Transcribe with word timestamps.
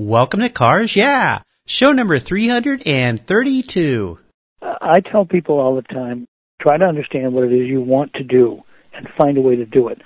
Welcome 0.00 0.40
to 0.42 0.48
Cars 0.48 0.94
Yeah, 0.94 1.42
show 1.66 1.90
number 1.90 2.20
332. 2.20 4.18
I 4.62 5.00
tell 5.00 5.24
people 5.24 5.58
all 5.58 5.74
the 5.74 5.82
time, 5.82 6.24
try 6.62 6.76
to 6.76 6.84
understand 6.84 7.34
what 7.34 7.42
it 7.42 7.52
is 7.52 7.66
you 7.66 7.80
want 7.80 8.12
to 8.12 8.22
do 8.22 8.62
and 8.94 9.08
find 9.18 9.36
a 9.36 9.40
way 9.40 9.56
to 9.56 9.66
do 9.66 9.88
it. 9.88 10.00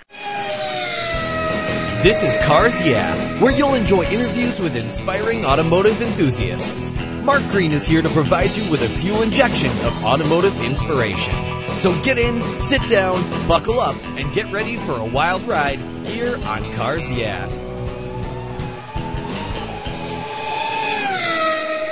This 2.03 2.23
is 2.23 2.39
Cars 2.47 2.81
Yeah, 2.89 3.15
where 3.43 3.53
you'll 3.53 3.75
enjoy 3.75 4.05
interviews 4.05 4.59
with 4.59 4.77
inspiring 4.77 5.45
automotive 5.45 6.01
enthusiasts. 6.01 6.89
Mark 7.23 7.43
Green 7.51 7.73
is 7.73 7.87
here 7.87 8.01
to 8.01 8.09
provide 8.09 8.57
you 8.57 8.71
with 8.71 8.81
a 8.81 8.89
fuel 8.89 9.21
injection 9.21 9.69
of 9.85 10.07
automotive 10.07 10.59
inspiration. 10.65 11.35
So 11.77 11.93
get 12.03 12.17
in, 12.17 12.41
sit 12.59 12.89
down, 12.89 13.23
buckle 13.47 13.79
up, 13.79 14.03
and 14.03 14.33
get 14.33 14.51
ready 14.51 14.79
for 14.79 14.93
a 14.93 15.05
wild 15.05 15.43
ride 15.43 15.81
here 16.07 16.39
on 16.47 16.73
Cars 16.73 17.13
Yeah. 17.13 17.47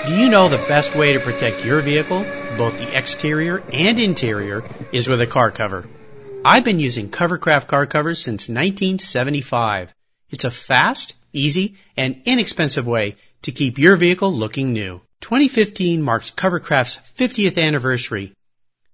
Do 0.07 0.17
you 0.17 0.29
know 0.29 0.49
the 0.49 0.57
best 0.57 0.97
way 0.97 1.13
to 1.13 1.21
protect 1.21 1.65
your 1.65 1.83
vehicle, 1.83 2.25
both 2.57 2.79
the 2.79 2.99
exterior 2.99 3.63
and 3.73 3.99
interior, 3.99 4.65
is 4.93 5.07
with 5.07 5.21
a 5.21 5.27
car 5.27 5.51
cover? 5.51 5.89
I've 6.45 6.65
been 6.65 6.81
using 6.81 7.11
Covercraft 7.11 7.67
car 7.67 7.87
covers 7.87 8.19
since 8.19 8.49
1975. 8.49 9.95
It's 10.31 10.45
a 10.45 10.51
fast, 10.51 11.15
easy, 11.33 11.77
and 11.97 12.23
inexpensive 12.25 12.87
way 12.87 13.17
to 13.43 13.53
keep 13.53 13.79
your 13.79 13.97
vehicle 13.97 14.33
looking 14.33 14.73
new. 14.73 15.01
2015 15.21 16.03
marks 16.03 16.31
Covercraft's 16.31 16.99
50th 17.17 17.63
anniversary. 17.63 18.33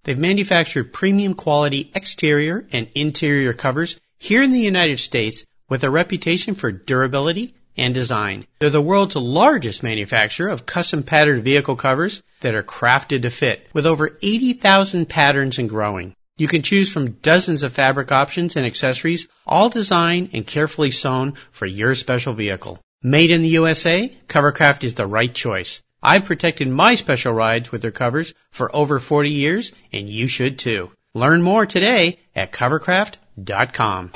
They've 0.02 0.18
manufactured 0.18 0.92
premium 0.92 1.34
quality 1.34 1.90
exterior 1.94 2.66
and 2.72 2.88
interior 2.94 3.52
covers 3.52 3.98
here 4.18 4.42
in 4.42 4.50
the 4.50 4.58
United 4.58 4.98
States 4.98 5.44
with 5.68 5.84
a 5.84 5.90
reputation 5.90 6.54
for 6.54 6.72
durability 6.72 7.54
and 7.76 7.94
design. 7.94 8.46
They're 8.58 8.70
the 8.70 8.80
world's 8.80 9.16
largest 9.16 9.82
manufacturer 9.82 10.48
of 10.48 10.66
custom 10.66 11.02
patterned 11.02 11.44
vehicle 11.44 11.76
covers 11.76 12.22
that 12.40 12.54
are 12.54 12.62
crafted 12.62 13.22
to 13.22 13.30
fit 13.30 13.66
with 13.72 13.86
over 13.86 14.16
80,000 14.22 15.06
patterns 15.06 15.58
and 15.58 15.68
growing. 15.68 16.14
You 16.38 16.48
can 16.48 16.62
choose 16.62 16.92
from 16.92 17.12
dozens 17.22 17.62
of 17.62 17.72
fabric 17.72 18.12
options 18.12 18.56
and 18.56 18.66
accessories, 18.66 19.26
all 19.46 19.70
designed 19.70 20.30
and 20.32 20.46
carefully 20.46 20.90
sewn 20.90 21.34
for 21.50 21.64
your 21.66 21.94
special 21.94 22.34
vehicle. 22.34 22.78
Made 23.02 23.30
in 23.30 23.42
the 23.42 23.48
USA, 23.48 24.12
Covercraft 24.28 24.84
is 24.84 24.94
the 24.94 25.06
right 25.06 25.32
choice. 25.32 25.82
I've 26.02 26.26
protected 26.26 26.68
my 26.68 26.94
special 26.94 27.32
rides 27.32 27.72
with 27.72 27.82
their 27.82 27.90
covers 27.90 28.34
for 28.50 28.74
over 28.74 29.00
40 29.00 29.30
years, 29.30 29.72
and 29.92 30.08
you 30.08 30.28
should 30.28 30.58
too. 30.58 30.90
Learn 31.14 31.40
more 31.40 31.64
today 31.64 32.18
at 32.34 32.52
covercraft.com. 32.52 34.12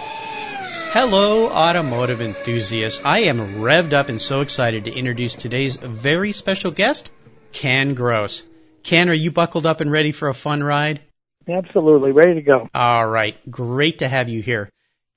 Hello, 0.92 1.48
automotive 1.48 2.20
enthusiasts. 2.20 3.00
I 3.05 3.20
am 3.20 3.60
revved 3.60 3.92
up 3.92 4.08
and 4.08 4.20
so 4.20 4.41
excited 4.41 4.86
to 4.86 4.92
introduce 4.92 5.36
today's 5.36 5.77
very 5.77 6.32
special 6.32 6.72
guest, 6.72 7.12
Ken 7.52 7.94
Gross. 7.94 8.42
Ken, 8.82 9.08
are 9.08 9.14
you 9.14 9.30
buckled 9.30 9.66
up 9.66 9.80
and 9.80 9.92
ready 9.92 10.10
for 10.10 10.28
a 10.28 10.34
fun 10.34 10.64
ride? 10.64 11.00
Absolutely, 11.48 12.10
ready 12.10 12.34
to 12.34 12.42
go. 12.42 12.69
All 12.74 13.06
right, 13.06 13.36
great 13.48 14.00
to 14.00 14.08
have 14.08 14.28
you 14.28 14.42
here. 14.42 14.69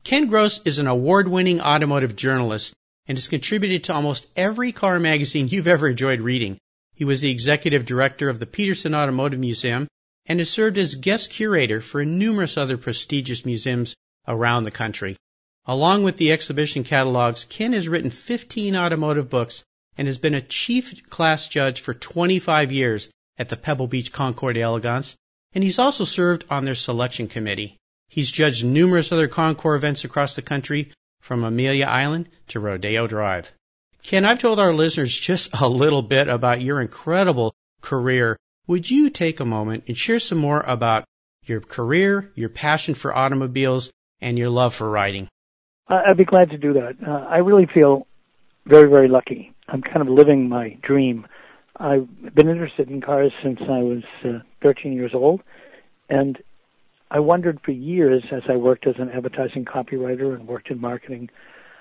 Ken 0.03 0.27
Gross 0.27 0.61
is 0.63 0.77
an 0.77 0.85
award 0.85 1.27
winning 1.27 1.59
automotive 1.59 2.15
journalist 2.15 2.75
and 3.07 3.17
has 3.17 3.27
contributed 3.27 3.85
to 3.85 3.95
almost 3.95 4.27
every 4.35 4.73
car 4.73 4.99
magazine 4.99 5.47
you've 5.47 5.67
ever 5.67 5.87
enjoyed 5.87 6.21
reading. 6.21 6.59
He 6.93 7.03
was 7.03 7.19
the 7.19 7.31
executive 7.31 7.87
director 7.87 8.29
of 8.29 8.37
the 8.37 8.45
Petersen 8.45 8.93
Automotive 8.93 9.39
Museum 9.39 9.87
and 10.27 10.37
has 10.37 10.51
served 10.51 10.77
as 10.77 10.93
guest 10.93 11.31
curator 11.31 11.81
for 11.81 12.05
numerous 12.05 12.57
other 12.57 12.77
prestigious 12.77 13.43
museums 13.43 13.95
around 14.27 14.63
the 14.63 14.71
country. 14.71 15.17
Along 15.65 16.03
with 16.03 16.17
the 16.17 16.31
exhibition 16.31 16.83
catalogs, 16.83 17.45
Ken 17.45 17.73
has 17.73 17.87
written 17.87 18.09
15 18.09 18.75
automotive 18.75 19.29
books 19.29 19.63
and 19.97 20.07
has 20.07 20.17
been 20.17 20.35
a 20.35 20.41
chief 20.41 21.09
class 21.09 21.47
judge 21.47 21.79
for 21.79 21.93
25 21.93 22.71
years 22.71 23.09
at 23.37 23.49
the 23.49 23.55
Pebble 23.55 23.87
Beach 23.87 24.11
Concours 24.11 24.55
d'Elegance, 24.55 25.15
and 25.53 25.63
he's 25.63 25.79
also 25.79 26.03
served 26.03 26.45
on 26.49 26.65
their 26.65 26.75
selection 26.75 27.27
committee. 27.27 27.77
He's 28.09 28.29
judged 28.29 28.65
numerous 28.65 29.11
other 29.11 29.27
Concours 29.27 29.77
events 29.77 30.03
across 30.03 30.35
the 30.35 30.41
country, 30.41 30.91
from 31.21 31.45
Amelia 31.45 31.85
Island 31.85 32.27
to 32.49 32.59
Rodeo 32.59 33.07
Drive. 33.07 33.49
Ken, 34.03 34.25
I've 34.25 34.39
told 34.39 34.59
our 34.59 34.73
listeners 34.73 35.17
just 35.17 35.55
a 35.57 35.69
little 35.69 36.01
bit 36.01 36.27
about 36.27 36.59
your 36.59 36.81
incredible 36.81 37.55
career. 37.79 38.37
Would 38.67 38.91
you 38.91 39.09
take 39.09 39.39
a 39.39 39.45
moment 39.45 39.85
and 39.87 39.97
share 39.97 40.19
some 40.19 40.37
more 40.37 40.59
about 40.59 41.05
your 41.45 41.61
career, 41.61 42.29
your 42.35 42.49
passion 42.49 42.93
for 42.93 43.15
automobiles, 43.15 43.89
and 44.19 44.37
your 44.37 44.49
love 44.49 44.75
for 44.75 44.89
riding? 44.89 45.29
I'd 45.87 46.17
be 46.17 46.25
glad 46.25 46.49
to 46.51 46.57
do 46.57 46.73
that. 46.73 46.95
Uh, 47.05 47.25
I 47.29 47.37
really 47.37 47.67
feel 47.71 48.07
very, 48.65 48.89
very 48.89 49.07
lucky. 49.07 49.53
I'm 49.67 49.81
kind 49.81 50.01
of 50.01 50.07
living 50.07 50.47
my 50.47 50.77
dream. 50.81 51.27
I've 51.77 52.07
been 52.33 52.49
interested 52.49 52.89
in 52.89 53.01
cars 53.01 53.31
since 53.43 53.59
I 53.61 53.79
was 53.79 54.03
uh, 54.23 54.39
13 54.61 54.93
years 54.93 55.11
old, 55.13 55.41
and 56.09 56.37
I 57.11 57.19
wondered 57.19 57.59
for 57.63 57.71
years 57.71 58.23
as 58.31 58.43
I 58.49 58.55
worked 58.55 58.87
as 58.87 58.95
an 58.97 59.09
advertising 59.09 59.65
copywriter 59.65 60.33
and 60.35 60.47
worked 60.47 60.69
in 60.69 60.79
marketing, 60.79 61.29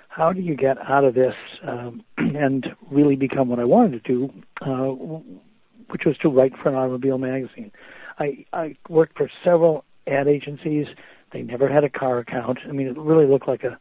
how 0.08 0.32
do 0.32 0.40
you 0.40 0.54
get 0.54 0.76
out 0.78 1.04
of 1.04 1.14
this 1.14 1.34
um, 1.66 2.02
and 2.18 2.66
really 2.90 3.16
become 3.16 3.48
what 3.48 3.58
I 3.58 3.64
wanted 3.64 4.04
to 4.04 4.12
do, 4.12 4.32
uh, 4.60 5.20
which 5.88 6.02
was 6.04 6.16
to 6.18 6.28
write 6.28 6.52
for 6.62 6.68
an 6.68 6.74
automobile 6.74 7.18
magazine. 7.18 7.72
I, 8.18 8.44
I 8.52 8.76
worked 8.88 9.16
for 9.16 9.30
several 9.44 9.84
ad 10.06 10.28
agencies. 10.28 10.86
They 11.32 11.42
never 11.42 11.68
had 11.68 11.84
a 11.84 11.90
car 11.90 12.18
account. 12.18 12.58
I 12.68 12.72
mean, 12.72 12.88
it 12.88 12.98
really 12.98 13.26
looked 13.26 13.48
like 13.48 13.64
a 13.64 13.78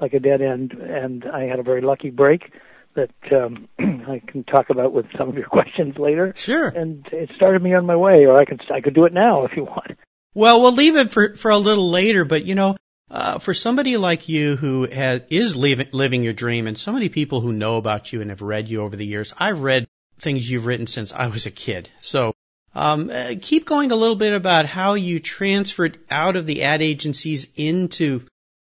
like 0.00 0.12
a 0.12 0.20
dead 0.20 0.42
end, 0.42 0.72
and 0.72 1.24
I 1.24 1.44
had 1.44 1.58
a 1.58 1.62
very 1.62 1.80
lucky 1.80 2.10
break 2.10 2.52
that 2.94 3.10
um, 3.32 3.68
I 3.78 4.20
can 4.26 4.44
talk 4.44 4.70
about 4.70 4.92
with 4.92 5.06
some 5.16 5.28
of 5.28 5.36
your 5.36 5.46
questions 5.48 5.96
later. 5.98 6.32
Sure. 6.36 6.68
And 6.68 7.06
it 7.12 7.30
started 7.36 7.62
me 7.62 7.74
on 7.74 7.86
my 7.86 7.96
way, 7.96 8.24
or 8.26 8.36
I 8.36 8.44
could 8.44 8.60
I 8.72 8.80
could 8.80 8.94
do 8.94 9.04
it 9.04 9.12
now 9.12 9.44
if 9.44 9.52
you 9.56 9.64
want. 9.64 9.92
Well, 10.34 10.62
we'll 10.62 10.72
leave 10.72 10.96
it 10.96 11.10
for 11.10 11.34
for 11.34 11.50
a 11.50 11.58
little 11.58 11.90
later, 11.90 12.24
but 12.24 12.44
you 12.44 12.54
know, 12.54 12.76
uh, 13.10 13.38
for 13.38 13.54
somebody 13.54 13.96
like 13.96 14.28
you 14.28 14.56
who 14.56 14.86
has, 14.86 15.22
is 15.30 15.56
living, 15.56 15.88
living 15.92 16.22
your 16.22 16.32
dream, 16.32 16.66
and 16.66 16.76
so 16.76 16.92
many 16.92 17.08
people 17.08 17.40
who 17.40 17.52
know 17.52 17.76
about 17.76 18.12
you 18.12 18.20
and 18.20 18.30
have 18.30 18.42
read 18.42 18.68
you 18.68 18.82
over 18.82 18.96
the 18.96 19.06
years, 19.06 19.34
I've 19.38 19.60
read 19.60 19.86
things 20.18 20.48
you've 20.50 20.66
written 20.66 20.86
since 20.86 21.12
I 21.12 21.28
was 21.28 21.46
a 21.46 21.50
kid. 21.50 21.90
So 22.00 22.33
um, 22.74 23.10
uh, 23.10 23.34
keep 23.40 23.66
going 23.66 23.92
a 23.92 23.96
little 23.96 24.16
bit 24.16 24.32
about 24.32 24.66
how 24.66 24.94
you 24.94 25.20
transferred 25.20 25.98
out 26.10 26.36
of 26.36 26.46
the 26.46 26.64
ad 26.64 26.82
agencies 26.82 27.48
into 27.56 28.26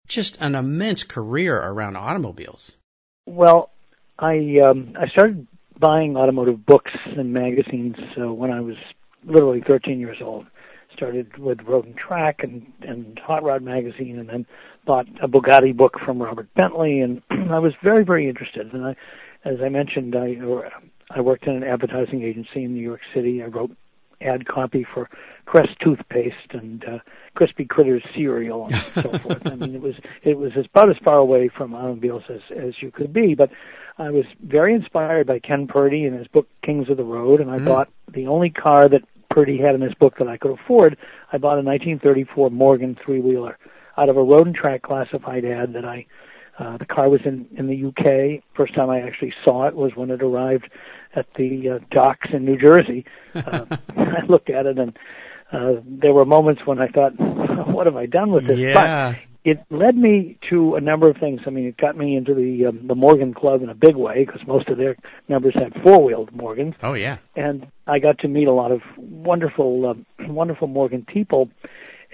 just 0.08 0.42
an 0.42 0.56
immense 0.56 1.04
career 1.04 1.58
around 1.58 1.96
automobiles. 1.96 2.76
Well, 3.26 3.72
I 4.20 4.60
um, 4.60 4.94
I 5.00 5.08
started 5.08 5.48
buying 5.80 6.16
automotive 6.16 6.66
books 6.66 6.92
and 7.06 7.34
magazines 7.34 7.96
uh, 8.20 8.32
when 8.32 8.52
I 8.52 8.62
was 8.62 8.76
literally 9.24 9.64
13 9.66 10.00
years 10.00 10.18
old. 10.22 10.46
Started 10.94 11.38
with 11.38 11.62
Road 11.64 11.86
and 11.86 11.98
Track 11.98 12.40
and 12.44 12.72
and 12.82 13.20
Hot 13.20 13.44
Rod 13.44 13.62
magazine, 13.62 14.18
and 14.18 14.30
then 14.30 14.46
bought 14.86 15.08
a 15.22 15.28
Bugatti 15.28 15.76
book 15.76 16.00
from 16.06 16.22
Robert 16.22 16.48
Bentley, 16.54 17.02
and 17.02 17.22
I 17.52 17.60
was 17.60 17.74
very 17.84 18.06
very 18.06 18.30
interested. 18.30 18.74
And 18.74 18.86
I, 18.86 18.96
as 19.44 19.58
I 19.64 19.70
mentioned, 19.70 20.16
I 20.16 20.38
I 21.10 21.22
worked 21.22 21.48
in 21.48 21.56
an 21.56 21.64
advertising 21.64 22.24
agency 22.24 22.64
in 22.64 22.74
New 22.74 22.82
York 22.82 23.02
City. 23.14 23.44
I 23.44 23.48
wrote 23.48 23.76
ad 24.22 24.48
copy 24.48 24.86
for 24.94 25.10
Crest 25.46 25.80
toothpaste 25.80 26.54
and 26.54 26.84
uh, 26.86 26.98
Crispy 27.36 27.66
Critters 27.66 28.04
cereal 28.16 28.66
and 28.66 28.76
so 28.76 29.02
forth. 29.20 29.46
I 29.46 29.56
mean, 29.56 29.76
it 29.76 29.82
was 29.82 29.96
it 30.24 30.38
was 30.38 30.52
about 30.56 30.90
as 30.90 30.98
far 31.04 31.18
away 31.18 31.50
from 31.56 31.76
automobiles 31.76 32.24
as 32.30 32.42
as 32.58 32.74
you 32.82 32.92
could 32.92 33.14
be. 33.14 33.36
But 33.36 33.52
I 33.98 34.10
was 34.10 34.26
very 34.44 34.74
inspired 34.74 35.28
by 35.28 35.40
Ken 35.40 35.68
Purdy 35.68 36.06
and 36.06 36.18
his 36.18 36.28
book 36.28 36.48
Kings 36.64 36.90
of 36.90 36.98
the 36.98 37.04
Road, 37.04 37.42
and 37.42 37.52
I 37.52 37.60
mm. 37.60 37.66
bought 37.66 37.90
the 38.12 38.28
only 38.28 38.50
car 38.50 38.90
that 38.90 39.02
Purdy 39.30 39.58
had 39.58 39.76
in 39.76 39.82
his 39.82 39.94
book 39.94 40.16
that 40.18 40.28
I 40.28 40.38
could 40.38 40.52
afford. 40.52 40.98
I 41.32 41.38
bought 41.38 41.60
a 41.60 41.64
1934 41.64 42.50
Morgan 42.50 42.98
three 43.06 43.20
wheeler 43.20 43.58
out 43.98 44.10
of 44.10 44.18
a 44.18 44.24
road 44.24 44.48
and 44.48 44.56
track 44.56 44.82
classified 44.82 45.46
ad 45.46 45.74
that 45.74 45.86
I. 45.86 46.06
Uh, 46.58 46.78
the 46.78 46.86
car 46.86 47.10
was 47.10 47.22
in 47.26 47.48
in 47.58 47.68
the 47.68 47.86
UK. 47.88 48.44
First 48.56 48.74
time 48.76 48.90
I 48.90 49.02
actually 49.02 49.34
saw 49.44 49.68
it 49.68 49.76
was 49.76 49.96
when 49.96 50.10
it 50.10 50.24
arrived 50.24 50.70
at 51.14 51.26
the 51.36 51.70
uh, 51.70 51.80
docks 51.92 52.30
in 52.32 52.46
New 52.46 52.58
Jersey. 52.58 53.06
Uh, 53.36 53.66
I 53.98 54.26
looked 54.30 54.50
at 54.50 54.66
it 54.66 54.80
and 54.80 54.98
uh, 55.52 55.82
there 55.86 56.14
were 56.14 56.26
moments 56.26 56.62
when 56.66 56.80
I 56.80 56.88
thought, 56.88 57.12
what 57.68 57.86
have 57.86 57.96
I 57.96 58.06
done 58.06 58.32
with 58.32 58.48
this? 58.48 58.58
Yeah. 58.58 58.74
But 59.14 59.20
it 59.44 59.64
led 59.70 59.96
me 59.96 60.40
to 60.50 60.76
a 60.76 60.82
number 60.82 61.08
of 61.10 61.18
things. 61.18 61.42
I 61.46 61.52
mean, 61.52 61.66
it 61.66 61.78
got 61.78 61.96
me 61.96 62.18
into 62.18 62.34
the 62.34 62.68
um, 62.68 62.88
the 62.88 62.96
Morgan 62.96 63.34
Club 63.34 63.62
in 63.62 63.70
a 63.70 63.76
big 63.76 63.96
way 63.96 64.26
because 64.26 64.42
most 64.48 64.70
of 64.70 64.78
their 64.78 64.96
members 65.30 65.54
had 65.54 65.74
four 65.84 66.04
wheeled 66.04 66.32
Morgans. 66.34 66.74
Oh 66.82 66.94
yeah. 66.94 67.18
And 67.36 67.68
I 67.86 68.00
got 68.00 68.20
to 68.20 68.28
meet 68.28 68.48
a 68.48 68.54
lot 68.54 68.72
of 68.72 68.82
wonderful, 68.98 69.86
uh, 70.20 70.24
wonderful 70.28 70.68
Morgan 70.68 71.06
people. 71.06 71.50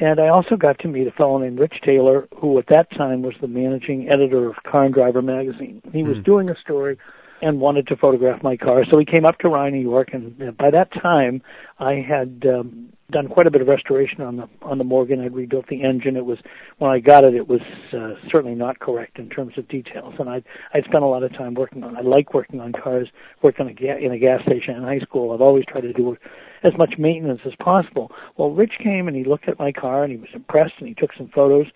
And 0.02 0.20
I 0.20 0.30
also 0.30 0.56
got 0.56 0.80
to 0.80 0.88
meet 0.88 1.06
a 1.06 1.12
fellow 1.12 1.38
named 1.38 1.60
Rich 1.60 1.76
Taylor, 1.86 2.28
who 2.36 2.58
at 2.58 2.66
that 2.70 2.90
time 2.90 3.22
was 3.22 3.36
the 3.40 3.48
managing 3.48 4.10
editor 4.10 4.50
of 4.50 4.56
Car 4.64 4.86
and 4.86 4.94
Driver 4.94 5.22
magazine. 5.22 5.80
He 5.94 6.02
was 6.02 6.18
mm. 6.18 6.24
doing 6.24 6.50
a 6.50 6.56
story 6.56 6.98
and 7.44 7.60
wanted 7.60 7.86
to 7.88 7.96
photograph 7.96 8.42
my 8.42 8.58
car. 8.58 8.84
So 8.92 8.98
he 8.98 9.06
came 9.06 9.26
up 9.26 9.38
to 9.40 9.48
Rye, 9.48 9.70
New 9.70 9.80
York, 9.80 10.10
and 10.12 10.42
uh, 10.42 10.52
by 10.52 10.72
that 10.72 10.92
time 10.92 11.44
I 11.78 12.04
had 12.08 12.44
um, 12.48 12.92
done 13.12 13.28
quite 13.28 13.46
a 13.46 13.52
bit 13.52 13.62
of 13.62 13.68
restoration 13.68 14.22
on 14.22 14.38
the 14.38 14.50
on 14.64 14.80
the 14.80 14.84
Morgan. 14.84 15.22
I'd 15.22 15.36
rebuilt 15.36 15.68
the 15.68 15.84
engine. 15.84 16.18
It 16.18 16.26
was 16.26 16.40
when 16.80 16.90
I 16.90 17.00
got 17.00 17.24
it, 17.24 17.36
it 17.36 17.48
was 17.48 17.62
uh, 17.94 18.14
certainly 18.32 18.56
not 18.56 18.80
correct 18.80 19.20
in 19.20 19.30
terms 19.30 19.56
of 19.58 19.68
details, 19.68 20.16
and 20.18 20.30
I 20.30 20.42
I 20.74 20.82
spent 20.82 21.04
a 21.04 21.08
lot 21.08 21.22
of 21.22 21.32
time 21.34 21.54
working 21.54 21.84
on. 21.84 21.96
I 21.96 22.02
like 22.02 22.34
working 22.34 22.60
on 22.60 22.74
cars. 22.74 23.08
Worked 23.44 23.60
on 23.60 23.68
a 23.68 23.74
ga- 23.74 24.04
in 24.04 24.12
a 24.12 24.18
gas 24.18 24.42
station 24.42 24.76
in 24.76 24.84
high 24.84 25.00
school. 25.00 25.32
I've 25.32 25.42
always 25.42 25.66
tried 25.66 25.82
to 25.82 25.94
do 25.94 26.18
as 26.64 26.74
much 26.78 26.96
maintenance 26.98 27.42
as 27.46 27.54
possible. 27.60 28.12
Well, 28.38 28.52
Rich 28.52 28.74
came 28.84 29.08
and 29.08 29.16
he 29.16 29.24
looked 29.24 29.48
at 29.48 29.60
my 29.60 29.72
car 29.72 30.04
and 30.04 30.12
he 30.12 30.18
was 30.18 30.30
impressed 30.34 30.74
and 30.80 30.88
he 30.88 30.94
took 30.94 31.12
some 31.18 31.30
photos, 31.34 31.68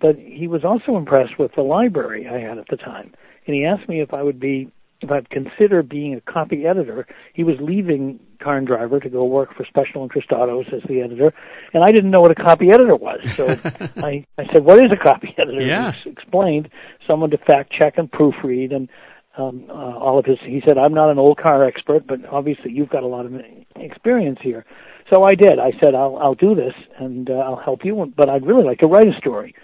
but 0.00 0.16
he 0.16 0.46
was 0.46 0.64
also 0.64 0.96
impressed 0.96 1.38
with 1.38 1.52
the 1.54 1.62
library 1.62 2.28
I 2.28 2.38
had 2.38 2.58
at 2.58 2.68
the 2.68 2.76
time, 2.76 3.12
and 3.46 3.54
he 3.54 3.64
asked 3.64 3.88
me 3.88 4.00
if 4.00 4.12
I 4.12 4.22
would 4.22 4.40
be 4.40 4.70
if 5.02 5.10
I'd 5.10 5.28
consider 5.30 5.82
being 5.82 6.14
a 6.14 6.20
copy 6.20 6.64
editor. 6.64 7.06
He 7.34 7.42
was 7.42 7.56
leaving 7.60 8.20
Car 8.40 8.56
and 8.56 8.66
Driver 8.66 9.00
to 9.00 9.08
go 9.08 9.24
work 9.24 9.54
for 9.54 9.64
Special 9.64 10.02
Interest 10.02 10.30
Autos 10.32 10.66
as 10.72 10.82
the 10.88 11.00
editor, 11.00 11.32
and 11.74 11.82
I 11.84 11.90
didn't 11.90 12.10
know 12.10 12.20
what 12.20 12.30
a 12.30 12.36
copy 12.36 12.68
editor 12.70 12.96
was. 12.96 13.20
So 13.34 13.48
I, 13.96 14.24
I 14.38 14.46
said, 14.52 14.64
"What 14.64 14.78
is 14.78 14.90
a 14.92 15.02
copy 15.02 15.34
editor?" 15.38 15.60
Yeah. 15.60 15.92
He 16.04 16.10
explained 16.10 16.68
someone 17.06 17.30
to 17.30 17.38
fact 17.38 17.72
check 17.72 17.98
and 17.98 18.10
proofread 18.10 18.74
and 18.74 18.88
um, 19.38 19.64
uh, 19.68 19.72
all 19.72 20.18
of 20.18 20.24
his. 20.24 20.38
He 20.44 20.62
said, 20.66 20.78
"I'm 20.78 20.94
not 20.94 21.10
an 21.10 21.18
old 21.18 21.38
car 21.38 21.64
expert, 21.64 22.06
but 22.06 22.24
obviously 22.30 22.72
you've 22.72 22.90
got 22.90 23.02
a 23.02 23.06
lot 23.06 23.26
of 23.26 23.32
experience 23.76 24.38
here." 24.42 24.64
So 25.12 25.22
I 25.24 25.34
did. 25.34 25.58
I 25.58 25.72
said, 25.82 25.94
"I'll 25.94 26.16
I'll 26.16 26.34
do 26.34 26.54
this 26.54 26.74
and 26.98 27.30
uh, 27.30 27.34
I'll 27.34 27.60
help 27.62 27.84
you, 27.84 28.12
but 28.16 28.28
I'd 28.28 28.46
really 28.46 28.64
like 28.64 28.78
to 28.78 28.88
write 28.88 29.08
a 29.08 29.16
story." 29.18 29.54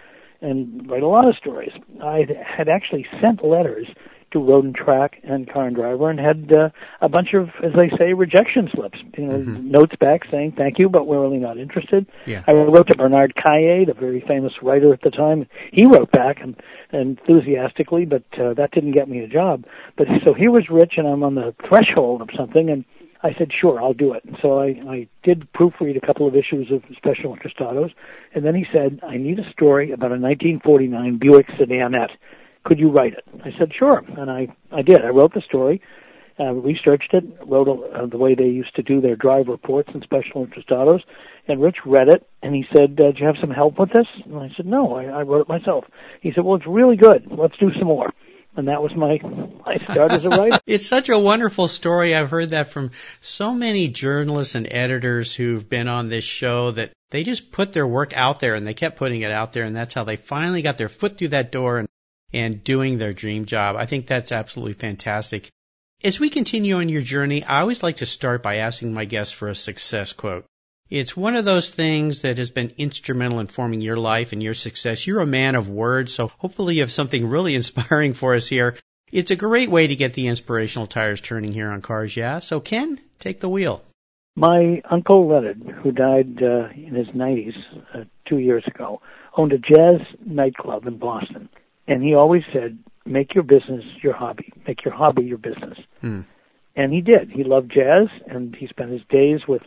And 0.41 0.89
write 0.89 1.03
a 1.03 1.09
lot 1.09 1.27
of 1.27 1.35
stories. 1.35 1.73
I 2.01 2.25
had 2.47 2.69
actually 2.69 3.05
sent 3.21 3.45
letters 3.45 3.89
to 4.33 4.39
Road 4.39 4.65
and 4.65 4.75
Track 4.75 5.19
and 5.23 5.51
Car 5.51 5.67
and 5.67 5.75
Driver 5.77 6.11
and 6.11 6.19
had 6.21 6.51
uh, 6.57 6.69
a 7.01 7.09
bunch 7.09 7.35
of, 7.35 7.49
as 7.65 7.73
they 7.75 7.91
say, 7.97 8.13
rejection 8.13 8.69
slips. 8.75 8.99
You 9.17 9.27
know, 9.27 9.39
Mhm. 9.39 9.65
notes 9.71 9.97
back 9.97 10.23
saying 10.31 10.53
thank 10.57 10.79
you, 10.79 10.89
but 10.89 11.07
we're 11.07 11.21
really 11.21 11.39
not 11.39 11.57
interested. 11.59 12.07
Yeah. 12.27 12.43
I 12.47 12.53
wrote 12.53 12.89
to 12.89 12.97
Bernard 12.97 13.35
Cahier, 13.37 13.87
the 13.87 13.95
very 13.95 14.21
famous 14.21 14.53
writer 14.63 14.93
at 14.93 15.01
the 15.03 15.11
time. 15.11 15.47
He 15.73 15.85
wrote 15.87 16.11
back 16.13 16.41
and, 16.43 16.57
enthusiastically, 16.93 18.05
but 18.05 18.23
uh, 18.39 18.55
that 18.55 18.71
didn't 18.73 18.93
get 18.93 19.09
me 19.09 19.21
a 19.21 19.29
job. 19.29 19.65
But 19.97 20.07
so 20.25 20.35
here 20.35 20.51
was 20.51 20.69
Rich, 20.71 20.95
and 20.97 21.07
I'm 21.07 21.23
on 21.23 21.35
the 21.35 21.55
threshold 21.69 22.23
of 22.23 22.29
something, 22.37 22.71
and 22.71 22.85
I 23.23 23.35
said, 23.37 23.51
sure, 23.53 23.81
I'll 23.83 23.95
do 23.95 24.13
it. 24.13 24.25
And 24.25 24.37
so 24.41 24.61
I, 24.61 24.67
I 24.89 25.09
did 25.25 25.53
proofread 25.53 25.97
a 26.01 26.07
couple 26.07 26.27
of 26.29 26.37
issues 26.37 26.71
of 26.71 26.83
Special 26.97 27.33
Interest 27.33 27.61
Autos, 27.61 27.91
and 28.35 28.45
then 28.45 28.55
he 28.55 28.65
said, 28.73 29.01
I 29.07 29.17
need 29.17 29.39
a 29.39 29.51
story 29.51 29.91
about 29.91 30.13
a 30.13 30.19
1949 30.21 31.19
Buick 31.19 31.49
Sedanette. 31.59 32.11
Could 32.69 32.79
you 32.79 32.91
write 32.91 33.15
it? 33.15 33.25
I 33.43 33.49
said, 33.59 33.73
sure, 33.77 34.03
and 34.19 34.31
I, 34.31 34.47
I 34.71 34.83
did. 34.83 35.03
I 35.03 35.09
wrote 35.09 35.33
the 35.33 35.41
story, 35.41 35.81
uh, 36.39 36.53
researched 36.53 37.15
it, 37.15 37.25
wrote 37.47 37.67
uh, 37.67 38.05
the 38.05 38.19
way 38.19 38.35
they 38.35 38.45
used 38.45 38.77
to 38.77 38.83
do 38.83 39.01
their 39.01 39.17
drive 39.17 39.49
reports 39.49 39.89
in 39.95 40.03
Special 40.03 40.45
Interest 40.45 40.71
Autos, 40.71 41.01
and 41.49 41.63
Rich 41.63 41.79
read 41.87 42.09
it, 42.09 42.29
and 42.43 42.55
he 42.55 42.67
said, 42.77 43.01
uh, 43.01 43.13
do 43.13 43.21
you 43.21 43.27
have 43.27 43.37
some 43.41 43.49
help 43.51 43.79
with 43.79 43.89
this? 43.89 44.07
And 44.27 44.37
I 44.37 44.51
said, 44.55 44.67
no, 44.67 44.95
I, 44.95 45.05
I 45.05 45.23
wrote 45.23 45.41
it 45.41 45.49
myself. 45.49 45.87
He 46.21 46.31
said, 46.35 46.45
well, 46.45 46.57
it's 46.57 46.67
really 46.67 46.97
good. 46.97 47.27
Let's 47.31 47.57
do 47.57 47.71
some 47.79 47.89
more. 47.89 48.13
And 48.55 48.69
that 48.69 48.83
was 48.83 48.95
my, 48.95 49.19
my 49.65 49.79
start 49.85 50.13
as 50.13 50.27
a 50.27 50.29
writer. 50.29 50.61
It's 50.67 50.87
such 50.87 51.09
a 51.09 51.19
wonderful 51.19 51.69
story. 51.69 52.15
I've 52.15 52.29
heard 52.29 52.51
that 52.51 52.69
from 52.69 52.91
so 53.23 53.55
many 53.55 53.89
journalists 53.89 54.57
and 54.57 54.69
editors 54.71 55.35
who've 55.35 55.67
been 55.67 55.89
on 55.89 56.11
this 56.11 56.25
show 56.25 56.73
that 56.73 56.93
they 57.09 57.25
just 57.25 57.51
put 57.51 57.73
their 57.73 57.87
work 57.87 58.13
out 58.15 58.41
there 58.41 58.57
and 58.57 58.67
they 58.67 58.75
kept 58.75 58.99
putting 58.99 59.23
it 59.23 59.33
out 59.33 59.55
there 59.55 59.65
and 59.65 59.75
that's 59.75 59.95
how 59.95 60.05
they 60.05 60.17
finally 60.17 60.61
got 60.61 60.77
their 60.77 60.91
foot 60.91 61.17
through 61.17 61.29
that 61.29 61.51
door 61.51 61.79
and, 61.79 61.89
and 62.33 62.63
doing 62.63 62.99
their 62.99 63.13
dream 63.13 63.45
job. 63.47 63.77
I 63.77 63.87
think 63.87 64.07
that's 64.07 64.33
absolutely 64.33 64.75
fantastic. 64.75 65.49
As 66.05 66.21
we 66.21 66.31
continue 66.31 66.77
on 66.77 66.89
your 66.89 67.03
journey, 67.03 67.43
I 67.43 67.61
always 67.61 67.83
like 67.83 67.97
to 67.97 68.07
start 68.07 68.43
by 68.43 68.57
asking 68.57 68.93
my 68.93 69.05
guests 69.05 69.33
for 69.33 69.49
a 69.49 69.55
success 69.55 70.13
quote. 70.13 70.45
It's 70.91 71.17
one 71.17 71.37
of 71.37 71.45
those 71.45 71.71
things 71.71 72.23
that 72.23 72.39
has 72.39 72.51
been 72.51 72.73
instrumental 72.79 73.41
in 73.41 73.47
forming 73.47 73.83
your 73.83 73.97
life 73.97 74.33
and 74.33 74.43
your 74.43 74.55
success. 74.55 75.07
You're 75.07 75.21
a 75.21 75.27
man 75.27 75.55
of 75.55 75.69
words, 75.69 76.15
so 76.15 76.29
hopefully 76.29 76.77
you 76.77 76.81
have 76.81 76.93
something 76.93 77.29
really 77.29 77.55
inspiring 77.63 78.15
for 78.15 78.35
us 78.35 78.47
here. 78.47 78.77
It's 79.11 79.31
a 79.31 79.37
great 79.37 79.71
way 79.71 79.87
to 79.87 79.97
get 79.97 80.15
the 80.15 80.29
inspirational 80.29 80.87
tires 80.87 81.21
turning 81.21 81.53
here 81.53 81.71
on 81.71 81.83
Cars 81.83 82.17
Yeah. 82.17 82.39
So 82.41 82.61
Ken, 82.61 83.01
take 83.19 83.41
the 83.41 83.49
wheel. 83.49 83.83
My 84.37 84.83
uncle 84.89 85.27
Leonard, 85.27 85.63
who 85.83 85.91
died 85.91 86.43
uh, 86.43 86.69
in 86.69 86.95
his 86.95 87.09
90s 87.09 87.57
uh, 87.93 88.05
two 88.27 88.39
years 88.39 88.63
ago, 88.67 89.01
owned 89.37 89.53
a 89.53 89.59
jazz 89.59 90.01
nightclub 90.25 90.87
in 90.87 90.99
Boston, 90.99 91.49
and 91.89 92.03
he 92.03 92.15
always 92.15 92.43
said, 92.53 92.79
"Make 93.05 93.35
your 93.35 93.43
business 93.43 93.85
your 94.03 94.13
hobby. 94.13 94.53
Make 94.67 94.85
your 94.85 94.95
hobby 94.95 95.23
your 95.23 95.39
business." 95.39 95.79
Hmm. 96.01 96.21
And 96.77 96.93
he 96.93 97.01
did. 97.01 97.31
He 97.31 97.43
loved 97.43 97.73
jazz, 97.75 98.07
and 98.29 98.55
he 98.55 98.69
spent 98.69 98.93
his 98.93 99.01
days 99.11 99.41
with 99.49 99.63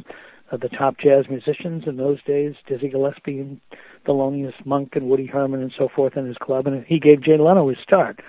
uh, 0.51 0.57
the 0.57 0.69
top 0.69 0.97
jazz 0.97 1.25
musicians 1.29 1.83
in 1.85 1.97
those 1.97 2.23
days, 2.23 2.53
Dizzy 2.67 2.87
Gillespie 2.87 3.39
and 3.39 3.59
Thelonious 4.07 4.65
Monk 4.65 4.95
and 4.95 5.09
Woody 5.09 5.25
Herman 5.25 5.61
and 5.61 5.73
so 5.77 5.89
forth 5.93 6.15
in 6.15 6.25
his 6.25 6.37
club, 6.37 6.67
and 6.67 6.85
he 6.85 6.99
gave 6.99 7.21
Jay 7.21 7.37
Leno 7.37 7.67
his 7.67 7.77
start. 7.83 8.21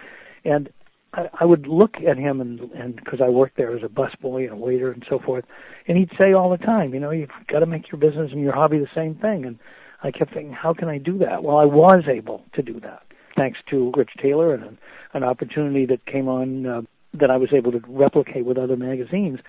And 0.44 0.68
I, 1.12 1.28
I 1.40 1.44
would 1.44 1.68
look 1.68 1.96
at 2.08 2.16
him 2.16 2.40
and 2.40 2.60
and 2.72 2.96
because 2.96 3.20
I 3.20 3.28
worked 3.28 3.56
there 3.56 3.76
as 3.76 3.84
a 3.84 3.88
busboy 3.88 4.44
and 4.44 4.52
a 4.52 4.56
waiter 4.56 4.90
and 4.90 5.04
so 5.08 5.18
forth, 5.18 5.44
and 5.86 5.98
he'd 5.98 6.10
say 6.18 6.32
all 6.32 6.50
the 6.50 6.64
time, 6.64 6.94
you 6.94 7.00
know, 7.00 7.10
you've 7.10 7.30
got 7.48 7.60
to 7.60 7.66
make 7.66 7.92
your 7.92 8.00
business 8.00 8.30
and 8.32 8.40
your 8.40 8.54
hobby 8.54 8.78
the 8.78 8.88
same 8.94 9.14
thing. 9.16 9.44
And 9.44 9.58
I 10.02 10.10
kept 10.10 10.32
thinking, 10.32 10.52
how 10.52 10.72
can 10.74 10.88
I 10.88 10.98
do 10.98 11.18
that? 11.18 11.44
Well, 11.44 11.58
I 11.58 11.66
was 11.66 12.04
able 12.08 12.44
to 12.54 12.62
do 12.62 12.80
that 12.80 13.02
thanks 13.36 13.58
to 13.70 13.92
Rich 13.96 14.10
Taylor 14.20 14.54
and 14.54 14.64
an, 14.64 14.78
an 15.14 15.24
opportunity 15.24 15.86
that 15.86 16.04
came 16.06 16.28
on 16.28 16.66
uh, 16.66 16.82
that 17.14 17.30
I 17.30 17.36
was 17.36 17.50
able 17.52 17.72
to 17.72 17.82
replicate 17.88 18.44
with 18.44 18.58
other 18.58 18.76
magazines. 18.76 19.40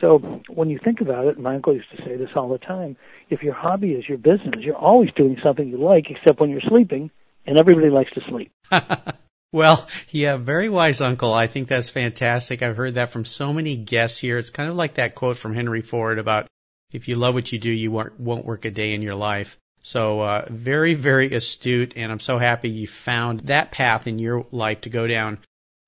So 0.00 0.18
when 0.48 0.70
you 0.70 0.78
think 0.82 1.00
about 1.00 1.26
it, 1.26 1.38
my 1.38 1.56
uncle 1.56 1.74
used 1.74 1.90
to 1.96 2.02
say 2.02 2.16
this 2.16 2.30
all 2.34 2.48
the 2.48 2.58
time: 2.58 2.96
if 3.28 3.42
your 3.42 3.54
hobby 3.54 3.92
is 3.92 4.08
your 4.08 4.18
business, 4.18 4.60
you're 4.60 4.76
always 4.76 5.10
doing 5.14 5.36
something 5.42 5.68
you 5.68 5.78
like, 5.78 6.06
except 6.08 6.40
when 6.40 6.50
you're 6.50 6.60
sleeping, 6.62 7.10
and 7.46 7.58
everybody 7.58 7.90
likes 7.90 8.10
to 8.12 8.20
sleep. 8.28 8.52
well, 9.52 9.86
yeah, 10.10 10.36
very 10.36 10.68
wise 10.68 11.00
uncle. 11.00 11.32
I 11.32 11.46
think 11.46 11.68
that's 11.68 11.90
fantastic. 11.90 12.62
I've 12.62 12.76
heard 12.76 12.94
that 12.94 13.10
from 13.10 13.24
so 13.24 13.52
many 13.52 13.76
guests 13.76 14.18
here. 14.18 14.38
It's 14.38 14.50
kind 14.50 14.70
of 14.70 14.76
like 14.76 14.94
that 14.94 15.14
quote 15.14 15.36
from 15.36 15.54
Henry 15.54 15.82
Ford 15.82 16.18
about 16.18 16.46
if 16.92 17.08
you 17.08 17.16
love 17.16 17.34
what 17.34 17.52
you 17.52 17.58
do, 17.58 17.70
you 17.70 17.90
won't, 17.90 18.18
won't 18.18 18.44
work 18.44 18.64
a 18.64 18.70
day 18.70 18.94
in 18.94 19.02
your 19.02 19.14
life. 19.14 19.58
So, 19.82 20.20
uh, 20.20 20.46
very, 20.48 20.94
very 20.94 21.32
astute, 21.32 21.94
and 21.96 22.12
I'm 22.12 22.20
so 22.20 22.38
happy 22.38 22.68
you 22.68 22.86
found 22.86 23.40
that 23.40 23.70
path 23.70 24.06
in 24.06 24.18
your 24.18 24.46
life 24.50 24.82
to 24.82 24.90
go 24.90 25.06
down. 25.06 25.38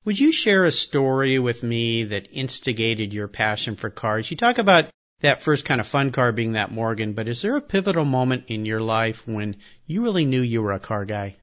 Would 0.04 0.18
you 0.18 0.32
share 0.32 0.64
a 0.64 0.72
story 0.72 1.38
with 1.38 1.62
me 1.62 2.04
that 2.04 2.28
instigated 2.32 3.12
your 3.12 3.28
passion 3.28 3.76
for 3.76 3.90
cars? 3.90 4.30
You 4.30 4.36
talk 4.36 4.58
about 4.58 4.86
that 5.20 5.42
first 5.42 5.64
kind 5.64 5.80
of 5.80 5.86
fun 5.86 6.10
car 6.10 6.32
being 6.32 6.52
that 6.52 6.72
Morgan, 6.72 7.12
but 7.12 7.28
is 7.28 7.42
there 7.42 7.56
a 7.56 7.60
pivotal 7.60 8.04
moment 8.04 8.44
in 8.48 8.66
your 8.66 8.80
life 8.80 9.28
when 9.28 9.56
you 9.86 10.02
really 10.02 10.24
knew 10.24 10.40
you 10.40 10.62
were 10.62 10.72
a 10.72 10.80
car 10.80 11.04
guy? 11.04 11.36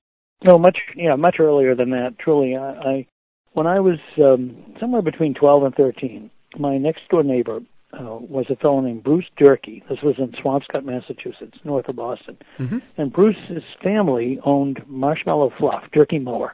No, 0.44 0.57
much 0.57 0.78
yeah, 0.96 1.16
much 1.16 1.36
earlier 1.40 1.75
than 1.75 1.92
that. 1.92 2.18
Truly, 2.19 2.56
I, 2.56 2.69
I 2.69 3.07
when 3.54 3.68
I 3.68 3.80
was 3.80 4.00
um, 4.18 4.75
somewhere 4.80 5.01
between 5.01 5.34
twelve 5.34 5.63
and 5.63 5.75
thirteen, 5.75 6.31
my 6.57 6.78
next 6.78 7.07
door 7.10 7.24
neighbor 7.24 7.62
uh, 7.93 8.17
was 8.19 8.46
a 8.50 8.55
fellow 8.55 8.81
named 8.81 9.03
Bruce 9.03 9.25
Durkee. 9.38 9.84
This 9.89 10.00
was 10.03 10.15
in 10.17 10.31
Swampscott, 10.34 10.86
Massachusetts, 10.86 11.58
north 11.63 11.88
of 11.88 11.96
Boston. 11.96 12.38
Mm-hmm. 12.60 12.79
And 12.98 13.12
Bruce's 13.12 13.63
family 13.84 14.39
owned 14.46 14.81
Marshmallow 14.88 15.53
Fluff, 15.58 15.84
Durkee 15.91 16.19
Mower. 16.19 16.53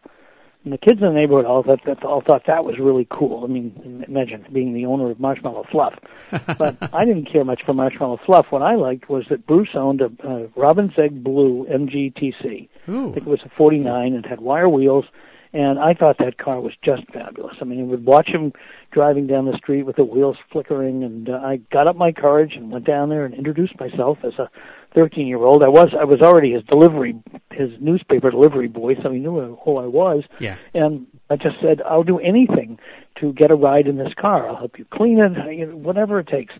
And 0.64 0.74
the 0.74 0.80
kids 0.80 1.00
in 1.00 1.08
the 1.08 1.14
neighborhood 1.14 1.46
all 1.46 1.62
thought 1.62 1.82
that 1.86 2.04
all 2.04 2.24
thought 2.26 2.42
that 2.48 2.66
was 2.66 2.80
really 2.80 3.08
cool. 3.12 3.44
I 3.44 3.48
mean, 3.48 4.04
imagine 4.08 4.46
being 4.52 4.74
the 4.74 4.88
owner 4.88 5.12
of 5.12 5.20
Marshmallow 5.20 5.66
Fluff. 5.72 5.94
but 6.58 6.78
I 6.92 7.06
didn't 7.06 7.32
care 7.32 7.46
much 7.46 7.62
for 7.64 7.76
Marshmallow 7.76 8.20
Fluff. 8.26 8.48
What 8.50 8.64
I 8.64 8.74
liked 8.74 9.08
was 9.08 9.26
that 9.30 9.46
Bruce 9.46 9.70
owned 9.76 10.02
a, 10.02 10.10
a 10.28 10.48
Robin's 10.56 10.94
Egg 10.98 11.24
Blue 11.24 11.68
MGTC. 11.70 12.68
Ooh. 12.90 13.10
I 13.12 13.14
think 13.14 13.28
it 13.28 13.30
was 13.30 13.42
a 13.46 13.50
49 13.56 14.14
and 14.14 14.26
it 14.26 14.28
had 14.28 14.42
wire 14.42 14.68
wheels. 14.68 15.06
And 15.54 15.80
I 15.80 15.94
thought 15.94 16.18
that 16.20 16.38
car 16.38 16.60
was 16.60 16.74
just 16.84 17.04
fabulous. 17.14 17.56
I 17.62 17.66
mean, 17.66 17.82
I 17.82 17.84
would 17.84 18.06
watch 18.06 18.28
him 18.28 18.52
driving 18.92 19.28
down 19.28 19.46
the 19.46 19.58
street 19.58 19.84
with 19.84 19.96
the 19.96 20.04
wheels 20.04 20.38
flickering, 20.52 21.04
and 21.04 21.30
uh, 21.30 21.34
I 21.34 21.58
got 21.72 21.88
up 21.88 21.96
my 21.96 22.12
courage 22.12 22.54
and 22.56 22.72
went 22.72 22.86
down 22.86 23.10
there 23.10 23.26
and 23.26 23.34
introduced 23.34 23.80
myself 23.80 24.18
as 24.24 24.34
a 24.40 24.50
13 24.96 25.28
year 25.28 25.40
old. 25.40 25.64
I 25.64 25.68
was 25.68 25.94
I 26.00 26.06
was 26.06 26.22
already 26.22 26.54
his 26.54 26.64
delivery 26.64 27.16
his 27.52 27.70
newspaper 27.80 28.32
delivery 28.32 28.68
boy, 28.68 28.96
so 29.02 29.12
he 29.12 29.20
knew 29.20 29.58
who 29.64 29.78
I 29.78 29.86
was. 29.86 30.24
Yeah. 30.40 30.58
And 30.74 31.08
I 31.30 31.36
just 31.36 31.56
said, 31.62 31.82
I'll 31.82 32.04
do 32.04 32.20
anything 32.20 32.80
to 33.22 33.34
get 33.34 33.52
a 33.52 33.56
ride 33.56 33.88
in 33.88 33.98
this 33.98 34.14
car. 34.20 34.48
I'll 34.48 34.58
help 34.58 34.78
you 34.78 34.86
clean 34.92 35.20
it, 35.20 35.56
you 35.56 35.66
know, 35.66 35.76
whatever 35.76 36.20
it 36.20 36.28
takes. 36.28 36.54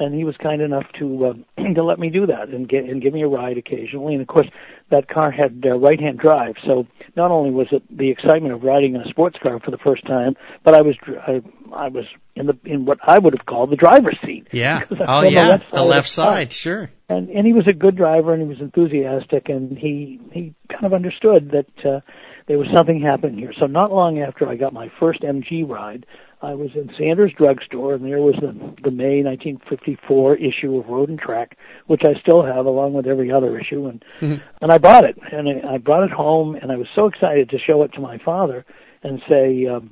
And 0.00 0.14
he 0.14 0.22
was 0.24 0.36
kind 0.40 0.62
enough 0.62 0.84
to 1.00 1.26
uh, 1.26 1.62
to 1.74 1.82
let 1.84 1.98
me 1.98 2.08
do 2.10 2.26
that 2.26 2.48
and 2.50 2.68
get 2.68 2.84
and 2.84 3.02
give 3.02 3.12
me 3.12 3.22
a 3.22 3.26
ride 3.28 3.58
occasionally. 3.58 4.12
And 4.14 4.22
of 4.22 4.28
course, 4.28 4.46
that 4.90 5.08
car 5.08 5.30
had 5.30 5.64
uh, 5.66 5.76
right-hand 5.76 6.18
drive, 6.18 6.54
so 6.66 6.86
not 7.16 7.30
only 7.30 7.50
was 7.50 7.66
it 7.72 7.82
the 7.90 8.10
excitement 8.10 8.54
of 8.54 8.62
riding 8.62 8.94
in 8.94 9.00
a 9.00 9.08
sports 9.08 9.36
car 9.42 9.58
for 9.60 9.70
the 9.70 9.78
first 9.78 10.06
time, 10.06 10.34
but 10.64 10.78
I 10.78 10.82
was 10.82 10.94
I, 11.26 11.42
I 11.74 11.88
was 11.88 12.04
in 12.36 12.46
the 12.46 12.56
in 12.64 12.84
what 12.84 12.98
I 13.06 13.18
would 13.18 13.34
have 13.36 13.44
called 13.44 13.70
the 13.70 13.76
driver's 13.76 14.18
seat. 14.24 14.48
Yeah. 14.52 14.82
Oh 14.90 15.04
on 15.04 15.24
the 15.24 15.30
yeah. 15.32 15.48
left 15.48 15.64
The 15.72 15.78
side 15.78 15.82
of 15.82 15.88
left 15.88 16.06
the 16.06 16.12
side. 16.12 16.52
Sure. 16.52 16.90
and 17.08 17.28
and 17.30 17.46
he 17.46 17.52
was 17.52 17.66
a 17.68 17.72
good 17.74 17.96
driver 17.96 18.32
and 18.32 18.42
he 18.42 18.48
was 18.48 18.60
enthusiastic 18.60 19.48
and 19.48 19.76
he 19.76 20.20
he 20.32 20.54
kind 20.70 20.84
of 20.86 20.92
understood 20.94 21.50
that 21.52 21.86
uh, 21.88 22.00
there 22.46 22.58
was 22.58 22.68
something 22.76 23.00
happening 23.00 23.38
here. 23.38 23.52
So 23.58 23.66
not 23.66 23.90
long 23.92 24.20
after 24.20 24.48
I 24.48 24.56
got 24.56 24.72
my 24.72 24.90
first 25.00 25.22
MG 25.22 25.68
ride, 25.68 26.06
I 26.40 26.54
was 26.54 26.70
in 26.74 26.90
Sanders 26.96 27.32
Drugstore, 27.36 27.94
and 27.94 28.04
there 28.04 28.20
was 28.20 28.36
the, 28.40 28.52
the 28.82 28.90
May 28.90 29.22
1954 29.24 30.36
issue 30.36 30.76
of 30.76 30.86
Road 30.88 31.08
and 31.08 31.18
Track, 31.18 31.56
which 31.86 32.02
I 32.04 32.18
still 32.20 32.44
have 32.44 32.66
along 32.66 32.92
with 32.92 33.06
every 33.06 33.32
other 33.32 33.58
issue, 33.58 33.86
and 33.86 34.04
mm-hmm. 34.20 34.42
and 34.62 34.72
I 34.72 34.78
bought 34.78 35.04
it, 35.04 35.18
and 35.32 35.48
I, 35.48 35.74
I 35.74 35.78
brought 35.78 36.04
it 36.04 36.12
home, 36.12 36.54
and 36.54 36.70
I 36.70 36.76
was 36.76 36.86
so 36.94 37.06
excited 37.06 37.50
to 37.50 37.58
show 37.58 37.82
it 37.82 37.92
to 37.94 38.00
my 38.00 38.18
father 38.18 38.64
and 39.02 39.20
say, 39.28 39.66
um, 39.66 39.90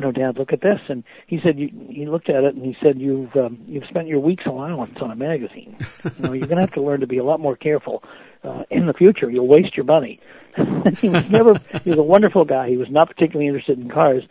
know, 0.00 0.12
Dad, 0.12 0.38
look 0.38 0.52
at 0.52 0.60
this." 0.60 0.80
And 0.88 1.04
he 1.26 1.38
said, 1.42 1.58
you, 1.58 1.70
he 1.90 2.06
looked 2.06 2.28
at 2.28 2.44
it 2.44 2.54
and 2.54 2.64
he 2.64 2.76
said, 2.82 3.00
"You've 3.00 3.34
um, 3.36 3.58
you've 3.66 3.84
spent 3.88 4.08
your 4.08 4.20
week's 4.20 4.46
allowance 4.46 4.96
on 5.00 5.10
a 5.10 5.16
magazine. 5.16 5.76
you 6.04 6.22
know, 6.22 6.32
you're 6.32 6.46
going 6.46 6.58
to 6.58 6.62
have 6.62 6.74
to 6.74 6.82
learn 6.82 7.00
to 7.00 7.06
be 7.06 7.18
a 7.18 7.24
lot 7.24 7.40
more 7.40 7.56
careful 7.56 8.02
uh, 8.44 8.62
in 8.70 8.86
the 8.86 8.92
future. 8.92 9.30
You'll 9.30 9.48
waste 9.48 9.76
your 9.76 9.86
money." 9.86 10.20
he 10.98 11.08
was 11.08 11.30
never 11.30 11.54
he 11.84 11.90
was 11.90 11.98
a 11.98 12.02
wonderful 12.02 12.44
guy. 12.44 12.68
He 12.68 12.76
was 12.76 12.88
not 12.90 13.08
particularly 13.08 13.46
interested 13.46 13.78
in 13.78 13.90
cars 13.90 14.24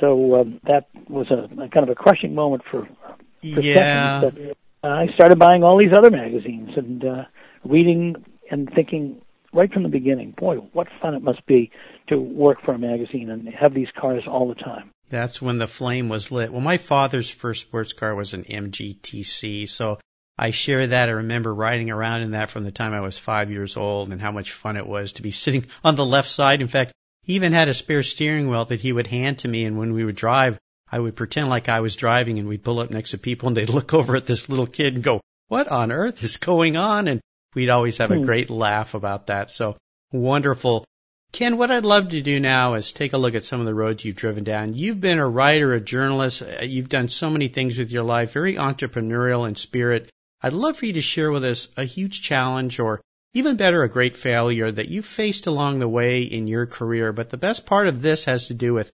so 0.00 0.40
um, 0.40 0.60
that 0.64 0.88
was 1.08 1.26
a, 1.30 1.44
a 1.62 1.68
kind 1.68 1.84
of 1.84 1.90
a 1.90 1.94
crushing 1.94 2.34
moment 2.34 2.62
for, 2.70 2.86
for 2.86 3.16
yeah. 3.42 4.22
But, 4.22 4.40
uh, 4.82 4.88
I 4.88 5.06
started 5.14 5.38
buying 5.38 5.62
all 5.62 5.78
these 5.78 5.92
other 5.96 6.10
magazines 6.10 6.70
and 6.76 7.04
uh, 7.04 7.24
reading 7.64 8.24
and 8.50 8.70
thinking 8.74 9.20
right 9.52 9.72
from 9.72 9.82
the 9.82 9.88
beginning, 9.88 10.34
boy, 10.36 10.56
what 10.56 10.88
fun 11.02 11.14
it 11.14 11.22
must 11.22 11.44
be 11.46 11.70
to 12.08 12.18
work 12.18 12.58
for 12.64 12.72
a 12.72 12.78
magazine 12.78 13.30
and 13.30 13.48
have 13.48 13.74
these 13.74 13.88
cars 14.00 14.24
all 14.26 14.48
the 14.48 14.54
time. 14.54 14.90
That's 15.08 15.42
when 15.42 15.58
the 15.58 15.66
flame 15.66 16.08
was 16.08 16.30
lit. 16.30 16.52
Well, 16.52 16.60
my 16.60 16.78
father's 16.78 17.28
first 17.28 17.62
sports 17.62 17.92
car 17.92 18.14
was 18.14 18.32
an 18.32 18.44
MGTC, 18.44 19.68
so 19.68 19.98
I 20.38 20.52
share 20.52 20.86
that. 20.86 21.08
I 21.08 21.12
remember 21.12 21.52
riding 21.52 21.90
around 21.90 22.22
in 22.22 22.30
that 22.30 22.50
from 22.50 22.64
the 22.64 22.70
time 22.70 22.94
I 22.94 23.00
was 23.00 23.18
five 23.18 23.50
years 23.50 23.76
old 23.76 24.10
and 24.12 24.20
how 24.20 24.30
much 24.30 24.52
fun 24.52 24.76
it 24.76 24.86
was 24.86 25.12
to 25.14 25.22
be 25.22 25.30
sitting 25.32 25.66
on 25.82 25.96
the 25.96 26.06
left 26.06 26.30
side. 26.30 26.60
In 26.60 26.68
fact, 26.68 26.92
he 27.30 27.36
even 27.36 27.52
had 27.52 27.68
a 27.68 27.74
spare 27.74 28.02
steering 28.02 28.48
wheel 28.48 28.64
that 28.64 28.80
he 28.80 28.92
would 28.92 29.06
hand 29.06 29.38
to 29.38 29.46
me, 29.46 29.64
and 29.64 29.78
when 29.78 29.92
we 29.92 30.04
would 30.04 30.16
drive, 30.16 30.58
I 30.90 30.98
would 30.98 31.14
pretend 31.14 31.48
like 31.48 31.68
I 31.68 31.78
was 31.78 31.94
driving, 31.94 32.40
and 32.40 32.48
we'd 32.48 32.64
pull 32.64 32.80
up 32.80 32.90
next 32.90 33.12
to 33.12 33.18
people, 33.18 33.46
and 33.46 33.56
they'd 33.56 33.68
look 33.78 33.94
over 33.94 34.16
at 34.16 34.26
this 34.26 34.48
little 34.48 34.66
kid 34.66 34.94
and 34.94 35.04
go, 35.04 35.20
"What 35.46 35.68
on 35.68 35.92
earth 35.92 36.24
is 36.24 36.38
going 36.38 36.76
on?" 36.76 37.06
And 37.06 37.20
we'd 37.54 37.70
always 37.70 37.98
have 37.98 38.10
a 38.10 38.16
hmm. 38.16 38.22
great 38.22 38.50
laugh 38.50 38.94
about 38.94 39.28
that. 39.28 39.52
So 39.52 39.76
wonderful. 40.10 40.84
Ken, 41.30 41.56
what 41.56 41.70
I'd 41.70 41.84
love 41.84 42.08
to 42.08 42.20
do 42.20 42.40
now 42.40 42.74
is 42.74 42.90
take 42.90 43.12
a 43.12 43.18
look 43.18 43.36
at 43.36 43.44
some 43.44 43.60
of 43.60 43.66
the 43.66 43.76
roads 43.76 44.04
you've 44.04 44.16
driven 44.16 44.42
down. 44.42 44.74
You've 44.74 45.00
been 45.00 45.20
a 45.20 45.28
writer, 45.28 45.72
a 45.72 45.80
journalist. 45.80 46.42
Uh, 46.42 46.64
you've 46.64 46.88
done 46.88 47.08
so 47.08 47.30
many 47.30 47.46
things 47.46 47.78
with 47.78 47.92
your 47.92 48.02
life, 48.02 48.32
very 48.32 48.56
entrepreneurial 48.56 49.46
in 49.46 49.54
spirit. 49.54 50.10
I'd 50.42 50.52
love 50.52 50.78
for 50.78 50.86
you 50.86 50.94
to 50.94 51.00
share 51.00 51.30
with 51.30 51.44
us 51.44 51.68
a 51.76 51.84
huge 51.84 52.22
challenge 52.22 52.80
or 52.80 53.00
even 53.34 53.56
better, 53.56 53.82
a 53.82 53.88
great 53.88 54.16
failure 54.16 54.70
that 54.70 54.88
you 54.88 55.02
faced 55.02 55.46
along 55.46 55.78
the 55.78 55.88
way 55.88 56.22
in 56.22 56.48
your 56.48 56.66
career. 56.66 57.12
But 57.12 57.30
the 57.30 57.36
best 57.36 57.66
part 57.66 57.86
of 57.86 58.02
this 58.02 58.24
has 58.24 58.48
to 58.48 58.54
do 58.54 58.74
with 58.74 58.90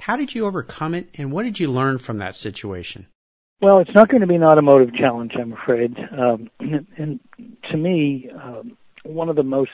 how 0.00 0.16
did 0.16 0.34
you 0.34 0.46
overcome 0.46 0.94
it 0.94 1.18
and 1.18 1.32
what 1.32 1.44
did 1.44 1.58
you 1.58 1.68
learn 1.68 1.98
from 1.98 2.18
that 2.18 2.36
situation? 2.36 3.06
Well, 3.60 3.80
it's 3.80 3.94
not 3.94 4.08
going 4.08 4.20
to 4.20 4.26
be 4.26 4.36
an 4.36 4.44
automotive 4.44 4.94
challenge, 4.94 5.32
I'm 5.38 5.52
afraid. 5.52 5.96
Um, 5.98 6.50
and 6.60 7.18
to 7.70 7.76
me, 7.76 8.30
um, 8.32 8.76
one 9.04 9.28
of 9.28 9.36
the 9.36 9.42
most 9.42 9.70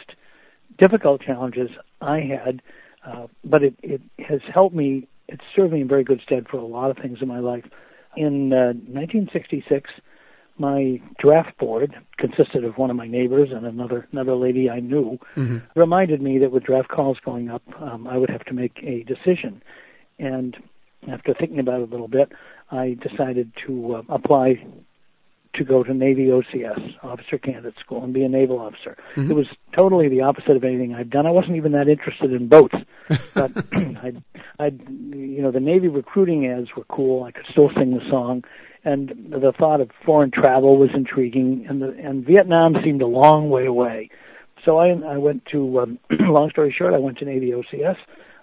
difficult 0.78 1.20
challenges 1.20 1.68
I 2.00 2.20
had, 2.20 2.62
uh, 3.06 3.26
but 3.44 3.62
it, 3.62 3.74
it 3.82 4.00
has 4.26 4.40
helped 4.52 4.74
me, 4.74 5.06
it's 5.28 5.42
served 5.54 5.72
me 5.72 5.82
in 5.82 5.88
very 5.88 6.04
good 6.04 6.22
stead 6.24 6.46
for 6.48 6.56
a 6.56 6.64
lot 6.64 6.90
of 6.90 6.96
things 6.96 7.18
in 7.20 7.28
my 7.28 7.40
life. 7.40 7.64
In 8.16 8.52
uh, 8.52 8.72
1966, 8.72 9.90
my 10.58 11.00
draft 11.18 11.56
board 11.58 11.94
consisted 12.18 12.64
of 12.64 12.78
one 12.78 12.90
of 12.90 12.96
my 12.96 13.08
neighbors 13.08 13.48
and 13.52 13.66
another 13.66 14.06
another 14.12 14.36
lady 14.36 14.70
I 14.70 14.80
knew. 14.80 15.18
Mm-hmm. 15.36 15.58
Reminded 15.78 16.22
me 16.22 16.38
that 16.38 16.52
with 16.52 16.64
draft 16.64 16.88
calls 16.88 17.18
going 17.24 17.50
up, 17.50 17.62
um, 17.80 18.06
I 18.06 18.16
would 18.16 18.30
have 18.30 18.44
to 18.46 18.54
make 18.54 18.78
a 18.82 19.02
decision. 19.04 19.62
And 20.18 20.56
after 21.10 21.34
thinking 21.34 21.58
about 21.58 21.80
it 21.80 21.88
a 21.88 21.90
little 21.90 22.08
bit, 22.08 22.30
I 22.70 22.96
decided 23.00 23.52
to 23.66 23.96
uh, 23.96 24.02
apply 24.08 24.64
to 25.54 25.64
go 25.64 25.82
to 25.82 25.94
Navy 25.94 26.26
OCS, 26.26 26.94
Officer 27.02 27.38
Candidate 27.38 27.74
School, 27.80 28.02
and 28.02 28.12
be 28.12 28.24
a 28.24 28.28
naval 28.28 28.58
officer. 28.58 28.96
Mm-hmm. 29.16 29.30
It 29.30 29.34
was 29.34 29.46
totally 29.74 30.08
the 30.08 30.22
opposite 30.22 30.56
of 30.56 30.64
anything 30.64 30.94
I'd 30.94 31.10
done. 31.10 31.26
I 31.26 31.30
wasn't 31.30 31.56
even 31.56 31.72
that 31.72 31.88
interested 31.88 32.32
in 32.32 32.48
boats, 32.48 32.74
but 33.34 33.52
I'd, 33.72 34.22
I'd, 34.58 34.80
you 34.88 35.42
know, 35.42 35.50
the 35.50 35.60
Navy 35.60 35.88
recruiting 35.88 36.46
ads 36.46 36.68
were 36.76 36.84
cool. 36.84 37.24
I 37.24 37.30
could 37.30 37.46
still 37.50 37.70
sing 37.76 37.92
the 37.92 38.08
song, 38.10 38.44
and 38.84 39.08
the 39.30 39.52
thought 39.58 39.80
of 39.80 39.90
foreign 40.04 40.30
travel 40.30 40.78
was 40.78 40.90
intriguing, 40.94 41.66
and 41.68 41.80
the, 41.82 41.96
and 42.02 42.24
Vietnam 42.24 42.74
seemed 42.84 43.02
a 43.02 43.06
long 43.06 43.50
way 43.50 43.66
away. 43.66 44.10
So 44.64 44.78
I, 44.78 44.88
I 44.88 45.18
went 45.18 45.44
to, 45.52 45.80
um, 45.80 45.98
long 46.10 46.50
story 46.50 46.74
short, 46.76 46.94
I 46.94 46.98
went 46.98 47.18
to 47.18 47.24
Navy 47.24 47.52
OCS. 47.52 47.96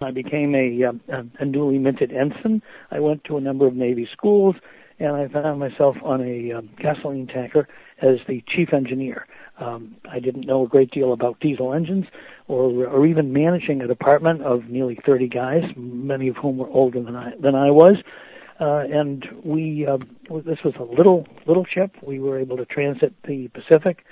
I 0.04 0.12
became 0.12 0.56
a, 0.56 0.86
um, 0.86 1.32
a 1.40 1.46
newly 1.46 1.78
minted 1.78 2.12
ensign. 2.12 2.64
I 2.90 3.00
went 3.00 3.24
to 3.26 3.38
a 3.38 3.42
number 3.42 3.68
of 3.68 3.76
Navy 3.76 4.10
schools, 4.12 4.56
and 5.02 5.16
I 5.16 5.28
found 5.28 5.60
myself 5.60 5.98
on 6.04 6.22
a 6.22 6.54
um, 6.54 6.70
gasoline 6.78 7.28
tanker 7.28 7.68
as 8.02 8.18
the 8.28 8.44
chief 8.48 8.74
engineer. 8.74 9.28
Um, 9.60 9.96
I 10.10 10.20
didn't 10.20 10.46
know 10.48 10.66
a 10.66 10.68
great 10.68 10.92
deal 10.92 11.14
about 11.14 11.40
diesel 11.40 11.74
engines 11.74 12.06
or, 12.48 12.88
or 12.88 13.06
even 13.06 13.34
managing 13.34 13.82
a 13.82 13.88
department 13.88 14.42
of 14.42 14.70
nearly 14.70 14.98
30 15.06 15.28
guys, 15.28 15.64
many 15.76 16.28
of 16.28 16.36
whom 16.38 16.58
were 16.58 16.70
older 16.70 17.02
than 17.02 17.16
I, 17.16 17.34
than 17.40 17.56
I 17.56 17.70
was 17.72 17.98
uh, 18.62 18.84
and 18.92 19.26
we 19.44 19.88
uh, 19.88 19.98
this 20.46 20.60
was 20.64 20.76
a 20.80 20.84
little 20.84 21.26
little 21.48 21.66
ship. 21.66 21.96
We 22.04 22.20
were 22.20 22.40
able 22.40 22.58
to 22.58 22.66
transit 22.66 23.14
the 23.28 23.48
Pacific, 23.48 24.06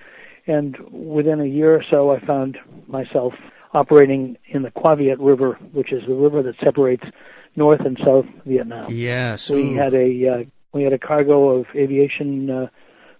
and 0.48 0.76
within 0.92 1.40
a 1.40 1.46
year 1.46 1.76
or 1.76 1.84
so, 1.90 2.12
I 2.12 2.20
found 2.26 2.58
myself 2.88 3.34
operating 3.74 4.38
in 4.48 4.64
the 4.64 4.72
Cua 4.72 4.96
Viet 4.96 5.20
River, 5.20 5.54
which 5.72 5.94
is 5.94 6.02
the 6.08 6.16
river 6.16 6.42
that 6.42 6.56
separates 6.64 7.04
North 7.56 7.82
and 7.82 8.00
South 8.04 8.26
Vietnam. 8.44 8.92
Yes, 8.92 9.52
we 9.52 9.76
had 9.76 9.94
a 9.94 10.28
uh, 10.28 10.44
we 10.74 10.84
had 10.84 10.94
a 10.94 11.00
cargo 11.00 11.50
of 11.50 11.66
aviation 11.76 12.50
uh, 12.50 12.68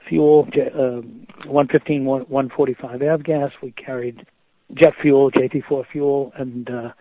fuel, 0.08 0.48
uh, 0.56 1.02
115, 1.48 2.06
145 2.06 3.00
avgas. 3.00 3.52
We 3.62 3.72
carried 3.72 4.26
jet 4.74 4.94
fuel, 5.02 5.32
JP4 5.32 5.86
fuel, 5.92 6.32
and 6.36 6.70
uh, 6.70 6.92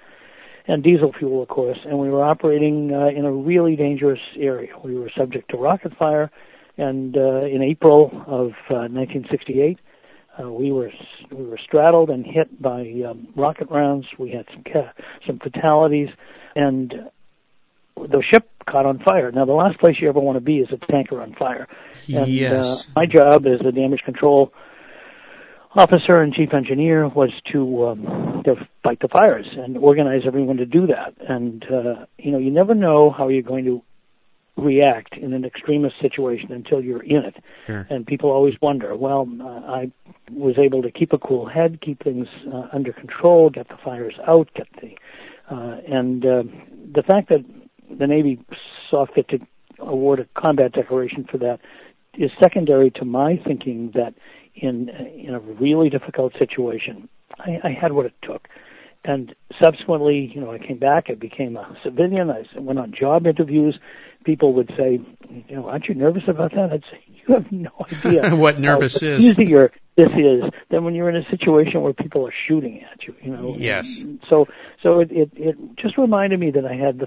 and 0.67 0.83
diesel 0.83 1.14
fuel, 1.19 1.43
of 1.43 1.49
course. 1.49 1.78
And 1.85 1.99
we 1.99 2.11
were 2.11 2.23
operating 2.23 2.93
uh, 2.93 3.07
in 3.07 3.25
a 3.25 3.33
really 3.33 3.75
dangerous 3.75 4.21
area. 4.38 4.71
We 4.85 4.99
were 4.99 5.11
subject 5.17 5.50
to 5.50 5.57
rocket 5.57 5.97
fire, 5.97 6.31
and 6.76 7.17
uh, 7.17 7.45
in 7.47 7.62
April 7.62 8.11
of 8.26 8.50
uh, 8.71 8.88
1968, 8.93 9.78
uh, 10.38 10.50
we 10.50 10.71
were 10.71 10.90
we 11.31 11.45
were 11.45 11.59
straddled 11.59 12.11
and 12.11 12.25
hit 12.25 12.61
by 12.61 12.83
um, 13.09 13.28
rocket 13.35 13.69
rounds. 13.71 14.07
We 14.19 14.31
had 14.31 14.47
some 14.52 14.62
ca- 14.62 14.93
some 15.26 15.38
fatalities, 15.38 16.11
and 16.55 17.11
the 18.07 18.23
ship 18.23 18.49
caught 18.69 18.87
on 18.87 18.99
fire. 18.99 19.31
Now, 19.33 19.45
the 19.45 19.52
last 19.52 19.78
place 19.78 19.97
you 20.00 20.09
ever 20.09 20.21
want 20.21 20.37
to 20.37 20.40
be 20.40 20.59
is 20.59 20.69
a 20.73 20.93
tanker 20.93 21.21
on 21.21 21.35
fire. 21.35 21.67
And 22.09 22.28
yes. 22.28 22.87
uh, 22.87 22.90
my 22.97 23.07
job 23.07 23.47
as 23.47 23.61
the 23.61 23.73
damage 23.73 24.02
control 24.05 24.52
officer 25.75 26.21
and 26.21 26.33
chief 26.33 26.55
engineer 26.55 27.09
was 27.09 27.31
to 27.52 27.88
um, 27.88 28.43
to 28.45 28.55
fight 28.83 29.00
the 29.00 29.09
fires 29.09 29.47
and 29.52 29.76
organize 29.76 30.23
everyone 30.26 30.57
to 30.57 30.67
do 30.67 30.87
that. 30.87 31.14
And 31.21 31.64
uh, 31.64 32.07
you 32.19 32.33
know, 32.33 32.38
you 32.38 32.50
never 32.50 32.75
know 32.75 33.11
how 33.11 33.28
you're 33.28 33.43
going 33.43 33.64
to 33.64 33.83
react 34.57 35.17
in 35.17 35.33
an 35.33 35.45
extremist 35.45 35.95
situation 36.00 36.50
until 36.50 36.83
you're 36.83 37.02
in 37.02 37.25
it. 37.25 37.37
Sure. 37.67 37.87
And 37.90 38.07
people 38.07 38.31
always 38.31 38.55
wonder. 38.61 38.97
Well, 38.97 39.28
uh, 39.40 39.45
I 39.45 39.93
was 40.33 40.57
able 40.59 40.83
to 40.83 40.90
keep 40.90 41.12
a 41.12 41.19
cool 41.19 41.47
head, 41.47 41.81
keep 41.81 42.02
things 42.02 42.26
uh, 42.52 42.69
under 42.73 42.93
control, 42.93 43.50
get 43.50 43.69
the 43.69 43.76
fires 43.83 44.14
out, 44.26 44.49
get 44.55 44.67
the 44.81 44.97
uh, 45.50 45.81
and 45.88 46.25
uh, 46.26 46.43
the 46.95 47.02
fact 47.02 47.31
that 47.31 47.45
the 47.97 48.07
Navy 48.07 48.40
saw 48.90 49.07
fit 49.07 49.28
to 49.28 49.38
award 49.78 50.21
a 50.21 50.40
combat 50.40 50.73
decoration 50.73 51.26
for 51.30 51.38
that 51.38 51.61
is 52.14 52.30
secondary 52.42 52.90
to 52.90 53.04
my 53.04 53.40
thinking 53.47 53.92
that 53.95 54.14
in 54.54 54.88
in 54.88 55.35
a 55.35 55.40
really 55.40 55.88
difficult 55.88 56.33
situation, 56.38 57.09
I, 57.38 57.59
I 57.62 57.71
had 57.71 57.92
what 57.92 58.07
it 58.07 58.14
took. 58.23 58.49
And 59.09 59.35
subsequently, 59.65 60.31
you 60.35 60.43
know, 60.43 60.53
I 60.53 60.59
came 60.59 60.79
back. 60.79 61.07
I 61.09 61.15
became 61.15 61.57
a 61.57 61.75
civilian. 61.83 62.31
I 62.31 62.45
went 62.59 62.79
on 62.79 62.93
job 62.93 63.27
interviews. 63.27 63.79
People 64.25 64.53
would 64.55 64.71
say, 64.77 65.00
you 65.31 65.57
know, 65.57 65.67
aren't 65.67 65.87
you 65.87 65.95
nervous 65.95 66.25
about 66.29 66.50
that? 66.53 66.71
I'd 66.71 66.83
say, 66.91 67.03
you 67.07 67.35
have 67.35 67.50
no 67.50 67.71
idea 68.05 68.37
what 68.37 68.61
nervous 68.61 69.03
is. 69.03 69.25
Easier 69.25 69.73
this 69.97 70.09
is 70.17 70.45
than 70.71 70.85
when 70.85 70.95
you're 70.95 71.09
in 71.09 71.17
a 71.17 71.29
situation 71.31 71.81
where 71.81 71.95
people 71.95 72.27
are 72.27 72.35
shooting 72.47 72.83
at 72.83 73.03
you. 73.05 73.15
You 73.23 73.33
know. 73.33 73.55
Yes. 73.57 74.05
So, 74.29 74.47
so 74.83 75.00
it 75.00 75.11
it, 75.11 75.31
it 75.35 75.57
just 75.77 75.97
reminded 75.97 76.38
me 76.38 76.50
that 76.50 76.67
I 76.67 76.75
had 76.75 76.99
the, 76.99 77.07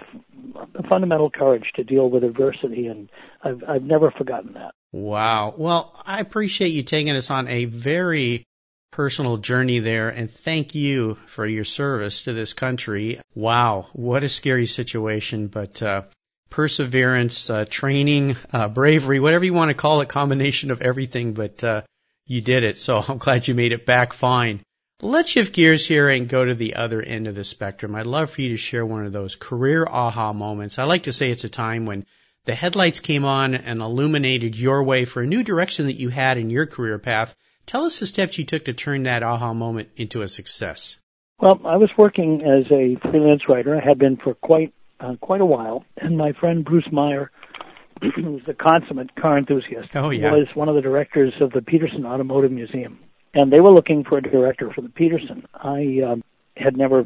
the 0.73 0.83
fundamental 0.89 1.29
courage 1.29 1.71
to 1.75 1.83
deal 1.83 2.09
with 2.09 2.23
adversity, 2.23 2.87
and 2.87 3.09
I've 3.43 3.63
I've 3.67 3.83
never 3.83 4.09
forgotten 4.09 4.53
that. 4.53 4.73
Wow. 4.91 5.53
Well, 5.55 6.01
I 6.05 6.19
appreciate 6.19 6.69
you 6.69 6.81
taking 6.81 7.15
us 7.15 7.29
on 7.29 7.47
a 7.47 7.65
very 7.65 8.45
personal 8.91 9.37
journey 9.37 9.79
there 9.79 10.09
and 10.09 10.29
thank 10.29 10.75
you 10.75 11.15
for 11.25 11.45
your 11.45 11.63
service 11.63 12.23
to 12.23 12.33
this 12.33 12.53
country. 12.53 13.19
Wow. 13.33 13.87
What 13.93 14.23
a 14.23 14.29
scary 14.29 14.65
situation, 14.65 15.47
but, 15.47 15.81
uh, 15.81 16.03
perseverance, 16.49 17.49
uh, 17.49 17.63
training, 17.63 18.35
uh, 18.51 18.67
bravery, 18.67 19.21
whatever 19.21 19.45
you 19.45 19.53
want 19.53 19.69
to 19.69 19.75
call 19.75 20.01
it, 20.01 20.09
combination 20.09 20.71
of 20.71 20.81
everything, 20.81 21.33
but, 21.33 21.63
uh, 21.63 21.81
you 22.27 22.41
did 22.41 22.65
it. 22.65 22.77
So 22.77 22.97
I'm 23.07 23.17
glad 23.17 23.47
you 23.47 23.55
made 23.55 23.71
it 23.71 23.85
back 23.85 24.11
fine. 24.11 24.61
Let's 25.01 25.31
shift 25.31 25.53
gears 25.53 25.87
here 25.87 26.09
and 26.09 26.29
go 26.29 26.45
to 26.45 26.53
the 26.53 26.75
other 26.75 27.01
end 27.01 27.27
of 27.27 27.33
the 27.33 27.43
spectrum. 27.43 27.95
I'd 27.95 28.05
love 28.05 28.29
for 28.29 28.41
you 28.41 28.49
to 28.49 28.57
share 28.57 28.85
one 28.85 29.05
of 29.05 29.13
those 29.13 29.35
career 29.35 29.87
aha 29.87 30.31
moments. 30.31 30.77
I 30.77 30.83
like 30.83 31.03
to 31.03 31.13
say 31.13 31.31
it's 31.31 31.43
a 31.43 31.49
time 31.49 31.85
when 31.85 32.05
the 32.45 32.53
headlights 32.53 32.99
came 32.99 33.25
on 33.25 33.55
and 33.55 33.81
illuminated 33.81 34.55
your 34.55 34.83
way 34.83 35.05
for 35.05 35.23
a 35.23 35.27
new 35.27 35.43
direction 35.43 35.87
that 35.87 35.99
you 35.99 36.09
had 36.09 36.37
in 36.37 36.49
your 36.49 36.67
career 36.67 36.99
path. 36.99 37.35
Tell 37.65 37.85
us 37.85 37.99
the 37.99 38.05
steps 38.05 38.37
you 38.37 38.45
took 38.45 38.65
to 38.65 38.73
turn 38.73 39.03
that 39.03 39.23
aha 39.23 39.53
moment 39.53 39.89
into 39.95 40.21
a 40.21 40.27
success. 40.27 40.97
Well, 41.39 41.59
I 41.65 41.77
was 41.77 41.89
working 41.97 42.41
as 42.41 42.71
a 42.71 42.97
freelance 43.09 43.43
writer. 43.49 43.75
I 43.75 43.83
had 43.83 43.97
been 43.97 44.17
for 44.17 44.35
quite 44.35 44.73
uh, 44.99 45.15
quite 45.19 45.41
a 45.41 45.45
while, 45.45 45.83
and 45.97 46.15
my 46.15 46.33
friend 46.33 46.63
Bruce 46.63 46.87
Meyer, 46.91 47.31
who's 48.15 48.43
a 48.47 48.53
consummate 48.53 49.15
car 49.15 49.37
enthusiast, 49.39 49.95
oh, 49.95 50.11
yeah. 50.11 50.31
was 50.31 50.47
one 50.53 50.69
of 50.69 50.75
the 50.75 50.81
directors 50.81 51.33
of 51.41 51.51
the 51.51 51.61
Petersen 51.61 52.05
Automotive 52.05 52.51
Museum, 52.51 52.99
and 53.33 53.51
they 53.51 53.59
were 53.59 53.71
looking 53.71 54.03
for 54.03 54.19
a 54.19 54.21
director 54.21 54.71
for 54.73 54.81
the 54.81 54.89
Petersen. 54.89 55.47
I 55.55 56.01
um, 56.05 56.23
had 56.55 56.77
never 56.77 57.03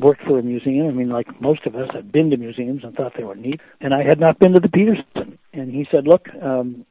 worked 0.00 0.22
for 0.22 0.40
a 0.40 0.42
museum. 0.42 0.88
I 0.88 0.90
mean, 0.90 1.10
like 1.10 1.40
most 1.40 1.66
of 1.66 1.76
us, 1.76 1.88
I'd 1.94 2.10
been 2.10 2.30
to 2.30 2.36
museums 2.36 2.82
and 2.82 2.94
thought 2.94 3.12
they 3.16 3.24
were 3.24 3.36
neat, 3.36 3.60
and 3.80 3.94
I 3.94 4.02
had 4.02 4.18
not 4.18 4.40
been 4.40 4.54
to 4.54 4.60
the 4.60 4.68
Petersen. 4.68 5.38
And 5.52 5.70
he 5.70 5.86
said, 5.90 6.06
"Look, 6.06 6.28
um, 6.42 6.84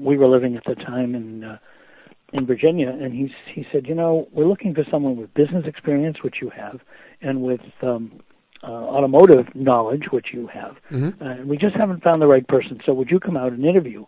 we 0.00 0.16
were 0.16 0.28
living 0.28 0.56
at 0.56 0.64
the 0.64 0.74
time 0.74 1.14
in." 1.14 1.44
Uh, 1.44 1.58
in 2.32 2.46
Virginia, 2.46 2.88
and 2.88 3.12
he 3.12 3.32
he 3.54 3.66
said, 3.72 3.86
you 3.86 3.94
know, 3.94 4.28
we're 4.32 4.46
looking 4.46 4.74
for 4.74 4.84
someone 4.90 5.16
with 5.16 5.32
business 5.34 5.64
experience, 5.66 6.18
which 6.22 6.36
you 6.40 6.50
have, 6.50 6.80
and 7.20 7.42
with 7.42 7.60
um, 7.82 8.20
uh, 8.62 8.70
automotive 8.70 9.46
knowledge, 9.54 10.04
which 10.10 10.28
you 10.32 10.46
have. 10.48 10.76
Mm-hmm. 10.90 11.22
Uh, 11.22 11.44
we 11.44 11.56
just 11.56 11.74
haven't 11.74 12.02
found 12.02 12.22
the 12.22 12.26
right 12.26 12.46
person. 12.46 12.80
So 12.86 12.94
would 12.94 13.10
you 13.10 13.20
come 13.20 13.36
out 13.36 13.52
and 13.52 13.64
interview? 13.64 14.04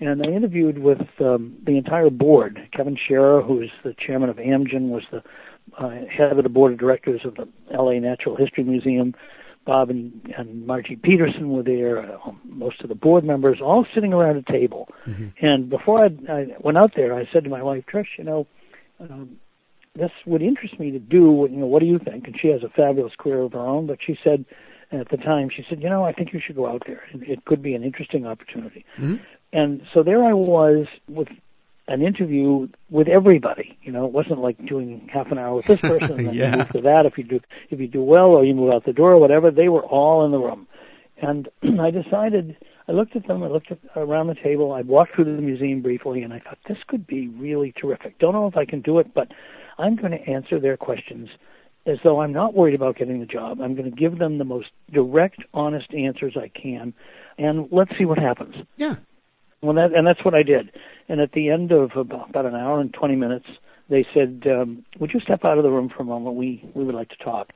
And 0.00 0.22
I 0.24 0.30
interviewed 0.30 0.78
with 0.78 1.00
um, 1.20 1.56
the 1.66 1.76
entire 1.76 2.10
board. 2.10 2.68
Kevin 2.74 2.96
Sharer, 2.96 3.42
who 3.42 3.60
is 3.60 3.70
the 3.82 3.94
chairman 3.98 4.30
of 4.30 4.36
Amgen, 4.36 4.88
was 4.88 5.02
the 5.10 5.22
uh, 5.76 5.90
head 6.06 6.36
of 6.36 6.42
the 6.42 6.48
board 6.48 6.72
of 6.72 6.78
directors 6.78 7.22
of 7.24 7.34
the 7.34 7.48
LA 7.76 7.98
Natural 7.98 8.36
History 8.36 8.64
Museum. 8.64 9.14
Bob 9.68 9.90
and, 9.90 10.34
and 10.34 10.66
Margie 10.66 10.96
Petersen 10.96 11.50
were 11.50 11.62
there, 11.62 11.98
uh, 11.98 12.32
most 12.44 12.80
of 12.80 12.88
the 12.88 12.94
board 12.94 13.22
members, 13.22 13.58
all 13.62 13.84
sitting 13.94 14.14
around 14.14 14.38
a 14.38 14.50
table. 14.50 14.88
Mm-hmm. 15.06 15.44
And 15.44 15.68
before 15.68 16.06
I, 16.06 16.08
I 16.32 16.46
went 16.60 16.78
out 16.78 16.92
there, 16.96 17.12
I 17.14 17.28
said 17.30 17.44
to 17.44 17.50
my 17.50 17.62
wife, 17.62 17.84
Trish, 17.92 18.06
you 18.16 18.24
know, 18.24 18.46
um, 18.98 19.36
this 19.94 20.10
would 20.24 20.40
interest 20.40 20.80
me 20.80 20.90
to 20.92 20.98
do. 20.98 21.46
You 21.50 21.58
know, 21.58 21.66
what 21.66 21.80
do 21.80 21.86
you 21.86 21.98
think? 21.98 22.26
And 22.26 22.34
she 22.40 22.48
has 22.48 22.62
a 22.62 22.70
fabulous 22.70 23.12
career 23.18 23.42
of 23.42 23.52
her 23.52 23.60
own, 23.60 23.86
but 23.86 23.98
she 24.04 24.16
said 24.24 24.46
at 24.90 25.10
the 25.10 25.18
time, 25.18 25.50
she 25.54 25.62
said, 25.68 25.82
you 25.82 25.90
know, 25.90 26.02
I 26.02 26.12
think 26.12 26.32
you 26.32 26.40
should 26.44 26.56
go 26.56 26.66
out 26.66 26.84
there. 26.86 27.02
It 27.12 27.44
could 27.44 27.62
be 27.62 27.74
an 27.74 27.84
interesting 27.84 28.26
opportunity. 28.26 28.86
Mm-hmm. 28.96 29.16
And 29.52 29.82
so 29.92 30.02
there 30.02 30.24
I 30.24 30.32
was 30.32 30.86
with 31.08 31.28
an 31.88 32.02
interview 32.02 32.68
with 32.90 33.08
everybody. 33.08 33.78
You 33.82 33.92
know, 33.92 34.04
it 34.04 34.12
wasn't 34.12 34.40
like 34.40 34.64
doing 34.66 35.08
half 35.12 35.32
an 35.32 35.38
hour 35.38 35.56
with 35.56 35.66
this 35.66 35.80
person 35.80 36.12
and 36.12 36.26
then 36.28 36.34
yeah. 36.34 36.50
you 36.50 36.58
move 36.58 36.68
to 36.70 36.80
that 36.82 37.06
if 37.06 37.18
you 37.18 37.24
do 37.24 37.40
if 37.70 37.80
you 37.80 37.88
do 37.88 38.02
well 38.02 38.26
or 38.26 38.44
you 38.44 38.54
move 38.54 38.72
out 38.72 38.84
the 38.84 38.92
door 38.92 39.12
or 39.12 39.18
whatever. 39.18 39.50
They 39.50 39.68
were 39.68 39.84
all 39.84 40.24
in 40.24 40.30
the 40.30 40.38
room, 40.38 40.68
and 41.20 41.48
I 41.80 41.90
decided. 41.90 42.56
I 42.86 42.92
looked 42.92 43.16
at 43.16 43.26
them. 43.26 43.42
I 43.42 43.48
looked 43.48 43.70
at 43.70 43.78
around 43.96 44.28
the 44.28 44.34
table. 44.34 44.72
I 44.72 44.80
walked 44.80 45.14
through 45.14 45.26
the 45.26 45.42
museum 45.42 45.82
briefly, 45.82 46.22
and 46.22 46.32
I 46.32 46.38
thought 46.38 46.56
this 46.66 46.78
could 46.86 47.06
be 47.06 47.28
really 47.28 47.74
terrific. 47.78 48.18
Don't 48.18 48.32
know 48.32 48.46
if 48.46 48.56
I 48.56 48.64
can 48.64 48.80
do 48.80 48.98
it, 48.98 49.12
but 49.12 49.28
I'm 49.76 49.94
going 49.94 50.12
to 50.12 50.20
answer 50.26 50.58
their 50.58 50.78
questions 50.78 51.28
as 51.84 51.98
though 52.02 52.20
I'm 52.20 52.32
not 52.32 52.54
worried 52.54 52.74
about 52.74 52.96
getting 52.96 53.20
the 53.20 53.26
job. 53.26 53.60
I'm 53.60 53.74
going 53.74 53.90
to 53.90 53.96
give 53.96 54.18
them 54.18 54.38
the 54.38 54.44
most 54.44 54.68
direct, 54.90 55.42
honest 55.52 55.92
answers 55.92 56.34
I 56.34 56.48
can, 56.48 56.94
and 57.36 57.68
let's 57.70 57.90
see 57.98 58.06
what 58.06 58.18
happens. 58.18 58.54
Yeah. 58.78 58.96
Well, 59.62 59.74
that 59.74 59.94
and 59.94 60.06
that's 60.06 60.24
what 60.24 60.34
I 60.34 60.42
did. 60.42 60.70
And 61.08 61.20
at 61.20 61.32
the 61.32 61.50
end 61.50 61.72
of 61.72 61.90
about, 61.96 62.30
about 62.30 62.46
an 62.46 62.54
hour 62.54 62.80
and 62.80 62.92
20 62.92 63.16
minutes, 63.16 63.46
they 63.88 64.06
said, 64.14 64.44
um, 64.46 64.84
"Would 65.00 65.12
you 65.12 65.20
step 65.20 65.44
out 65.44 65.58
of 65.58 65.64
the 65.64 65.70
room 65.70 65.90
for 65.94 66.02
a 66.02 66.06
moment? 66.06 66.36
We 66.36 66.68
we 66.74 66.84
would 66.84 66.94
like 66.94 67.08
to 67.10 67.24
talk." 67.24 67.50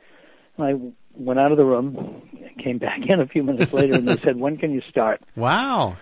And 0.57 0.67
I 0.67 0.75
went 1.15 1.39
out 1.39 1.53
of 1.53 1.59
the 1.59 1.65
room, 1.65 2.23
came 2.63 2.79
back 2.79 3.01
in 3.09 3.21
a 3.21 3.27
few 3.27 3.43
minutes 3.43 3.73
later, 3.73 3.95
and 3.95 4.09
they 4.09 4.19
said, 4.25 4.37
"When 4.37 4.57
can 4.57 4.73
you 4.73 4.83
start?" 4.91 5.21
Wow. 5.37 5.97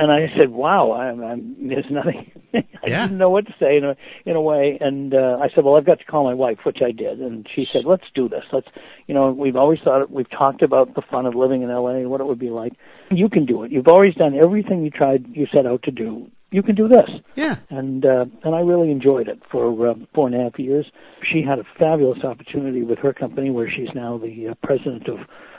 And 0.00 0.10
I 0.10 0.26
said, 0.38 0.50
"Wow, 0.50 0.92
I'm, 0.92 1.22
I'm 1.22 1.68
there's 1.68 1.90
nothing." 1.90 2.30
I 2.54 2.86
yeah. 2.86 3.02
didn't 3.02 3.18
know 3.18 3.30
what 3.30 3.46
to 3.46 3.54
say 3.58 3.76
in 3.76 3.84
a 3.84 3.96
in 4.24 4.36
a 4.36 4.40
way, 4.40 4.78
and 4.80 5.14
uh, 5.14 5.38
I 5.40 5.48
said, 5.54 5.64
"Well, 5.64 5.76
I've 5.76 5.86
got 5.86 6.00
to 6.00 6.04
call 6.04 6.24
my 6.24 6.34
wife," 6.34 6.58
which 6.64 6.78
I 6.82 6.90
did, 6.90 7.20
and 7.20 7.48
she 7.54 7.64
said, 7.64 7.84
"Let's 7.84 8.04
do 8.14 8.28
this. 8.28 8.44
Let's, 8.52 8.68
you 9.06 9.14
know, 9.14 9.30
we've 9.32 9.56
always 9.56 9.80
thought 9.80 10.02
it, 10.02 10.10
we've 10.10 10.30
talked 10.30 10.62
about 10.62 10.94
the 10.94 11.02
fun 11.02 11.26
of 11.26 11.34
living 11.34 11.62
in 11.62 11.68
LA 11.68 11.96
and 11.96 12.10
what 12.10 12.20
it 12.20 12.26
would 12.26 12.38
be 12.38 12.50
like. 12.50 12.72
You 13.10 13.28
can 13.28 13.46
do 13.46 13.62
it. 13.62 13.72
You've 13.72 13.88
always 13.88 14.14
done 14.14 14.34
everything 14.34 14.84
you 14.84 14.90
tried, 14.90 15.26
you 15.32 15.46
set 15.52 15.66
out 15.66 15.82
to 15.84 15.90
do. 15.90 16.30
You 16.50 16.62
can 16.62 16.74
do 16.74 16.88
this." 16.88 17.10
Yeah. 17.34 17.56
And 17.70 18.04
uh, 18.04 18.26
and 18.42 18.54
I 18.54 18.60
really 18.60 18.90
enjoyed 18.90 19.28
it 19.28 19.42
for 19.50 19.88
uh, 19.88 19.94
four 20.14 20.26
and 20.26 20.36
a 20.36 20.44
half 20.44 20.58
years. 20.58 20.86
She 21.32 21.42
had 21.42 21.58
a 21.58 21.64
fabulous 21.78 22.24
opportunity 22.24 22.82
with 22.82 22.98
her 22.98 23.12
company, 23.12 23.50
where 23.50 23.70
she's 23.70 23.94
now 23.94 24.18
the 24.18 24.48
uh, 24.48 24.54
president 24.62 25.08
of 25.08 25.18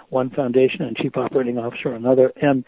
one 0.10 0.30
foundation 0.30 0.82
and 0.82 0.96
chief 0.96 1.18
operating 1.18 1.58
officer 1.58 1.90
of 1.90 1.96
another, 1.96 2.32
and 2.42 2.64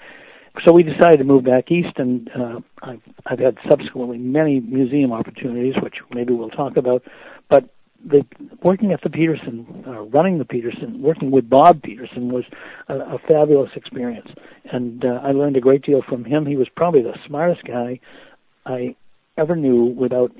so 0.65 0.74
we 0.74 0.84
decided 0.84 1.17
to 1.17 1.24
move 1.24 1.43
back 1.43 1.72
east, 1.72 1.98
and 1.98 2.30
uh, 2.30 2.60
I've, 2.82 3.02
I've 3.26 3.39
had 3.39 3.58
subsequently 3.70 4.17
many 4.17 4.60
museum 4.60 5.12
opportunities, 5.12 5.76
which 5.82 5.96
maybe 6.13 6.34
we'll 6.34 6.50
talk 6.50 6.78
about. 6.78 7.04
But 7.50 7.70
the 8.06 8.26
working 8.63 8.91
at 8.91 9.02
the 9.02 9.10
Petersen, 9.10 9.84
uh, 9.88 10.02
running 10.04 10.38
the 10.38 10.46
Petersen, 10.46 11.02
working 11.02 11.32
with 11.32 11.50
Bob 11.50 11.82
Petersen 11.82 12.32
was 12.32 12.43
a, 12.88 12.96
a 12.96 13.17
fabulous 13.28 13.72
experience, 13.76 14.28
and 14.72 15.04
uh, 15.04 15.20
I 15.24 15.32
learned 15.32 15.58
a 15.58 15.62
great 15.62 15.84
deal 15.84 16.02
from 16.08 16.24
him. 16.24 16.46
He 16.46 16.56
was 16.56 16.67
probably 16.76 17.02
the 17.02 17.17
smartest 17.26 17.63
guy 17.65 18.00
I 18.65 18.96
ever 19.38 19.56
knew 19.56 19.86
without 19.86 20.32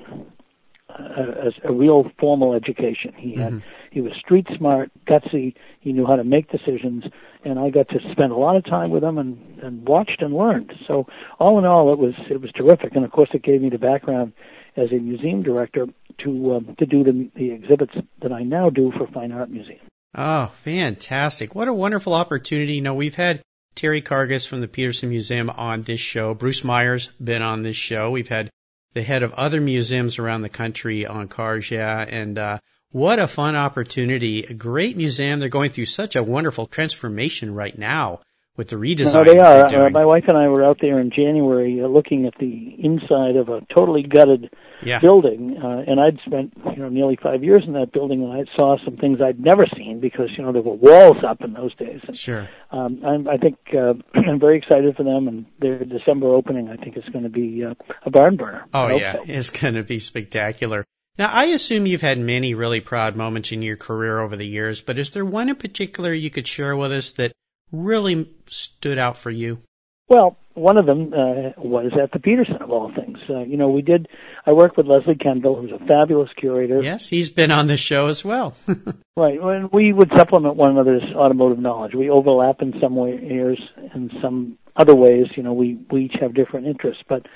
a, 0.88 1.48
a, 1.66 1.70
a 1.70 1.72
real 1.72 2.10
formal 2.18 2.54
education. 2.54 3.12
He 3.16 3.34
had 3.34 3.54
mm-hmm. 3.54 3.68
he 3.90 4.00
was 4.00 4.12
street 4.18 4.46
smart, 4.56 4.90
gutsy. 5.06 5.54
He 5.80 5.92
knew 5.92 6.06
how 6.06 6.16
to 6.16 6.24
make 6.24 6.50
decisions, 6.50 7.04
and 7.44 7.58
I 7.58 7.70
got 7.70 7.88
to 7.90 7.98
spend 8.12 8.32
a 8.32 8.36
lot 8.36 8.56
of 8.56 8.64
time 8.64 8.90
with 8.90 9.04
him 9.04 9.18
and 9.18 9.58
and 9.62 9.86
watched 9.86 10.22
and 10.22 10.34
learned. 10.34 10.72
So 10.86 11.06
all 11.38 11.58
in 11.58 11.64
all, 11.64 11.92
it 11.92 11.98
was 11.98 12.14
it 12.30 12.40
was 12.40 12.50
terrific, 12.52 12.94
and 12.94 13.04
of 13.04 13.10
course, 13.10 13.30
it 13.32 13.42
gave 13.42 13.60
me 13.60 13.70
the 13.70 13.78
background 13.78 14.32
as 14.76 14.90
a 14.92 14.98
museum 14.98 15.42
director 15.42 15.86
to 16.24 16.54
um, 16.54 16.74
to 16.78 16.86
do 16.86 17.04
the 17.04 17.30
the 17.34 17.50
exhibits 17.52 17.94
that 18.22 18.32
I 18.32 18.42
now 18.42 18.70
do 18.70 18.92
for 18.96 19.06
Fine 19.08 19.32
Art 19.32 19.50
Museum. 19.50 19.80
Oh, 20.14 20.50
fantastic! 20.62 21.54
What 21.54 21.68
a 21.68 21.74
wonderful 21.74 22.14
opportunity. 22.14 22.74
You 22.74 22.82
know, 22.82 22.94
we've 22.94 23.14
had 23.14 23.42
Terry 23.74 24.00
Karges 24.00 24.46
from 24.46 24.60
the 24.60 24.68
Petersen 24.68 25.10
Museum 25.10 25.50
on 25.50 25.82
this 25.82 26.00
show. 26.00 26.34
Bruce 26.34 26.64
Meyer's 26.64 27.06
been 27.22 27.42
on 27.42 27.62
this 27.62 27.76
show. 27.76 28.10
We've 28.10 28.28
had 28.28 28.50
the 28.94 29.02
head 29.02 29.22
of 29.22 29.34
other 29.34 29.60
museums 29.60 30.18
around 30.18 30.42
the 30.42 30.48
country 30.48 31.06
on 31.06 31.28
cars, 31.28 31.70
yeah, 31.70 32.00
and 32.00 32.38
uh, 32.38 32.58
what 32.90 33.18
a 33.18 33.28
fun 33.28 33.54
opportunity. 33.54 34.44
A 34.44 34.54
great 34.54 34.96
museum. 34.96 35.40
They're 35.40 35.48
going 35.48 35.70
through 35.70 35.86
such 35.86 36.16
a 36.16 36.22
wonderful 36.22 36.66
transformation 36.66 37.54
right 37.54 37.76
now 37.76 38.20
with 38.58 38.68
the 38.68 38.76
redesign. 38.76 39.14
No, 39.14 39.32
they 39.32 39.38
are. 39.38 39.86
Uh, 39.86 39.90
my 39.90 40.04
wife 40.04 40.24
and 40.26 40.36
I 40.36 40.48
were 40.48 40.64
out 40.64 40.78
there 40.82 40.98
in 40.98 41.10
January 41.10 41.80
uh, 41.80 41.86
looking 41.86 42.26
at 42.26 42.34
the 42.38 42.74
inside 42.78 43.36
of 43.36 43.48
a 43.48 43.64
totally 43.72 44.02
gutted 44.02 44.50
yeah. 44.82 44.98
building, 44.98 45.56
uh, 45.62 45.84
and 45.86 46.00
I'd 46.00 46.18
spent 46.26 46.52
you 46.76 46.82
know 46.82 46.88
nearly 46.88 47.16
five 47.22 47.44
years 47.44 47.62
in 47.64 47.72
that 47.74 47.92
building, 47.92 48.22
and 48.24 48.32
I 48.32 48.44
saw 48.56 48.76
some 48.84 48.96
things 48.96 49.20
I'd 49.24 49.40
never 49.40 49.64
seen 49.76 50.00
because 50.00 50.30
you 50.36 50.42
know 50.42 50.52
there 50.52 50.60
were 50.60 50.74
walls 50.74 51.18
up 51.26 51.40
in 51.42 51.54
those 51.54 51.74
days. 51.76 52.00
And, 52.06 52.18
sure. 52.18 52.48
Um, 52.72 53.00
I'm, 53.06 53.28
I 53.28 53.38
think 53.38 53.56
uh, 53.72 53.94
I'm 54.14 54.40
very 54.40 54.58
excited 54.58 54.96
for 54.96 55.04
them, 55.04 55.28
and 55.28 55.46
their 55.60 55.84
December 55.84 56.34
opening 56.34 56.68
I 56.68 56.76
think 56.76 56.96
is 56.96 57.04
going 57.12 57.24
to 57.24 57.30
be 57.30 57.64
uh, 57.64 57.74
a 58.04 58.10
barn 58.10 58.36
burner. 58.36 58.66
Oh 58.74 58.88
yeah, 58.88 59.18
it's 59.24 59.50
going 59.50 59.74
to 59.74 59.84
be 59.84 60.00
spectacular. 60.00 60.84
Now, 61.16 61.30
I 61.32 61.46
assume 61.46 61.86
you've 61.86 62.00
had 62.00 62.18
many 62.18 62.54
really 62.54 62.80
proud 62.80 63.16
moments 63.16 63.50
in 63.50 63.60
your 63.60 63.76
career 63.76 64.20
over 64.20 64.36
the 64.36 64.46
years, 64.46 64.82
but 64.82 64.98
is 64.98 65.10
there 65.10 65.24
one 65.24 65.48
in 65.48 65.56
particular 65.56 66.12
you 66.12 66.30
could 66.30 66.46
share 66.46 66.76
with 66.76 66.92
us 66.92 67.10
that 67.12 67.32
really 67.72 68.30
stood 68.46 68.98
out 68.98 69.16
for 69.16 69.30
you? 69.30 69.60
Well, 70.08 70.36
one 70.54 70.78
of 70.78 70.86
them 70.86 71.12
uh, 71.12 71.52
was 71.58 71.92
at 72.02 72.12
the 72.12 72.18
Petersen 72.18 72.60
of 72.60 72.70
all 72.70 72.92
things. 72.94 73.18
Uh, 73.28 73.40
you 73.40 73.56
know, 73.56 73.68
we 73.68 73.82
did. 73.82 74.08
I 74.44 74.52
worked 74.52 74.76
with 74.76 74.86
Leslie 74.86 75.14
Kendall, 75.14 75.60
who's 75.60 75.70
a 75.70 75.78
fabulous 75.86 76.30
curator. 76.36 76.82
Yes, 76.82 77.08
he's 77.08 77.30
been 77.30 77.52
on 77.52 77.66
the 77.66 77.76
show 77.76 78.08
as 78.08 78.24
well. 78.24 78.56
right, 79.16 79.38
and 79.38 79.70
we 79.70 79.92
would 79.92 80.10
supplement 80.16 80.56
one 80.56 80.70
another's 80.70 81.04
automotive 81.14 81.58
knowledge. 81.58 81.94
We 81.94 82.10
overlap 82.10 82.60
in 82.60 82.74
some 82.80 82.96
ways, 82.96 83.20
in 83.22 84.10
some 84.22 84.58
other 84.76 84.94
ways. 84.94 85.26
You 85.36 85.42
know, 85.42 85.52
we 85.52 85.78
we 85.90 86.06
each 86.06 86.16
have 86.20 86.34
different 86.34 86.66
interests, 86.66 87.02
but 87.08 87.26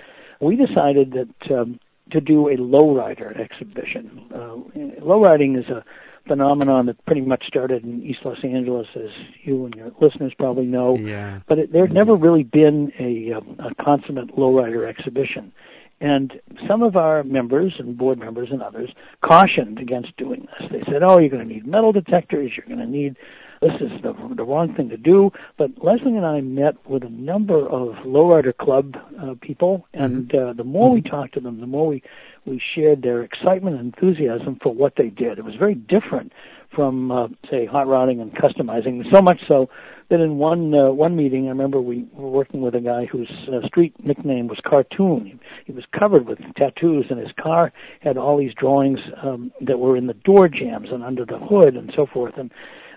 we 0.40 0.56
decided 0.56 1.12
that 1.12 1.54
um, 1.54 1.78
to 2.10 2.20
do 2.20 2.48
a 2.48 2.56
lowrider 2.56 3.38
exhibition. 3.38 4.24
Uh, 4.34 4.56
lowriding 5.00 5.58
is 5.58 5.66
a 5.68 5.84
phenomenon 6.26 6.86
that 6.86 7.04
pretty 7.04 7.20
much 7.20 7.44
started 7.46 7.84
in 7.84 8.02
East 8.02 8.20
Los 8.24 8.42
Angeles, 8.44 8.86
as 8.94 9.10
you 9.42 9.64
and 9.64 9.74
your 9.74 9.90
listeners 10.00 10.32
probably 10.38 10.66
know. 10.66 10.96
Yeah. 10.96 11.40
But 11.48 11.58
it, 11.58 11.72
there's 11.72 11.92
never 11.92 12.14
really 12.14 12.44
been 12.44 12.92
a, 12.98 13.32
a 13.62 13.74
consummate 13.82 14.36
lowrider 14.36 14.88
exhibition. 14.88 15.52
And 16.00 16.32
some 16.68 16.82
of 16.82 16.96
our 16.96 17.22
members 17.22 17.74
and 17.78 17.96
board 17.96 18.18
members 18.18 18.48
and 18.50 18.60
others 18.60 18.90
cautioned 19.24 19.78
against 19.78 20.16
doing 20.16 20.48
this. 20.58 20.68
They 20.72 20.82
said, 20.90 21.02
"Oh, 21.06 21.20
you're 21.20 21.30
going 21.30 21.46
to 21.46 21.54
need 21.54 21.64
metal 21.64 21.92
detectors. 21.92 22.50
You're 22.56 22.66
going 22.66 22.84
to 22.84 22.92
need 22.92 23.16
this 23.62 23.80
is 23.80 24.02
the, 24.02 24.12
the 24.36 24.44
wrong 24.44 24.74
thing 24.74 24.88
to 24.90 24.96
do. 24.96 25.30
But 25.56 25.70
Leslie 25.82 26.16
and 26.16 26.26
I 26.26 26.40
met 26.40 26.74
with 26.88 27.04
a 27.04 27.08
number 27.08 27.60
of 27.66 27.94
lowrider 28.04 28.56
club 28.56 28.96
uh, 29.20 29.34
people, 29.40 29.86
and 29.94 30.28
Mm-hmm. 30.28 30.48
uh, 30.50 30.52
the 30.52 30.64
more 30.64 30.90
we 30.90 31.00
talked 31.00 31.34
to 31.34 31.40
them, 31.40 31.60
the 31.60 31.66
more 31.66 31.86
we 31.86 32.02
we 32.44 32.60
shared 32.74 33.02
their 33.02 33.22
excitement 33.22 33.78
and 33.78 33.94
enthusiasm 33.94 34.58
for 34.62 34.74
what 34.74 34.94
they 34.96 35.08
did. 35.08 35.38
It 35.38 35.44
was 35.44 35.54
very 35.54 35.76
different 35.76 36.32
from 36.74 37.12
uh, 37.12 37.28
say 37.50 37.66
hot 37.66 37.86
rodding 37.86 38.20
and 38.20 38.32
customizing. 38.34 39.04
So 39.12 39.22
much 39.22 39.40
so 39.46 39.68
that 40.08 40.20
in 40.20 40.38
one 40.38 40.74
uh, 40.74 40.90
one 40.90 41.14
meeting, 41.16 41.46
I 41.46 41.50
remember 41.50 41.80
we 41.80 42.06
were 42.12 42.28
working 42.30 42.60
with 42.62 42.74
a 42.74 42.80
guy 42.80 43.06
whose 43.06 43.30
uh, 43.48 43.66
street 43.66 43.94
nickname 44.04 44.48
was 44.48 44.58
Cartoon. 44.64 45.26
He, 45.26 45.38
he 45.66 45.72
was 45.72 45.84
covered 45.98 46.26
with 46.26 46.38
tattoos, 46.56 47.06
and 47.10 47.18
his 47.18 47.32
car 47.40 47.72
had 48.00 48.16
all 48.16 48.36
these 48.36 48.54
drawings 48.54 49.00
um, 49.22 49.52
that 49.60 49.78
were 49.78 49.96
in 49.96 50.08
the 50.08 50.14
door 50.14 50.48
jams 50.48 50.88
and 50.90 51.02
under 51.04 51.24
the 51.24 51.38
hood 51.38 51.76
and 51.76 51.92
so 51.94 52.06
forth. 52.06 52.34
And 52.36 52.50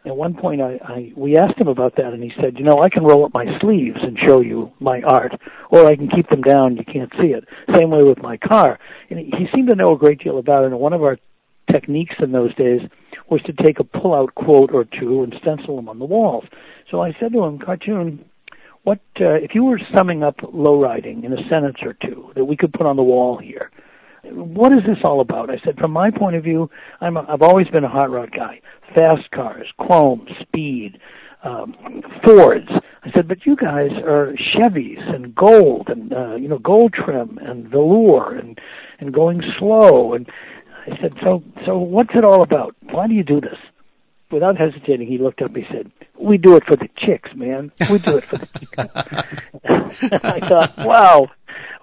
at 0.06 0.16
one 0.16 0.36
point, 0.36 0.62
I, 0.62 0.80
I 0.84 1.14
we 1.16 1.38
asked 1.38 1.60
him 1.60 1.68
about 1.68 1.96
that, 1.98 2.14
and 2.14 2.24
he 2.24 2.32
said, 2.40 2.58
"You 2.58 2.64
know, 2.64 2.82
I 2.82 2.90
can 2.90 3.04
roll 3.04 3.26
up 3.26 3.34
my 3.34 3.46
sleeves 3.60 3.98
and 4.02 4.18
show 4.26 4.42
you 4.42 4.72
my 4.80 5.02
art, 5.02 5.34
or 5.72 5.88
I 5.88 5.96
can 5.96 6.10
keep 6.10 6.30
them 6.30 6.42
down. 6.42 6.78
You 6.78 6.84
can't 6.84 7.12
see 7.20 7.28
it. 7.28 7.46
Same 7.74 7.90
way 7.90 8.04
with 8.04 8.20
my 8.20 8.38
car." 8.38 8.80
And 9.10 9.20
he, 9.20 9.48
seemed 9.54 9.70
to 9.70 9.76
know 9.76 9.94
a 9.94 9.98
great 9.98 10.20
deal 10.20 10.38
about 10.38 10.64
it. 10.64 10.68
And 10.68 10.80
one 10.80 10.94
of 10.94 11.02
our 11.04 11.18
techniques 11.72 12.16
in 12.20 12.32
those 12.32 12.54
days 12.56 12.82
was 13.30 13.42
to 13.44 13.54
take 13.54 13.80
a 13.80 13.84
pull-out 13.84 14.36
quote 14.36 14.72
or 14.72 14.86
two 14.86 15.24
and 15.24 15.34
stencil 15.42 15.76
them 15.76 15.90
on 15.90 16.00
the 16.00 16.06
walls. 16.06 16.46
So 16.92 17.02
I 17.02 17.14
said 17.20 17.34
to 17.34 17.44
him, 17.44 17.60
"Cartoon." 17.60 18.26
What 18.84 19.00
uh, 19.20 19.34
if 19.42 19.56
you 19.56 19.64
were 19.64 19.82
summing 19.96 20.22
up 20.22 20.36
low 20.54 20.80
riding 20.80 21.24
in 21.24 21.34
a 21.34 21.50
sentence 21.50 21.78
or 21.82 21.94
two 21.94 22.32
that 22.36 22.46
we 22.46 22.56
could 22.56 22.72
put 22.72 22.86
on 22.86 22.98
the 22.98 23.04
wall 23.04 23.40
here? 23.40 23.72
What 24.32 24.72
is 24.72 24.80
this 24.88 24.98
all 25.04 25.22
about? 25.22 25.50
I 25.50 25.60
said, 25.64 25.78
from 25.78 25.92
my 25.92 26.12
point 26.12 26.36
of 26.36 26.44
view, 26.44 26.70
I'm 27.02 27.18
a, 27.18 27.26
I've 27.30 27.42
always 27.42 27.68
been 27.68 27.84
a 27.84 27.90
hot 27.90 28.10
rod 28.10 28.32
guy. 28.32 28.62
Fast 28.96 29.30
cars, 29.32 29.68
chrome, 29.78 30.28
speed, 30.42 31.00
um, 31.44 31.76
Fords. 32.26 32.70
I 33.04 33.12
said, 33.16 33.28
but 33.28 33.46
you 33.46 33.56
guys 33.56 33.92
are 34.04 34.34
Chevys 34.54 35.14
and 35.14 35.36
gold 35.36 35.90
and 35.90 36.12
uh, 36.12 36.36
you 36.36 36.48
know 36.48 36.58
gold 36.58 36.94
trim 36.94 37.38
and 37.42 37.70
velour 37.70 38.36
and 38.36 38.60
and 39.00 39.14
going 39.14 39.42
slow. 39.60 40.14
And 40.14 40.28
I 40.88 41.00
said, 41.02 41.14
so 41.24 41.44
so 41.66 41.78
what's 41.78 42.16
it 42.16 42.26
all 42.26 42.42
about? 42.42 42.76
Why 42.82 43.08
do 43.08 43.14
you 43.14 43.24
do 43.24 43.40
this? 43.40 43.58
Without 44.32 44.58
hesitating, 44.58 45.08
he 45.08 45.20
looked 45.20 45.42
up. 45.44 45.54
And 45.54 45.64
he 45.64 45.72
said, 45.72 45.92
"We 46.20 46.38
do 46.38 46.56
it 46.56 46.64
for 46.66 46.76
the 46.76 46.90
chicks, 46.98 47.30
man. 47.36 47.72
We 47.92 48.00
do 48.00 48.18
it 48.18 48.24
for 48.26 48.38
the 48.38 48.48
chicks." 48.48 50.24
I 50.24 50.40
thought, 50.40 50.74
wow, 50.80 51.28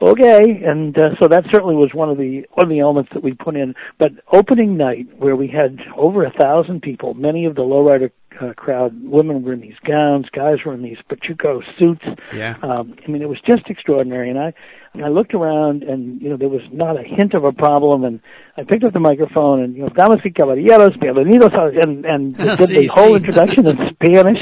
okay. 0.00 0.62
And 0.64 0.96
uh, 0.96 1.10
so 1.20 1.28
that 1.28 1.44
certainly 1.52 1.74
was 1.74 1.90
one 1.94 2.10
of 2.10 2.18
the 2.18 2.46
one 2.52 2.64
of 2.64 2.68
the 2.68 2.80
elements 2.80 3.10
that 3.14 3.22
we 3.22 3.34
put 3.34 3.56
in. 3.56 3.74
But 3.98 4.12
opening 4.32 4.76
night, 4.76 5.06
where 5.18 5.36
we 5.36 5.48
had 5.48 5.78
over 5.96 6.24
a 6.24 6.32
thousand 6.32 6.82
people, 6.82 7.14
many 7.14 7.46
of 7.46 7.54
the 7.54 7.62
lowrider 7.62 8.10
uh, 8.40 8.52
crowd, 8.54 8.92
women 9.04 9.42
were 9.42 9.52
in 9.52 9.60
these 9.60 9.78
gowns, 9.86 10.26
guys 10.30 10.58
were 10.64 10.74
in 10.74 10.82
these 10.82 10.98
pachuco 11.10 11.62
suits. 11.78 12.04
Yeah. 12.34 12.56
Um, 12.62 12.94
I 13.06 13.10
mean, 13.10 13.22
it 13.22 13.28
was 13.28 13.40
just 13.46 13.68
extraordinary. 13.68 14.30
And 14.30 14.38
I, 14.38 14.54
I 15.02 15.08
looked 15.08 15.34
around, 15.34 15.82
and 15.82 16.20
you 16.20 16.28
know, 16.28 16.36
there 16.36 16.48
was 16.48 16.62
not 16.72 16.98
a 16.98 17.02
hint 17.02 17.34
of 17.34 17.44
a 17.44 17.52
problem. 17.52 18.04
And 18.04 18.20
I 18.56 18.64
picked 18.64 18.84
up 18.84 18.92
the 18.92 19.00
microphone, 19.00 19.62
and 19.62 19.76
you 19.76 19.82
know, 19.82 19.88
damas 19.88 20.20
y 20.24 20.30
caballeros, 20.30 20.96
bienvenidos, 20.98 21.54
and 21.82 22.04
and 22.04 22.36
did 22.58 22.68
the 22.68 22.86
whole 22.92 23.16
introduction 23.16 23.66
in 23.66 23.76
Spanish, 23.94 24.38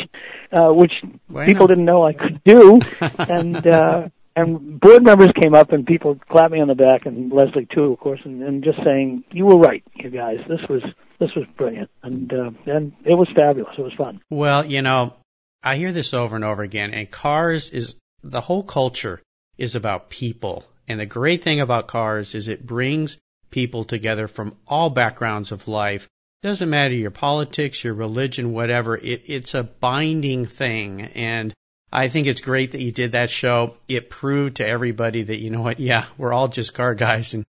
uh, 0.52 0.72
which 0.72 0.92
Bueno. 1.28 1.46
people 1.46 1.66
didn't 1.66 1.84
know 1.84 2.04
I 2.04 2.12
could 2.12 2.42
do. 2.44 2.80
and 3.18 3.66
uh, 3.66 4.08
and 4.36 4.80
board 4.80 5.04
members 5.04 5.30
came 5.40 5.54
up, 5.54 5.72
and 5.72 5.84
people 5.84 6.18
clapped 6.30 6.52
me 6.52 6.60
on 6.60 6.68
the 6.68 6.74
back, 6.74 7.06
and 7.06 7.32
Leslie 7.32 7.66
too, 7.72 7.92
of 7.92 7.98
course, 7.98 8.20
and, 8.24 8.42
and 8.42 8.64
just 8.64 8.78
saying, 8.84 9.24
"You 9.30 9.46
were 9.46 9.58
right, 9.58 9.82
you 9.94 10.10
guys. 10.10 10.38
This 10.48 10.60
was 10.68 10.82
this 11.18 11.30
was 11.34 11.46
brilliant, 11.56 11.90
and 12.02 12.32
uh, 12.32 12.50
and 12.66 12.92
it 13.04 13.14
was 13.14 13.28
fabulous. 13.36 13.74
It 13.76 13.82
was 13.82 13.94
fun." 13.96 14.20
Well, 14.30 14.64
you 14.64 14.82
know, 14.82 15.14
I 15.62 15.76
hear 15.76 15.92
this 15.92 16.14
over 16.14 16.36
and 16.36 16.44
over 16.44 16.62
again, 16.62 16.94
and 16.94 17.10
cars 17.10 17.70
is 17.70 17.94
the 18.22 18.40
whole 18.40 18.62
culture 18.62 19.20
is 19.58 19.74
about 19.74 20.10
people. 20.10 20.64
And 20.88 20.98
the 20.98 21.06
great 21.06 21.44
thing 21.44 21.60
about 21.60 21.86
cars 21.86 22.34
is 22.34 22.48
it 22.48 22.66
brings 22.66 23.18
people 23.50 23.84
together 23.84 24.26
from 24.26 24.56
all 24.66 24.90
backgrounds 24.90 25.52
of 25.52 25.68
life. 25.68 26.08
Doesn't 26.42 26.70
matter 26.70 26.94
your 26.94 27.10
politics, 27.10 27.84
your 27.84 27.94
religion, 27.94 28.52
whatever. 28.52 28.96
It, 28.96 29.22
it's 29.26 29.54
a 29.54 29.62
binding 29.62 30.46
thing. 30.46 31.02
And 31.02 31.52
I 31.92 32.08
think 32.08 32.26
it's 32.26 32.40
great 32.40 32.72
that 32.72 32.82
you 32.82 32.92
did 32.92 33.12
that 33.12 33.30
show. 33.30 33.74
It 33.88 34.10
proved 34.10 34.56
to 34.56 34.66
everybody 34.66 35.24
that, 35.24 35.38
you 35.38 35.50
know 35.50 35.62
what? 35.62 35.80
Yeah, 35.80 36.06
we're 36.18 36.32
all 36.32 36.48
just 36.48 36.74
car 36.74 36.94
guys 36.94 37.34
and 37.34 37.44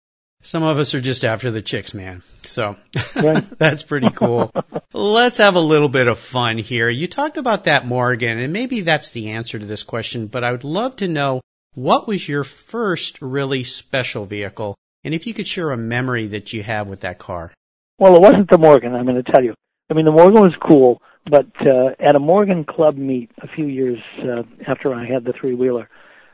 some 0.44 0.64
of 0.64 0.78
us 0.80 0.94
are 0.94 1.02
just 1.02 1.26
after 1.26 1.52
the 1.52 1.62
chicks, 1.62 1.94
man. 1.94 2.22
So 2.44 2.76
Right. 3.16 3.44
that's 3.58 3.84
pretty 3.84 4.10
cool. 4.12 4.52
Let's 4.94 5.38
have 5.38 5.56
a 5.56 5.62
little 5.62 5.90
bit 5.90 6.08
of 6.08 6.20
fun 6.20 6.58
here. 6.58 6.90
You 6.90 7.08
talked 7.08 7.38
about 7.38 7.66
that 7.66 7.86
Morgan, 7.86 8.40
and 8.40 8.54
maybe 8.54 8.82
that's 8.82 9.10
the 9.10 9.32
answer 9.32 9.58
to 9.60 9.66
this 9.66 9.84
question, 9.84 10.28
but 10.28 10.44
I 10.44 10.52
would 10.52 10.64
love 10.64 10.96
to 10.98 11.08
know 11.08 11.42
what 11.74 12.08
was 12.08 12.28
your 12.28 12.44
first 12.44 13.22
really 13.22 13.64
special 13.64 14.26
vehicle, 14.26 14.76
and 15.04 15.14
if 15.14 15.28
you 15.28 15.34
could 15.34 15.48
share 15.48 15.72
a 15.72 15.78
memory 15.78 16.28
that 16.28 16.54
you 16.54 16.64
have 16.64 16.88
with 16.88 17.02
that 17.02 17.18
car. 17.18 17.52
Well, 18.00 18.16
it 18.16 18.22
wasn't 18.22 18.50
the 18.50 18.58
Morgan. 18.58 18.96
I'm 18.96 19.06
going 19.06 19.22
to 19.22 19.32
tell 19.32 19.44
you. 19.44 19.54
I 19.90 19.96
mean, 19.96 20.06
the 20.06 20.12
Morgan 20.12 20.42
was 20.42 20.56
cool, 20.62 21.02
but 21.30 21.48
uh, 21.62 21.90
at 22.00 22.16
a 22.16 22.20
Morgan 22.20 22.64
club 22.64 22.98
meet 22.98 23.32
a 23.42 23.48
few 23.48 23.66
years 23.66 24.00
uh, 24.20 24.44
after 24.68 24.94
I 24.94 25.06
had 25.06 25.26
the 25.26 25.34
three 25.34 25.54
wheeler, 25.54 25.90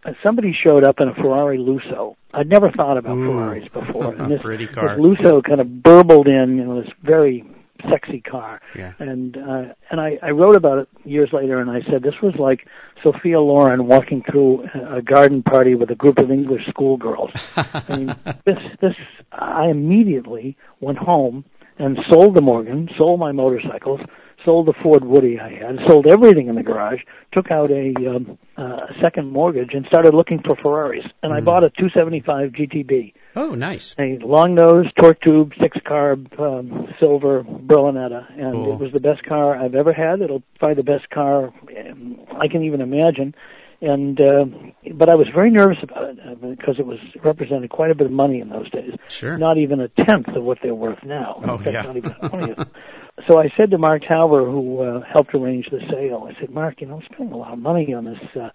uh, 0.06 0.12
somebody 0.22 0.54
showed 0.54 0.84
up 0.84 1.00
in 1.00 1.08
a 1.08 1.16
Ferrari 1.16 1.58
Lusso. 1.58 2.16
I'd 2.34 2.50
never 2.50 2.72
thought 2.72 2.98
about 2.98 3.18
Ooh. 3.18 3.32
Ferraris 3.32 3.70
before, 3.70 4.14
and 4.18 4.32
this, 4.32 4.42
Pretty 4.42 4.66
this 4.66 4.76
car. 4.76 4.98
Lusso 4.98 5.44
kind 5.44 5.62
of 5.62 5.84
burbled 5.84 6.28
in, 6.28 6.58
you 6.58 6.66
know, 6.66 6.82
this 6.82 6.92
very 7.02 7.44
sexy 7.90 8.22
car. 8.22 8.62
Yeah. 8.76 8.94
And 9.00 9.38
uh, 9.38 9.74
and 9.90 10.00
I, 10.00 10.18
I 10.22 10.32
wrote 10.32 10.56
about 10.56 10.80
it 10.80 10.90
years 11.04 11.30
later, 11.34 11.60
and 11.60 11.70
I 11.70 11.82
said 11.90 12.04
this 12.04 12.22
was 12.22 12.36
like 12.38 12.68
Sophia 13.02 13.40
Loren 13.40 13.88
walking 13.88 14.24
through 14.30 14.66
a 14.74 15.02
garden 15.02 15.44
party 15.44 15.76
with 15.76 15.90
a 15.92 15.96
group 15.96 16.18
of 16.20 16.32
English 16.32 16.68
schoolgirls. 16.70 17.32
I 17.56 17.84
mean, 17.90 18.08
this 18.46 18.58
this 18.82 18.96
I 19.32 19.68
immediately 19.68 20.58
went 20.80 20.98
home 20.98 21.46
and 21.78 21.98
sold 22.10 22.36
the 22.36 22.42
Morgan, 22.42 22.90
sold 22.98 23.20
my 23.20 23.32
motorcycles, 23.32 24.00
sold 24.46 24.68
the 24.68 24.74
Ford 24.84 25.04
Woody 25.04 25.40
I 25.40 25.50
had, 25.54 25.78
sold 25.88 26.08
everything 26.08 26.48
in 26.48 26.56
the 26.56 26.64
garage, 26.64 27.00
took 27.34 27.50
out 27.52 27.72
a 27.72 27.94
um, 28.16 28.38
uh, 28.58 28.88
second 29.02 29.32
mortgage, 29.32 29.70
and 29.74 29.86
started 29.88 30.14
looking 30.14 30.42
for 30.46 30.56
Ferraris. 30.56 31.06
And 31.22 31.34
I 31.34 31.42
Mm. 31.42 31.46
bought 31.46 31.64
a 31.64 31.70
275 31.72 32.52
GTB, 32.52 33.14
oh, 33.36 33.56
nice. 33.56 33.96
a 34.00 34.18
long 34.22 34.56
nose, 34.56 34.86
torque 35.00 35.22
tube, 35.22 35.52
six 35.62 35.78
carb, 35.86 36.28
um, 36.40 36.88
silver 37.00 37.44
Berlinetta, 37.44 38.32
and 38.40 38.54
Cool. 38.54 38.74
it 38.74 38.80
was 38.80 38.92
the 38.94 39.00
best 39.00 39.24
car 39.26 39.56
I've 39.58 39.76
ever 39.76 39.94
had. 39.94 40.22
It'll 40.22 40.44
probably 40.60 40.76
the 40.76 40.84
best 40.84 41.10
car 41.10 41.46
um, 41.90 42.20
I 42.40 42.48
can 42.48 42.64
even 42.64 42.82
imagine. 42.82 43.34
And 43.82 44.18
uh, 44.22 44.46
but 44.94 45.12
I 45.12 45.16
was 45.16 45.28
very 45.36 45.52
nervous 45.52 45.80
about 45.84 46.12
it 46.12 46.18
uh, 46.26 46.36
because 46.36 46.76
it 46.80 46.86
was 46.86 47.00
represented 47.22 47.70
quite 47.70 47.92
a 47.92 47.96
bit 47.96 48.06
of 48.08 48.14
money 48.14 48.40
in 48.40 48.48
those 48.48 48.70
days 48.72 48.94
Sure. 49.10 49.38
not 49.38 49.58
even 49.58 49.82
a 49.82 49.90
tenth 49.90 50.30
of 50.30 50.42
what 50.42 50.60
they're 50.64 50.74
worth 50.74 51.04
now. 51.04 51.36
Oh, 51.44 51.58
fact, 51.58 51.74
yeah. 51.74 51.82
Not 51.82 51.98
even 51.98 52.16
a 52.22 52.30
twentieth. 52.30 52.60
so 53.28 53.40
I 53.40 53.50
said 53.56 53.72
to 53.72 53.78
Mark 53.78 54.04
Tauber, 54.04 54.46
who 54.46 54.82
uh, 54.82 55.02
helped 55.12 55.36
arrange 55.36 55.68
the 55.72 55.80
sale, 55.92 56.28
I 56.30 56.40
said, 56.40 56.50
Mark, 56.50 56.82
you 56.82 56.88
know, 56.88 56.96
I'm 56.96 57.04
spending 57.14 57.34
a 57.34 57.38
lot 57.38 57.54
of 57.54 57.60
money 57.60 57.94
on 57.94 58.06
this 58.06 58.20
uh, 58.36 58.50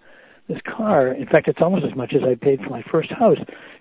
this 0.49 0.59
car. 0.65 1.13
In 1.13 1.27
fact, 1.27 1.47
it's 1.47 1.61
almost 1.61 1.85
as 1.85 1.95
much 1.95 2.13
as 2.15 2.21
I 2.23 2.33
paid 2.33 2.59
for 2.61 2.69
my 2.71 2.83
first 2.91 3.11
house. 3.11 3.37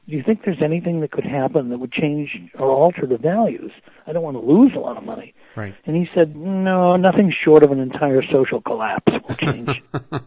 Do 0.07 0.17
you 0.17 0.23
think 0.25 0.41
there's 0.45 0.63
anything 0.63 1.01
that 1.01 1.11
could 1.11 1.25
happen 1.25 1.71
that 1.71 1.79
would 1.79 1.93
change 1.93 2.31
or 2.59 2.71
alter 2.71 3.07
the 3.07 3.17
values? 3.17 3.73
I 4.07 4.13
don't 4.13 4.23
want 4.23 4.37
to 4.37 4.41
lose 4.41 4.73
a 4.77 4.79
lot 4.79 4.97
of 4.97 5.03
money. 5.03 5.35
Right. 5.57 5.75
And 5.87 5.97
he 5.97 6.07
said, 6.15 6.37
no, 6.37 6.97
nothing 6.97 7.33
short 7.45 7.63
of 7.65 7.73
an 7.73 7.81
entire 7.81 8.23
social 8.31 8.61
collapse 8.61 9.11
will 9.11 9.35
change 9.37 9.69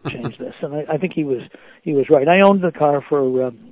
change 0.10 0.38
this. 0.38 0.56
And 0.62 0.76
I, 0.76 0.94
I 0.94 0.98
think 0.98 1.14
he 1.14 1.24
was 1.24 1.42
he 1.84 1.94
was 1.94 2.08
right. 2.10 2.28
I 2.28 2.42
owned 2.44 2.64
the 2.64 2.72
car 2.72 3.04
for 3.08 3.46
um, 3.46 3.58
uh, 3.58 3.72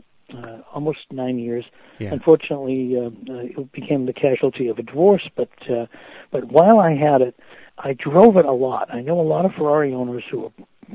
almost 0.73 0.99
nine 1.11 1.39
years. 1.39 1.65
Yeah. 1.99 2.11
Unfortunately, 2.11 2.95
uh, 2.97 3.07
uh, 3.31 3.61
it 3.61 3.71
became 3.71 4.05
the 4.05 4.13
casualty 4.13 4.67
of 4.67 4.79
a 4.79 4.83
divorce. 4.83 5.27
But 5.35 5.49
uh, 5.69 5.85
but 6.31 6.51
while 6.51 6.79
I 6.79 6.95
had 6.95 7.21
it, 7.21 7.35
I 7.77 7.93
drove 7.93 8.37
it 8.37 8.45
a 8.45 8.53
lot. 8.53 8.93
I 8.93 9.01
know 9.01 9.19
a 9.19 9.21
lot 9.21 9.45
of 9.45 9.51
Ferrari 9.53 9.93
owners 9.93 10.23
who 10.29 10.45
are 10.45 10.51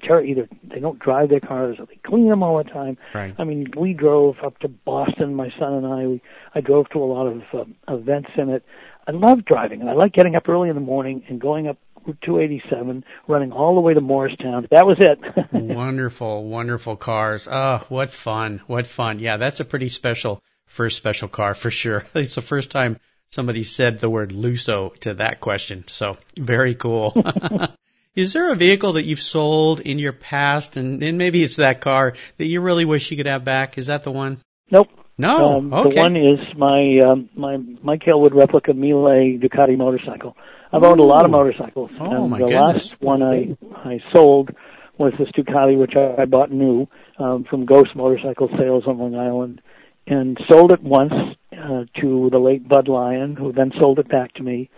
ter- 0.07 0.23
either 0.23 0.49
they 0.63 0.81
don't 0.81 0.99
drive 0.99 1.29
their 1.29 1.41
cars 1.41 1.77
or 1.79 1.87
they 1.87 1.99
clean 2.05 2.29
them 2.29 2.43
all 2.43 2.59
the 2.59 2.65
time. 2.65 2.97
Right. 3.15 3.35
I 3.39 3.45
mean, 3.45 3.67
we 3.77 3.93
drove 3.93 4.37
up 4.45 4.59
to 4.61 4.69
Boston. 4.69 5.35
My 5.35 5.51
son 5.59 5.75
and 5.75 5.87
I. 5.87 6.07
We, 6.07 6.23
I 6.55 6.61
drove 6.61 6.89
to 6.91 6.99
a 6.99 7.05
lot 7.05 7.27
of 7.27 7.43
uh, 7.53 7.95
events 7.95 8.31
in 8.37 8.51
it. 8.51 8.65
I 9.07 9.13
love 9.13 9.45
driving, 9.45 9.81
and 9.83 9.91
I 9.91 9.93
like 9.93 10.15
getting 10.15 10.35
up 10.35 10.49
early 10.49 10.71
in 10.71 10.75
the 10.75 10.81
morning 10.81 11.23
and 11.29 11.39
going 11.41 11.69
up 11.69 11.77
287, 12.13 13.05
running 13.27 13.53
all 13.53 13.75
the 13.75 13.81
way 13.81 13.95
to 13.95 14.01
Morristown. 14.01 14.67
That 14.71 14.87
was 14.87 14.99
it. 15.01 15.19
wonderful, 15.53 16.45
wonderful 16.45 16.97
cars. 16.97 17.49
Oh, 17.51 17.85
what 17.89 18.11
fun. 18.11 18.61
What 18.67 18.87
fun. 18.87 19.19
Yeah, 19.19 19.37
that's 19.37 19.61
a 19.61 19.65
pretty 19.65 19.89
special 19.89 20.43
first 20.67 20.97
special 20.97 21.29
car 21.29 21.55
for 21.55 21.71
sure. 21.71 22.05
It's 22.15 22.35
the 22.35 22.43
first 22.43 22.71
time 22.71 22.99
somebody 23.29 23.65
said 23.65 24.01
the 24.01 24.11
word 24.11 24.31
Lusso 24.31 24.95
to 25.01 25.15
that 25.15 25.41
question. 25.41 25.85
So 25.89 26.17
very 26.39 26.75
cool. 26.75 27.13
Is 28.15 28.33
there 28.33 28.53
a 28.53 28.55
vehicle 28.55 28.93
that 28.93 29.03
you've 29.03 29.21
sold 29.21 29.81
in 29.81 29.99
your 29.99 30.13
past 30.13 30.77
and, 30.77 31.03
and 31.03 31.19
maybe 31.19 31.43
it's 31.43 31.57
that 31.57 31.81
car 31.81 32.15
that 32.37 32.47
you 32.47 32.61
really 32.61 32.85
wish 32.85 33.11
you 33.11 33.17
could 33.17 33.27
have 33.27 33.45
back? 33.45 33.77
Is 33.77 33.89
that 33.89 34.05
the 34.05 34.13
one? 34.13 34.39
nope. 34.71 34.89
No. 35.17 35.59
um, 35.59 35.73
okay. 35.73 35.91
The 35.91 36.01
one 36.01 36.17
is 36.17 36.39
my 36.57 36.99
um, 37.07 37.29
my 37.37 37.57
Mike 37.57 38.03
Hailwood 38.03 38.35
replica 38.35 38.73
Mille 38.73 39.39
Ducati 39.39 39.77
motorcycle. 39.77 40.37
I've 40.75 40.83
owned 40.83 41.01
a 41.01 41.05
lot 41.05 41.25
of 41.25 41.31
motorcycles, 41.31 41.91
oh, 42.01 42.23
and 42.23 42.31
my 42.31 42.39
the 42.39 42.47
goodness. 42.47 42.91
last 42.91 43.01
one 43.01 43.23
I 43.23 43.57
I 43.77 44.01
sold 44.13 44.51
was 44.99 45.13
this 45.19 45.29
Ducati, 45.31 45.79
which 45.79 45.95
I, 45.97 46.23
I 46.23 46.25
bought 46.25 46.51
new 46.51 46.89
um, 47.19 47.45
from 47.49 47.65
Ghost 47.65 47.95
Motorcycle 47.95 48.49
Sales 48.59 48.85
on 48.87 48.99
Long 48.99 49.15
Island, 49.15 49.61
and 50.07 50.37
sold 50.51 50.73
it 50.73 50.83
once 50.83 51.13
uh, 51.53 51.85
to 52.01 52.29
the 52.31 52.39
late 52.39 52.69
Bud 52.69 52.89
Lyon, 52.89 53.37
who 53.37 53.53
then 53.53 53.73
sold 53.81 53.99
it 53.99 54.09
back 54.09 54.35
to 54.35 54.43
me. 54.43 54.69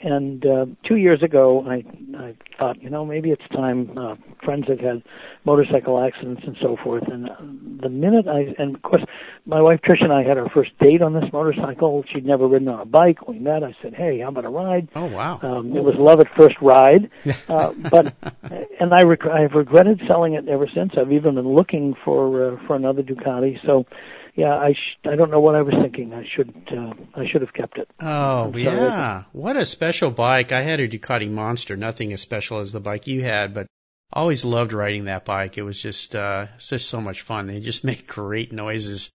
And 0.00 0.46
uh, 0.46 0.66
two 0.88 0.96
years 0.96 1.22
ago, 1.22 1.64
I 1.68 1.84
I 2.20 2.34
thought, 2.58 2.82
you 2.82 2.90
know, 2.90 3.04
maybe 3.04 3.30
it's 3.30 3.46
time. 3.52 3.96
Uh, 3.96 4.14
friends 4.44 4.66
have 4.68 4.80
had 4.80 5.02
motorcycle 5.44 6.02
accidents 6.02 6.42
and 6.46 6.56
so 6.60 6.76
forth, 6.82 7.04
and 7.06 7.28
uh, 7.28 7.34
the 7.82 7.88
minute 7.88 8.26
I 8.28 8.54
and 8.60 8.74
of 8.76 8.82
course, 8.82 9.02
my 9.46 9.60
wife 9.60 9.80
Trish 9.82 10.02
and 10.02 10.12
I 10.12 10.22
had 10.22 10.38
our 10.38 10.48
first 10.50 10.70
date 10.78 11.02
on 11.02 11.14
this 11.14 11.24
motorcycle. 11.32 12.04
She'd 12.12 12.26
never 12.26 12.46
ridden 12.46 12.68
on 12.68 12.80
a 12.80 12.84
bike. 12.84 13.26
We 13.26 13.38
met. 13.38 13.64
I 13.64 13.74
said, 13.82 13.94
hey, 13.94 14.20
how 14.20 14.28
about 14.28 14.44
a 14.44 14.50
ride? 14.50 14.88
Oh 14.94 15.06
wow. 15.06 15.40
Um, 15.42 15.76
it 15.76 15.82
was 15.82 15.94
love 15.98 16.20
at 16.20 16.26
first 16.36 16.56
ride, 16.60 17.10
uh, 17.48 17.72
but 17.90 18.14
and 18.80 18.92
I 18.92 19.02
rec- 19.02 19.26
I've 19.26 19.52
regretted 19.52 20.00
selling 20.06 20.34
it 20.34 20.48
ever 20.48 20.68
since. 20.74 20.92
I've 20.96 21.12
even 21.12 21.36
been 21.36 21.48
looking 21.48 21.94
for 22.04 22.52
uh, 22.52 22.56
for 22.66 22.76
another 22.76 23.02
Ducati. 23.02 23.58
So, 23.64 23.86
yeah, 24.34 24.54
I 24.54 24.72
sh- 24.72 24.98
I 25.04 25.16
don't 25.16 25.30
know 25.30 25.40
what 25.40 25.54
I 25.54 25.62
was 25.62 25.74
thinking. 25.80 26.12
I 26.14 26.24
should 26.34 26.54
uh, 26.70 26.92
I 27.14 27.26
should 27.30 27.42
have 27.42 27.52
kept 27.52 27.78
it. 27.78 27.88
Oh 28.00 28.52
yeah, 28.56 29.24
what 29.32 29.56
a 29.56 29.64
special 29.64 30.10
bike! 30.10 30.52
I 30.52 30.62
had 30.62 30.80
a 30.80 30.88
Ducati 30.88 31.30
Monster, 31.30 31.76
nothing 31.76 32.12
as 32.12 32.20
special 32.20 32.58
as 32.58 32.72
the 32.72 32.80
bike 32.80 33.06
you 33.06 33.22
had, 33.22 33.54
but 33.54 33.66
always 34.12 34.44
loved 34.44 34.72
riding 34.72 35.04
that 35.04 35.24
bike. 35.24 35.58
It 35.58 35.62
was 35.62 35.80
just 35.80 36.14
uh, 36.14 36.46
it's 36.56 36.68
just 36.68 36.88
so 36.88 37.00
much 37.00 37.22
fun. 37.22 37.46
They 37.46 37.60
just 37.60 37.84
make 37.90 38.06
great 38.06 38.52
noises. 38.52 39.10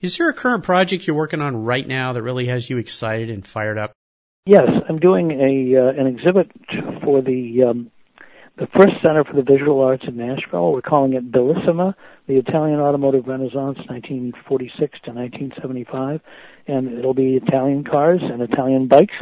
Is 0.00 0.16
there 0.16 0.28
a 0.28 0.34
current 0.34 0.64
project 0.64 1.06
you're 1.06 1.16
working 1.16 1.42
on 1.42 1.64
right 1.64 1.86
now 1.86 2.12
that 2.12 2.22
really 2.22 2.46
has 2.46 2.68
you 2.68 2.78
excited 2.78 3.30
and 3.30 3.46
fired 3.46 3.78
up? 3.78 3.92
Yes, 4.46 4.68
I'm 4.88 4.98
doing 4.98 5.32
a 5.32 5.78
uh, 5.78 6.00
an 6.00 6.06
exhibit 6.06 6.50
for 7.02 7.20
the 7.20 7.64
um, 7.64 7.90
the 8.58 8.66
Frist 8.66 9.00
Center 9.02 9.22
for 9.22 9.34
the 9.34 9.42
Visual 9.42 9.80
Arts 9.80 10.02
in 10.06 10.16
Nashville. 10.16 10.72
We're 10.72 10.82
calling 10.82 11.12
it 11.12 11.30
Bellissima, 11.30 11.94
the 12.26 12.36
Italian 12.36 12.80
Automotive 12.80 13.26
Renaissance, 13.26 13.78
1946 13.86 14.78
to 15.04 15.12
1975, 15.12 16.20
and 16.66 16.98
it'll 16.98 17.14
be 17.14 17.36
Italian 17.36 17.84
cars 17.84 18.20
and 18.20 18.42
Italian 18.42 18.88
bikes. 18.88 19.14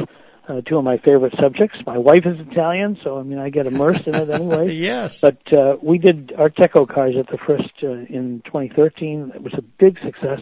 Uh, 0.49 0.61
two 0.61 0.77
of 0.77 0.83
my 0.83 0.97
favorite 0.97 1.33
subjects. 1.41 1.77
My 1.85 1.97
wife 1.97 2.25
is 2.25 2.39
Italian, 2.49 2.97
so 3.03 3.19
I 3.19 3.23
mean 3.23 3.37
I 3.37 3.49
get 3.49 3.67
immersed 3.67 4.07
in 4.07 4.15
it 4.15 4.29
anyway. 4.29 4.71
yes. 4.73 5.19
But 5.19 5.41
uh, 5.51 5.75
we 5.83 5.97
did 5.97 6.31
Art 6.37 6.55
Deco 6.55 6.87
cars 6.87 7.15
at 7.19 7.27
the 7.27 7.37
Frist 7.37 7.83
uh, 7.83 8.05
in 8.07 8.41
2013. 8.45 9.33
It 9.35 9.43
was 9.43 9.53
a 9.57 9.61
big 9.61 9.97
success, 9.99 10.39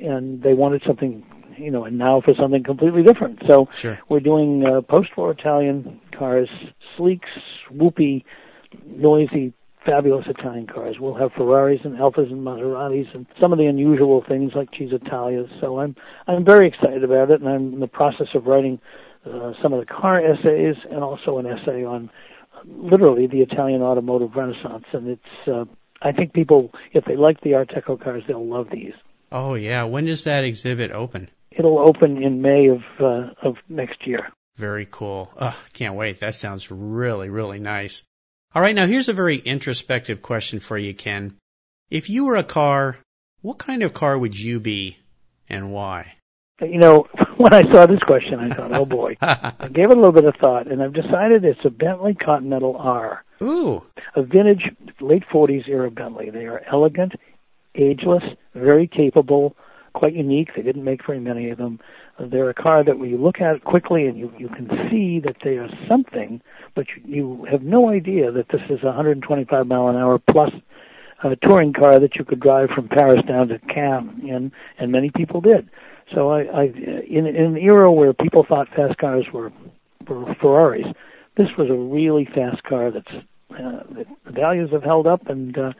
and 0.00 0.42
they 0.42 0.54
wanted 0.54 0.82
something, 0.84 1.24
you 1.58 1.70
know, 1.70 1.84
and 1.84 1.98
now 1.98 2.20
for 2.20 2.34
something 2.34 2.62
completely 2.62 3.02
different. 3.02 3.42
So 3.48 3.68
Sure. 3.72 3.98
we're 4.08 4.20
doing 4.20 4.64
uh, 4.64 4.80
post-war 4.82 5.32
Italian 5.32 6.00
cars, 6.16 6.48
sleek, 6.96 7.22
swoopy, 7.70 8.24
noisy, 8.86 9.52
fabulous 9.84 10.26
Italian 10.28 10.66
cars. 10.66 10.96
We'll 10.98 11.14
have 11.14 11.32
Ferraris 11.32 11.80
and 11.84 11.96
Alfas 11.98 12.30
and 12.32 12.44
Maseratis 12.44 13.14
and 13.14 13.26
some 13.40 13.52
of 13.52 13.58
the 13.58 13.66
unusual 13.66 14.24
things 14.26 14.52
like 14.54 14.70
Cisitalias. 14.72 15.48
So 15.60 15.78
I'm 15.78 15.94
I'm 16.26 16.44
very 16.44 16.68
excited 16.68 17.04
about 17.04 17.30
it, 17.30 17.40
and 17.40 17.48
I'm 17.48 17.74
in 17.74 17.80
the 17.80 17.86
process 17.86 18.28
of 18.34 18.46
writing 18.46 18.80
uh, 19.26 19.52
some 19.62 19.72
of 19.72 19.80
the 19.80 19.86
car 19.86 20.20
essays 20.20 20.76
and 20.90 21.02
also 21.02 21.38
an 21.38 21.46
essay 21.46 21.84
on 21.84 22.10
uh, 22.54 22.60
literally 22.66 23.26
the 23.26 23.40
Italian 23.40 23.82
automotive 23.82 24.34
renaissance. 24.36 24.84
And 24.92 25.08
it's 25.08 25.48
uh, 25.48 25.64
I 26.02 26.12
think 26.12 26.32
people, 26.32 26.72
if 26.92 27.04
they 27.04 27.16
like 27.16 27.40
the 27.40 27.54
Art 27.54 27.70
Deco 27.70 28.02
cars, 28.02 28.22
they'll 28.26 28.46
love 28.46 28.68
these. 28.70 28.92
Oh 29.32 29.54
yeah. 29.54 29.84
When 29.84 30.06
does 30.06 30.24
that 30.24 30.44
exhibit 30.44 30.92
open? 30.92 31.30
It'll 31.56 31.78
open 31.78 32.22
in 32.22 32.42
May 32.42 32.68
of 32.68 32.82
uh, 33.00 33.30
of 33.42 33.56
next 33.68 34.06
year. 34.06 34.28
Very 34.56 34.86
cool. 34.90 35.32
Ugh, 35.36 35.54
can't 35.72 35.94
wait. 35.94 36.20
That 36.20 36.34
sounds 36.34 36.70
really, 36.70 37.28
really 37.28 37.58
nice. 37.58 38.02
All 38.54 38.62
right, 38.62 38.74
now 38.74 38.86
here's 38.86 39.08
a 39.08 39.12
very 39.12 39.36
introspective 39.36 40.22
question 40.22 40.60
for 40.60 40.78
you, 40.78 40.94
Ken. 40.94 41.36
If 41.90 42.08
you 42.08 42.26
were 42.26 42.36
a 42.36 42.44
car, 42.44 42.96
what 43.42 43.58
kind 43.58 43.82
of 43.82 43.92
car 43.92 44.16
would 44.16 44.38
you 44.38 44.60
be 44.60 44.96
and 45.48 45.72
why? 45.72 46.14
You 46.60 46.78
know, 46.78 47.06
when 47.36 47.52
I 47.52 47.62
saw 47.72 47.86
this 47.86 48.00
question, 48.00 48.38
I 48.38 48.54
thought, 48.54 48.72
oh 48.72 48.86
boy. 48.86 49.16
I 49.20 49.68
gave 49.72 49.90
it 49.90 49.96
a 49.96 50.00
little 50.00 50.12
bit 50.12 50.24
of 50.24 50.36
thought, 50.40 50.70
and 50.70 50.82
I've 50.82 50.94
decided 50.94 51.44
it's 51.44 51.64
a 51.64 51.70
Bentley 51.70 52.14
Continental 52.14 52.76
R, 52.76 53.24
Ooh, 53.42 53.82
a 54.14 54.22
vintage 54.22 54.70
late 55.00 55.24
40s 55.32 55.68
era 55.68 55.90
Bentley. 55.90 56.30
They 56.30 56.46
are 56.46 56.62
elegant, 56.70 57.12
ageless, 57.74 58.22
very 58.54 58.86
capable, 58.86 59.56
quite 59.94 60.14
unique. 60.14 60.50
They 60.54 60.62
didn't 60.62 60.84
make 60.84 61.06
very 61.06 61.20
many 61.20 61.50
of 61.50 61.58
them. 61.58 61.80
They're 62.18 62.50
a 62.50 62.54
car 62.54 62.84
that 62.84 62.98
when 62.98 63.10
you 63.10 63.16
look 63.16 63.40
at 63.40 63.56
it 63.56 63.64
quickly 63.64 64.06
and 64.06 64.18
you, 64.18 64.32
you 64.38 64.48
can 64.48 64.68
see 64.90 65.20
that 65.20 65.36
they 65.42 65.56
are 65.56 65.68
something, 65.88 66.40
but 66.74 66.86
you, 66.88 67.02
you 67.06 67.46
have 67.50 67.62
no 67.62 67.88
idea 67.88 68.30
that 68.30 68.48
this 68.48 68.60
is 68.68 68.80
a 68.82 68.86
125 68.86 69.66
mile 69.66 69.88
an 69.88 69.96
hour 69.96 70.18
plus 70.18 70.50
uh, 71.22 71.34
touring 71.46 71.72
car 71.72 71.98
that 71.98 72.16
you 72.16 72.24
could 72.24 72.40
drive 72.40 72.68
from 72.74 72.88
Paris 72.88 73.20
down 73.26 73.48
to 73.48 73.58
Cannes, 73.60 74.28
and, 74.30 74.52
and 74.78 74.92
many 74.92 75.10
people 75.10 75.40
did. 75.40 75.68
So 76.14 76.30
I, 76.30 76.42
I 76.42 76.62
in, 76.64 77.26
in 77.26 77.36
an 77.36 77.56
era 77.56 77.90
where 77.90 78.12
people 78.12 78.44
thought 78.46 78.68
fast 78.76 78.98
cars 78.98 79.24
were, 79.32 79.50
were 80.06 80.34
Ferraris, 80.40 80.86
this 81.36 81.48
was 81.58 81.68
a 81.70 81.74
really 81.74 82.26
fast 82.26 82.62
car 82.64 82.90
that's 82.90 83.24
uh, 83.50 83.82
the 83.92 84.32
values 84.32 84.70
have 84.72 84.82
held 84.82 85.06
up, 85.06 85.28
and 85.28 85.56
uh, 85.56 85.72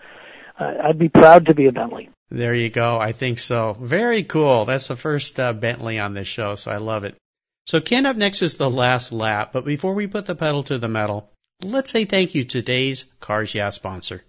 I'd 0.59 0.99
be 0.99 1.09
proud 1.09 1.47
to 1.47 1.55
be 1.55 1.67
a 1.67 1.73
Bentley. 1.73 2.09
There 2.31 2.55
you 2.55 2.71
go. 2.71 2.99
I 2.99 3.13
think 3.13 3.39
so. 3.39 3.75
Very 3.75 4.23
cool. 4.23 4.65
That's 4.65 4.89
the 4.89 4.97
first 4.97 5.39
uh, 5.39 5.53
Bentley 5.53 5.99
on 5.99 6.15
this 6.15 6.29
show, 6.29 6.57
so 6.57 6.71
I 6.71 6.79
love 6.79 7.05
it. 7.05 7.17
So 7.67 7.81
Ken, 7.81 8.07
up 8.07 8.17
next 8.17 8.43
is 8.43 8.57
the 8.57 8.71
last 8.71 9.13
lap, 9.13 9.51
but 9.53 9.65
before 9.65 9.95
we 9.95 10.07
put 10.07 10.27
the 10.27 10.35
pedal 10.35 10.63
to 10.65 10.79
the 10.79 10.89
metal, 10.89 11.31
let's 11.63 11.91
say 11.91 12.05
thank 12.05 12.35
you 12.35 12.45
to 12.45 12.49
today's 12.49 13.07
Cars 13.21 13.55
Yeah 13.55 13.71
sponsor. 13.71 14.23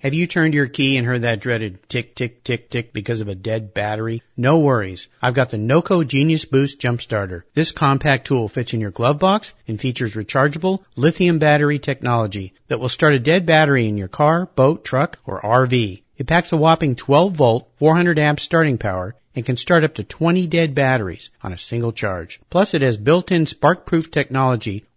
Have 0.00 0.14
you 0.14 0.28
turned 0.28 0.54
your 0.54 0.68
key 0.68 0.96
and 0.96 1.04
heard 1.04 1.22
that 1.22 1.40
dreaded 1.40 1.88
tick, 1.88 2.14
tick, 2.14 2.44
tick, 2.44 2.70
tick 2.70 2.92
because 2.92 3.20
of 3.20 3.26
a 3.26 3.34
dead 3.34 3.74
battery? 3.74 4.22
No 4.36 4.60
worries. 4.60 5.08
I've 5.20 5.34
got 5.34 5.50
the 5.50 5.56
NOCO 5.56 6.06
Genius 6.06 6.44
Boost 6.44 6.78
Jump 6.78 7.02
Starter. 7.02 7.44
This 7.52 7.72
compact 7.72 8.28
tool 8.28 8.46
fits 8.46 8.72
in 8.72 8.80
your 8.80 8.92
glove 8.92 9.18
box 9.18 9.54
and 9.66 9.80
features 9.80 10.14
rechargeable 10.14 10.84
lithium 10.94 11.40
battery 11.40 11.80
technology 11.80 12.52
that 12.68 12.78
will 12.78 12.88
start 12.88 13.14
a 13.14 13.18
dead 13.18 13.44
battery 13.44 13.88
in 13.88 13.98
your 13.98 14.06
car, 14.06 14.46
boat, 14.46 14.84
truck, 14.84 15.18
or 15.26 15.42
RV. 15.42 16.02
It 16.18 16.26
packs 16.26 16.50
a 16.50 16.56
whopping 16.56 16.96
12 16.96 17.32
volt, 17.36 17.68
400 17.78 18.18
amp 18.18 18.40
starting 18.40 18.76
power 18.76 19.14
and 19.36 19.46
can 19.46 19.56
start 19.56 19.84
up 19.84 19.94
to 19.94 20.02
20 20.02 20.48
dead 20.48 20.74
batteries 20.74 21.30
on 21.44 21.52
a 21.52 21.58
single 21.58 21.92
charge. 21.92 22.40
Plus 22.50 22.74
it 22.74 22.82
has 22.82 22.96
built-in 22.96 23.46
spark-proof 23.46 24.10
technology 24.10 24.84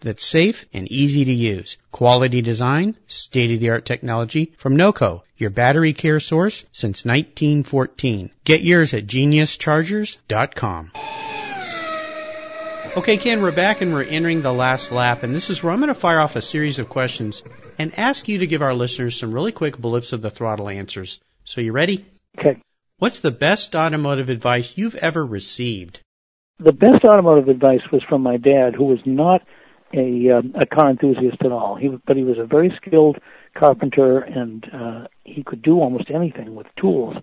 that's 0.00 0.24
safe 0.24 0.66
and 0.72 0.90
easy 0.90 1.24
to 1.24 1.32
use. 1.32 1.76
Quality 1.92 2.42
design, 2.42 2.96
state 3.06 3.52
of 3.52 3.60
the 3.60 3.70
art 3.70 3.84
technology 3.84 4.52
from 4.56 4.76
NOCO, 4.76 5.22
your 5.36 5.50
battery 5.50 5.92
care 5.92 6.20
source 6.20 6.64
since 6.72 7.04
1914. 7.04 8.30
Get 8.44 8.62
yours 8.62 8.94
at 8.94 9.06
geniuschargers.com. 9.06 10.90
Okay, 12.96 13.18
Ken, 13.18 13.40
we're 13.40 13.52
back 13.52 13.82
and 13.82 13.92
we're 13.92 14.02
entering 14.02 14.42
the 14.42 14.52
last 14.52 14.90
lap, 14.90 15.22
and 15.22 15.34
this 15.34 15.48
is 15.48 15.62
where 15.62 15.72
I'm 15.72 15.78
going 15.78 15.88
to 15.88 15.94
fire 15.94 16.18
off 16.18 16.34
a 16.34 16.42
series 16.42 16.80
of 16.80 16.88
questions 16.88 17.44
and 17.78 17.96
ask 17.96 18.26
you 18.26 18.38
to 18.38 18.48
give 18.48 18.62
our 18.62 18.74
listeners 18.74 19.16
some 19.16 19.32
really 19.32 19.52
quick 19.52 19.78
bullets 19.78 20.12
of 20.12 20.22
the 20.22 20.30
throttle 20.30 20.68
answers. 20.68 21.20
So 21.44 21.60
you 21.60 21.70
ready? 21.70 22.04
Okay. 22.36 22.60
What's 22.98 23.20
the 23.20 23.30
best 23.30 23.76
automotive 23.76 24.28
advice 24.28 24.76
you've 24.76 24.96
ever 24.96 25.24
received? 25.24 26.00
The 26.58 26.72
best 26.72 27.04
automotive 27.04 27.48
advice 27.48 27.80
was 27.92 28.02
from 28.08 28.22
my 28.22 28.36
dad, 28.36 28.74
who 28.74 28.84
was 28.84 28.98
not 29.06 29.42
a 29.94 30.38
um, 30.38 30.54
a 30.60 30.66
car 30.66 30.90
enthusiast 30.90 31.38
at 31.44 31.52
all. 31.52 31.76
He 31.76 31.88
but 32.06 32.16
he 32.16 32.24
was 32.24 32.38
a 32.38 32.46
very 32.46 32.72
skilled 32.80 33.18
carpenter, 33.54 34.18
and 34.20 34.64
uh, 34.72 35.06
he 35.24 35.42
could 35.42 35.62
do 35.62 35.80
almost 35.80 36.10
anything 36.14 36.54
with 36.54 36.66
tools. 36.80 37.16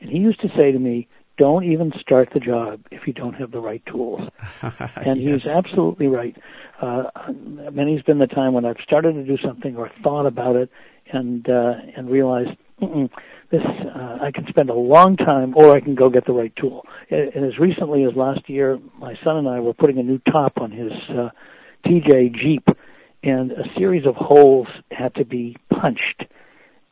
And 0.00 0.10
he 0.10 0.18
used 0.18 0.40
to 0.40 0.48
say 0.56 0.72
to 0.72 0.78
me, 0.78 1.08
"Don't 1.38 1.64
even 1.64 1.92
start 2.00 2.30
the 2.32 2.40
job 2.40 2.80
if 2.90 3.06
you 3.06 3.12
don't 3.12 3.34
have 3.34 3.50
the 3.50 3.60
right 3.60 3.82
tools." 3.86 4.20
And 4.96 5.20
yes. 5.20 5.44
he's 5.44 5.46
absolutely 5.46 6.08
right. 6.08 6.36
Uh, 6.80 7.04
many's 7.72 8.02
been 8.02 8.18
the 8.18 8.26
time 8.26 8.52
when 8.52 8.64
I've 8.64 8.80
started 8.82 9.14
to 9.14 9.24
do 9.24 9.36
something 9.44 9.76
or 9.76 9.90
thought 10.02 10.26
about 10.26 10.56
it, 10.56 10.70
and 11.12 11.48
uh, 11.48 11.74
and 11.96 12.10
realized 12.10 12.50
this 13.50 13.62
uh, 13.94 14.18
I 14.22 14.30
can 14.32 14.46
spend 14.48 14.70
a 14.70 14.74
long 14.74 15.16
time, 15.16 15.54
or 15.56 15.74
I 15.74 15.80
can 15.80 15.94
go 15.94 16.08
get 16.08 16.26
the 16.26 16.32
right 16.32 16.54
tool. 16.56 16.86
And, 17.10 17.34
and 17.34 17.44
as 17.44 17.58
recently 17.58 18.04
as 18.04 18.14
last 18.14 18.48
year, 18.48 18.78
my 18.98 19.14
son 19.24 19.36
and 19.36 19.48
I 19.48 19.60
were 19.60 19.74
putting 19.74 19.98
a 19.98 20.02
new 20.02 20.18
top 20.18 20.58
on 20.58 20.70
his 20.70 20.92
uh, 21.10 21.30
TJ 21.86 22.34
Jeep, 22.34 22.68
and 23.22 23.52
a 23.52 23.64
series 23.76 24.06
of 24.06 24.14
holes 24.16 24.68
had 24.90 25.14
to 25.16 25.24
be 25.24 25.56
punched 25.70 26.24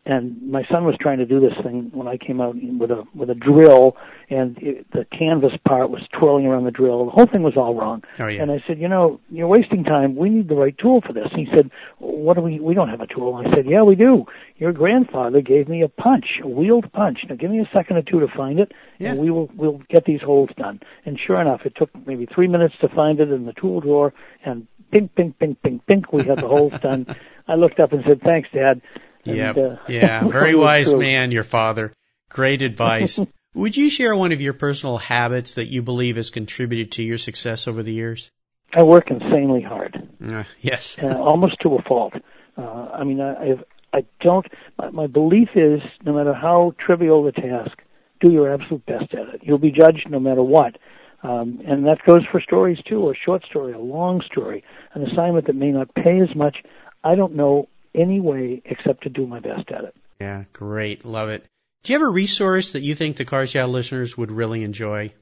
and 0.09 0.41
my 0.51 0.65
son 0.73 0.85
was 0.87 0.97
trying 0.99 1.19
to 1.19 1.27
do 1.27 1.39
this 1.39 1.53
thing 1.63 1.91
when 1.93 2.09
I 2.09 2.17
came 2.17 2.41
out 2.41 2.57
with 2.57 2.91
a 2.91 3.05
with 3.15 3.29
a 3.29 3.35
drill, 3.35 3.95
and 4.31 4.57
it, 4.59 4.91
the 4.91 5.05
canvas 5.17 5.53
part 5.67 5.91
was 5.91 6.01
twirling 6.19 6.47
around 6.47 6.65
the 6.65 6.71
drill. 6.71 7.05
The 7.05 7.11
whole 7.11 7.27
thing 7.27 7.43
was 7.43 7.57
all 7.57 7.75
wrong. 7.75 8.03
Oh, 8.19 8.27
yeah. 8.27 8.41
And 8.43 8.51
I 8.51 8.65
said, 8.67 8.79
you 8.81 8.89
know, 8.89 9.21
you're 9.31 9.47
wasting 9.47 9.85
time. 9.85 10.17
We 10.17 10.31
need 10.31 10.49
the 10.49 10.55
right 10.55 10.77
tool 10.79 11.03
for 11.07 11.13
this. 11.13 11.29
And 11.31 11.47
he 11.47 11.55
said, 11.55 11.71
what 11.99 12.35
do 12.35 12.41
we? 12.41 12.59
We 12.59 12.73
don't 12.75 12.89
have 12.89 13.03
a 13.03 13.07
tool. 13.07 13.35
I 13.35 13.53
said, 13.55 13.67
yeah, 13.67 13.83
we 13.83 13.95
do. 13.95 14.25
Your 14.57 14.73
grandfather 14.73 15.43
gave 15.43 15.69
me 15.69 15.83
a 15.83 15.89
punch, 15.89 16.41
a 16.43 16.49
wheeled 16.49 16.91
punch. 16.93 17.19
Now 17.29 17.37
give 17.37 17.51
me 17.51 17.61
a 17.61 17.69
second 17.73 17.99
or 17.99 18.03
two 18.03 18.21
to 18.21 18.29
find 18.35 18.59
it, 18.59 18.73
Yeah. 18.99 19.11
and 19.11 19.21
we 19.21 19.31
will 19.31 19.51
we'll 19.55 19.83
get 19.91 20.07
these 20.07 20.23
holes 20.23 20.49
done. 20.57 20.81
And 21.05 21.19
sure 21.25 21.41
enough, 21.41 21.61
it 21.67 21.75
took 21.77 21.91
maybe 22.07 22.27
three 22.35 22.49
minutes 22.49 22.75
to 22.81 22.89
find 22.89 23.21
it 23.21 23.31
in 23.31 23.45
the 23.45 23.53
tool 23.53 23.81
drawer, 23.81 24.15
and 24.45 24.67
pink, 24.91 25.15
pink, 25.15 25.39
pink, 25.39 25.63
pink, 25.63 25.85
pink, 25.87 26.13
we 26.15 26.25
had 26.25 26.39
the 26.39 26.49
holes 26.49 26.73
done. 26.81 27.07
I 27.47 27.55
looked 27.57 27.79
up 27.81 27.93
and 27.93 28.03
said, 28.07 28.21
thanks, 28.23 28.49
Dad. 28.55 28.81
Yep. 29.25 29.57
uh, 29.57 29.77
yeah. 29.89 30.25
Very 30.31 30.55
wise 30.55 30.93
man, 30.93 31.31
your 31.31 31.45
father. 31.45 31.93
Great 32.29 32.63
advice. 32.63 33.19
Would 33.55 33.77
you 33.77 33.91
share 33.91 34.15
one 34.15 34.33
of 34.33 34.41
your 34.41 34.53
personal 34.53 34.99
habits 34.99 35.55
that 35.55 35.67
you 35.67 35.83
believe 35.83 36.17
has 36.17 36.31
contributed 36.31 36.93
to 36.93 37.03
your 37.03 37.19
success 37.19 37.67
over 37.67 37.83
the 37.83 37.93
years? 37.93 38.31
I 38.75 38.83
work 38.83 39.11
insanely 39.11 39.63
hard, 39.63 39.97
Uh, 40.23 40.45
yes. 40.61 40.97
uh, 41.03 41.17
almost 41.19 41.57
to 41.63 41.77
a 41.77 41.83
fault. 41.83 42.13
Uh, 42.57 42.63
I 42.63 43.05
mean, 43.05 43.21
I, 43.21 43.51
I've, 43.53 43.65
I 43.93 44.05
don't. 44.21 44.47
My, 44.77 44.91
my 44.91 45.07
belief 45.07 45.49
is, 45.55 45.81
no 46.05 46.13
matter 46.13 46.35
how 46.35 46.75
trivial 46.79 47.25
the 47.25 47.33
task, 47.33 47.79
do 48.21 48.31
your 48.31 48.53
absolute 48.53 48.85
best 48.85 49.15
at 49.15 49.35
it. 49.35 49.41
You'll 49.43 49.59
be 49.59 49.71
judged 49.71 50.07
no 50.11 50.21
matter 50.21 50.43
what. 50.43 50.77
Um, 51.23 51.61
and 51.67 51.87
that 51.87 51.99
goes 52.07 52.25
for 52.31 52.41
stories 52.41 52.79
too, 52.87 53.09
a 53.11 53.15
short 53.15 53.45
story, 53.45 53.73
a 53.73 53.79
long 53.79 54.21
story, 54.31 54.63
an 54.95 55.03
assignment 55.03 55.47
that 55.47 55.57
may 55.57 55.71
not 55.71 55.93
pay 55.95 56.21
as 56.21 56.35
much. 56.37 56.59
I 57.03 57.15
don't 57.15 57.35
know 57.35 57.69
any 57.95 58.21
way 58.21 58.63
except 58.65 59.03
to 59.05 59.09
do 59.09 59.27
my 59.27 59.41
best 59.41 59.71
at 59.71 59.85
it. 59.85 59.95
Yeah. 60.21 60.45
Great. 60.53 61.05
Love 61.05 61.29
it. 61.29 61.45
Do 61.85 61.93
you 61.93 61.99
have 61.99 62.07
a 62.09 62.11
resource 62.11 62.73
that 62.73 62.81
you 62.81 62.95
think 62.95 63.17
the 63.17 63.25
Cars 63.25 63.55
Yeah 63.55 63.67
listeners 63.67 64.17
would 64.19 64.33
really 64.33 64.65
enjoy? 64.65 65.13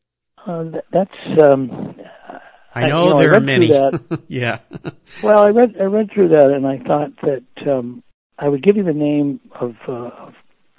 Uh, 0.47 0.65
that, 0.65 0.85
that's 0.93 1.43
um, 1.53 1.97
I 2.75 2.85
I- 2.85 2.89
know 2.89 3.05
you 3.05 3.11
know, 3.11 3.17
I 3.17 3.21
there 3.23 3.31
are 3.31 3.41
read 3.41 3.41
through 3.41 3.47
many. 3.47 3.69
that. 3.69 4.21
yeah. 4.29 4.59
Well, 5.23 5.47
I 5.47 5.51
read 5.51 5.77
I 5.81 5.85
read 5.85 6.11
through 6.13 6.29
that, 6.31 6.51
and 6.51 6.67
I 6.67 6.79
thought 6.79 7.13
that 7.23 7.71
um, 7.71 8.03
I 8.39 8.49
would 8.49 8.63
give 8.63 8.77
you 8.77 8.83
the 8.85 8.93
name 8.93 9.41
of 9.59 9.75
uh, 9.89 9.93
of, 9.93 10.35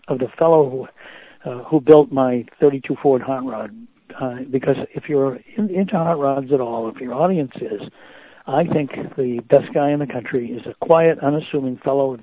of 0.08 0.20
the 0.20 0.28
fellow 0.38 0.70
who 0.70 1.50
uh, 1.50 1.64
who 1.64 1.80
built 1.80 2.12
my 2.12 2.46
32 2.60 2.96
Ford 3.02 3.22
hot 3.22 3.46
rod. 3.46 3.72
Uh, 4.20 4.38
because 4.50 4.76
if 4.96 5.04
you're 5.10 5.38
in, 5.56 5.70
into 5.70 5.94
hot 5.94 6.20
rods 6.20 6.52
at 6.52 6.60
all, 6.60 6.90
if 6.90 6.98
your 7.02 7.14
audience 7.14 7.52
is, 7.62 7.82
I 8.48 8.64
think 8.66 8.92
the 9.18 9.42
best 9.50 9.74
guy 9.74 9.92
in 9.92 10.00
the 10.00 10.08
country 10.08 10.52
is 10.52 10.66
a 10.66 10.74
quiet, 10.86 11.20
unassuming 11.22 11.78
fellow 11.84 12.18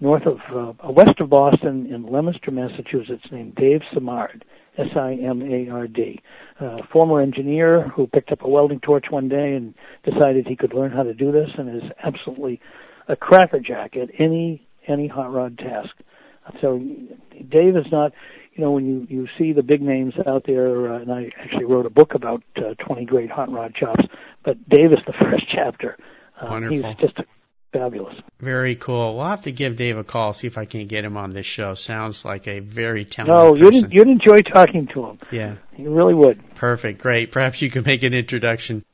north 0.00 0.26
of 0.26 0.38
uh, 0.52 0.90
west 0.90 1.20
of 1.20 1.30
Boston 1.30 1.86
in 1.86 2.04
Leominster, 2.06 2.50
Massachusetts, 2.50 3.24
named 3.30 3.54
Dave 3.54 3.80
Simard. 3.94 4.44
S-I-M-A-R-D, 4.78 6.22
uh, 6.60 6.76
former 6.92 7.20
engineer 7.20 7.88
who 7.88 8.06
picked 8.06 8.30
up 8.30 8.42
a 8.42 8.48
welding 8.48 8.80
torch 8.80 9.06
one 9.10 9.28
day 9.28 9.54
and 9.54 9.74
decided 10.04 10.46
he 10.46 10.56
could 10.56 10.72
learn 10.72 10.92
how 10.92 11.02
to 11.02 11.12
do 11.12 11.32
this, 11.32 11.48
and 11.58 11.82
is 11.82 11.90
absolutely 12.02 12.60
a 13.08 13.16
crackerjack 13.16 13.96
at 13.96 14.08
any 14.18 14.66
any 14.86 15.08
hot 15.08 15.32
rod 15.32 15.58
task. 15.58 15.90
So 16.60 16.78
Dave 17.50 17.76
is 17.76 17.86
not, 17.92 18.12
you 18.60 18.66
know, 18.66 18.72
when 18.72 18.84
you 18.84 19.06
you 19.08 19.28
see 19.38 19.54
the 19.54 19.62
big 19.62 19.80
names 19.80 20.12
out 20.26 20.44
there, 20.44 20.92
uh, 20.92 20.98
and 20.98 21.10
I 21.10 21.30
actually 21.42 21.64
wrote 21.64 21.86
a 21.86 21.90
book 21.90 22.12
about 22.12 22.42
uh, 22.58 22.74
20 22.84 23.06
great 23.06 23.30
hot 23.30 23.50
rod 23.50 23.74
chops, 23.74 24.04
but 24.44 24.68
Dave 24.68 24.92
is 24.92 24.98
the 25.06 25.14
first 25.22 25.44
chapter. 25.50 25.96
Uh, 26.38 26.48
Wonderful. 26.50 26.76
He's 26.76 26.96
just 26.98 27.18
fabulous. 27.72 28.14
Very 28.38 28.74
cool. 28.74 29.16
We'll 29.16 29.24
have 29.24 29.42
to 29.42 29.52
give 29.52 29.76
Dave 29.76 29.96
a 29.96 30.04
call, 30.04 30.34
see 30.34 30.46
if 30.46 30.58
I 30.58 30.66
can 30.66 30.86
get 30.88 31.06
him 31.06 31.16
on 31.16 31.30
this 31.30 31.46
show. 31.46 31.74
Sounds 31.74 32.22
like 32.22 32.48
a 32.48 32.58
very 32.58 33.06
talented 33.06 33.62
No, 33.62 33.70
you'd 33.70 33.94
you'd 33.94 34.08
enjoy 34.08 34.42
talking 34.42 34.88
to 34.88 35.06
him. 35.06 35.18
Yeah. 35.30 35.54
You 35.78 35.94
really 35.94 36.14
would. 36.14 36.54
Perfect. 36.54 37.00
Great. 37.00 37.32
Perhaps 37.32 37.62
you 37.62 37.70
can 37.70 37.82
make 37.86 38.02
an 38.02 38.12
introduction. 38.12 38.84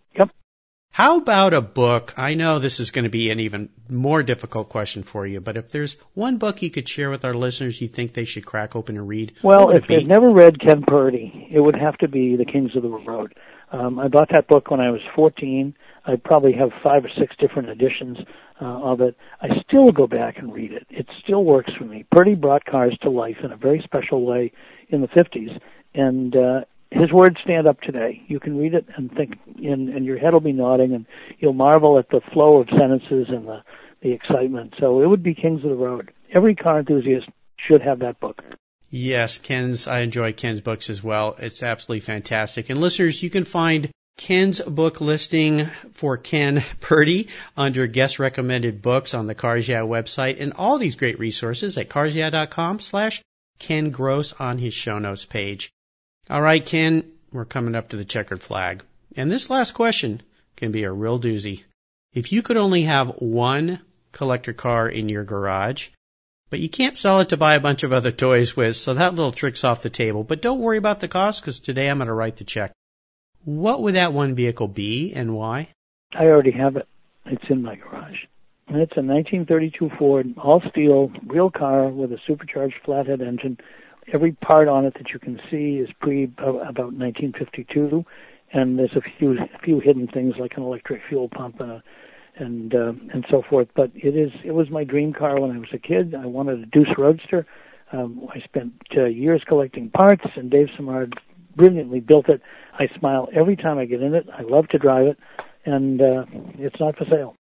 How 0.97 1.19
about 1.19 1.53
a 1.53 1.61
book? 1.61 2.15
I 2.17 2.37
know 2.37 2.59
this 2.59 2.81
is 2.81 2.91
going 2.91 3.05
to 3.05 3.11
be 3.11 3.31
an 3.31 3.39
even 3.39 3.69
more 3.87 4.23
difficult 4.23 4.71
question 4.71 5.03
for 5.03 5.27
you, 5.27 5.43
but 5.43 5.59
if 5.59 5.69
there's 5.69 5.99
one 6.15 6.39
book 6.39 6.63
you 6.63 6.71
could 6.71 6.89
share 6.89 7.11
with 7.11 7.23
our 7.27 7.35
listeners 7.35 7.79
you 7.79 7.87
think 7.87 8.15
they 8.15 8.25
should 8.25 8.47
crack 8.47 8.75
open 8.75 8.97
and 8.97 9.07
read, 9.07 9.35
Well, 9.43 9.73
if 9.73 9.87
they've 9.87 10.07
never 10.07 10.31
read 10.31 10.59
Ken 10.59 10.85
Purdy, 10.87 11.49
it 11.53 11.61
would 11.61 11.77
have 11.77 11.99
to 11.99 12.09
be 12.09 12.37
The 12.37 12.47
Kings 12.47 12.75
of 12.75 12.83
the 12.83 12.89
Road. 12.89 13.35
Um, 13.73 13.99
I 13.99 14.09
bought 14.09 14.31
that 14.31 14.49
book 14.49 14.71
when 14.71 14.81
I 14.81 14.91
was 14.91 15.03
14. 15.15 15.75
I 16.07 16.17
probably 16.17 16.55
have 16.55 16.71
five 16.83 17.05
or 17.05 17.11
six 17.21 17.37
different 17.39 17.69
editions 17.69 18.17
uh, 18.63 18.65
of 18.65 19.03
it. 19.03 19.19
I 19.43 19.49
still 19.69 19.93
go 19.93 20.07
back 20.07 20.39
and 20.39 20.51
read 20.51 20.73
it. 20.73 20.87
It 20.89 21.09
still 21.23 21.45
works 21.45 21.73
for 21.77 21.85
me. 21.85 22.07
Purdy 22.11 22.35
brought 22.35 22.65
cars 22.65 22.97
to 23.03 23.11
life 23.11 23.37
in 23.45 23.53
a 23.53 23.57
very 23.59 23.83
special 23.85 24.25
way 24.25 24.51
in 24.89 25.03
the 25.03 25.09
50s, 25.09 25.61
and 25.93 26.35
uh, 26.35 26.61
his 26.91 27.13
words 27.13 27.37
stand 27.43 27.67
up 27.67 27.81
today. 27.81 28.23
You 28.29 28.41
can 28.41 28.57
read 28.59 28.75
it 28.75 28.87
and 28.97 29.11
think, 29.13 29.35
and, 29.57 29.89
and 29.89 30.05
your 30.05 30.19
head 30.19 30.33
will 30.33 30.41
be 30.41 30.53
nodding, 30.53 30.95
and 30.95 31.07
you'll 31.39 31.53
marvel 31.53 31.99
at 31.99 32.09
the 32.11 32.21
flow 32.33 32.59
of 32.59 32.69
sentences 32.69 33.27
and 33.29 33.47
the 33.47 33.63
the 34.03 34.13
excitement. 34.13 34.75
So 34.79 35.03
it 35.03 35.07
would 35.07 35.23
be 35.23 35.35
Kings 35.35 35.65
of 35.65 35.71
the 35.71 35.77
Road. 35.77 36.13
Every 36.33 36.55
car 36.55 36.81
enthusiast 36.81 37.29
should 37.57 37.83
have 37.83 38.01
that 38.01 38.21
book. 38.21 38.43
Yes, 38.89 39.39
Ken's, 39.39 39.89
I 39.89 40.01
enjoy 40.01 40.33
Ken's 40.33 40.61
books 40.61 40.91
as 40.91 41.03
well. 41.03 41.35
It's 41.39 41.63
absolutely 41.63 42.01
fantastic. 42.01 42.71
And 42.71 42.81
listeners, 42.81 43.23
you 43.23 43.31
can 43.31 43.45
find 43.45 43.91
Ken's 44.17 44.61
book 44.61 45.01
listing 45.01 45.67
for 45.93 46.17
Ken 46.17 46.63
Purdy 46.81 47.29
under 47.57 47.87
guest 47.87 48.19
recommended 48.19 48.81
books 48.81 49.15
on 49.15 49.27
the 49.27 49.35
Cars 49.35 49.69
Yeah 49.69 49.81
website 49.81 50.41
and 50.41 50.53
all 50.55 50.79
these 50.79 50.97
great 50.97 51.19
resources 51.19 51.77
at 51.79 51.89
carsyeah.com 51.89 52.81
slash 52.81 53.23
Ken 53.59 53.91
Gross 53.91 54.33
on 54.35 54.59
his 54.59 54.75
show 54.75 54.99
notes 54.99 55.25
page. 55.25 55.71
All 56.29 56.43
right, 56.43 56.65
Ken, 56.65 57.05
we're 57.33 57.45
coming 57.45 57.77
up 57.77 57.91
to 57.91 57.97
the 57.97 58.05
checkered 58.05 58.43
flag. 58.43 58.83
And 59.17 59.31
this 59.31 59.49
last 59.49 59.73
question 59.73 60.21
can 60.57 60.73
be 60.73 60.83
a 60.83 60.93
real 60.93 61.21
doozy. 61.21 61.63
If 62.15 62.33
you 62.33 62.43
could 62.43 62.57
only 62.57 62.83
have 62.83 63.21
one 63.21 63.79
collector 64.11 64.53
car 64.53 64.89
in 64.89 65.09
your 65.09 65.23
garage, 65.23 65.89
but 66.51 66.59
you 66.59 66.69
can't 66.69 66.97
sell 66.97 67.21
it 67.21 67.29
to 67.29 67.37
buy 67.37 67.55
a 67.55 67.61
bunch 67.61 67.85
of 67.85 67.93
other 67.93 68.11
toys 68.11 68.57
with, 68.57 68.75
so 68.75 68.95
that 68.95 69.15
little 69.15 69.31
trick's 69.31 69.63
off 69.63 69.85
the 69.85 69.91
table. 69.91 70.25
But 70.25 70.43
don't 70.43 70.59
worry 70.59 70.79
about 70.79 70.99
the 70.99 71.07
cost 71.07 71.43
because 71.43 71.61
today 71.61 71.89
I'm 71.89 71.99
going 71.99 72.09
to 72.09 72.15
write 72.15 72.37
the 72.37 72.45
check. 72.45 72.73
What 73.45 73.83
would 73.83 73.95
that 73.95 74.13
one 74.13 74.35
vehicle 74.35 74.67
be 74.67 75.13
and 75.15 75.33
why? 75.33 75.69
I 76.13 76.25
already 76.25 76.53
have 76.53 76.77
it. 76.77 76.89
It's 77.27 77.49
in 77.49 77.63
my 77.63 77.77
garage. 77.77 78.19
And 78.67 78.79
it's 78.79 78.97
a 78.97 79.03
1932 79.03 79.91
Ford, 79.97 80.35
all 80.39 80.61
steel, 80.71 81.13
real 81.25 81.51
car 81.51 81.89
with 81.89 82.11
a 82.11 82.19
supercharged 82.27 82.75
flathead 82.85 83.21
engine. 83.21 83.59
Every 84.13 84.33
part 84.33 84.69
on 84.69 84.85
it 84.85 84.95
that 84.95 85.11
you 85.13 85.19
can 85.19 85.41
see 85.51 85.79
is 85.79 85.89
pre 86.01 86.25
about 86.39 86.93
1952, 86.95 88.05
and 88.53 88.79
there's 88.79 88.95
a 88.97 89.03
few 89.19 89.37
few 89.65 89.81
hidden 89.81 90.07
things 90.07 90.35
like 90.39 90.53
an 90.57 90.63
electric 90.63 91.03
fuel 91.09 91.29
pump 91.29 91.61
and 91.61 91.71
a 91.71 91.83
and 92.39 92.75
uh, 92.75 92.93
and 93.13 93.25
so 93.31 93.43
forth. 93.49 93.69
But 93.75 93.91
it 93.95 94.17
is 94.17 94.31
it 94.45 94.53
was 94.53 94.71
my 94.71 94.85
dream 94.85 95.13
car 95.13 95.41
when 95.41 95.51
I 95.51 95.59
was 95.59 95.69
a 95.73 95.79
kid. 95.79 96.15
I 96.15 96.27
wanted 96.27 96.63
a 96.63 96.67
Deuce 96.67 96.95
Roadster. 96.97 97.47
Um, 97.93 98.29
I 98.35 98.41
spent 98.41 98.73
uh, 98.97 99.05
years 99.05 99.43
collecting 99.47 99.91
parts, 99.91 100.25
and 100.37 100.51
Dave 100.51 100.69
Simard 100.77 101.15
brilliantly 101.55 102.01
built 102.01 102.29
it. 102.29 102.43
I 102.75 102.89
smile 102.99 103.29
every 103.35 103.57
time 103.57 103.79
I 103.79 103.87
get 103.87 104.03
in 104.03 104.15
it. 104.15 104.27
I 104.33 104.43
love 104.43 104.69
to 104.69 104.79
drive 104.79 105.07
it, 105.07 105.19
and 105.65 106.01
uh, 106.01 106.25
it's 106.59 106.79
not 106.81 106.97
for 106.97 107.05
sale. 107.05 107.37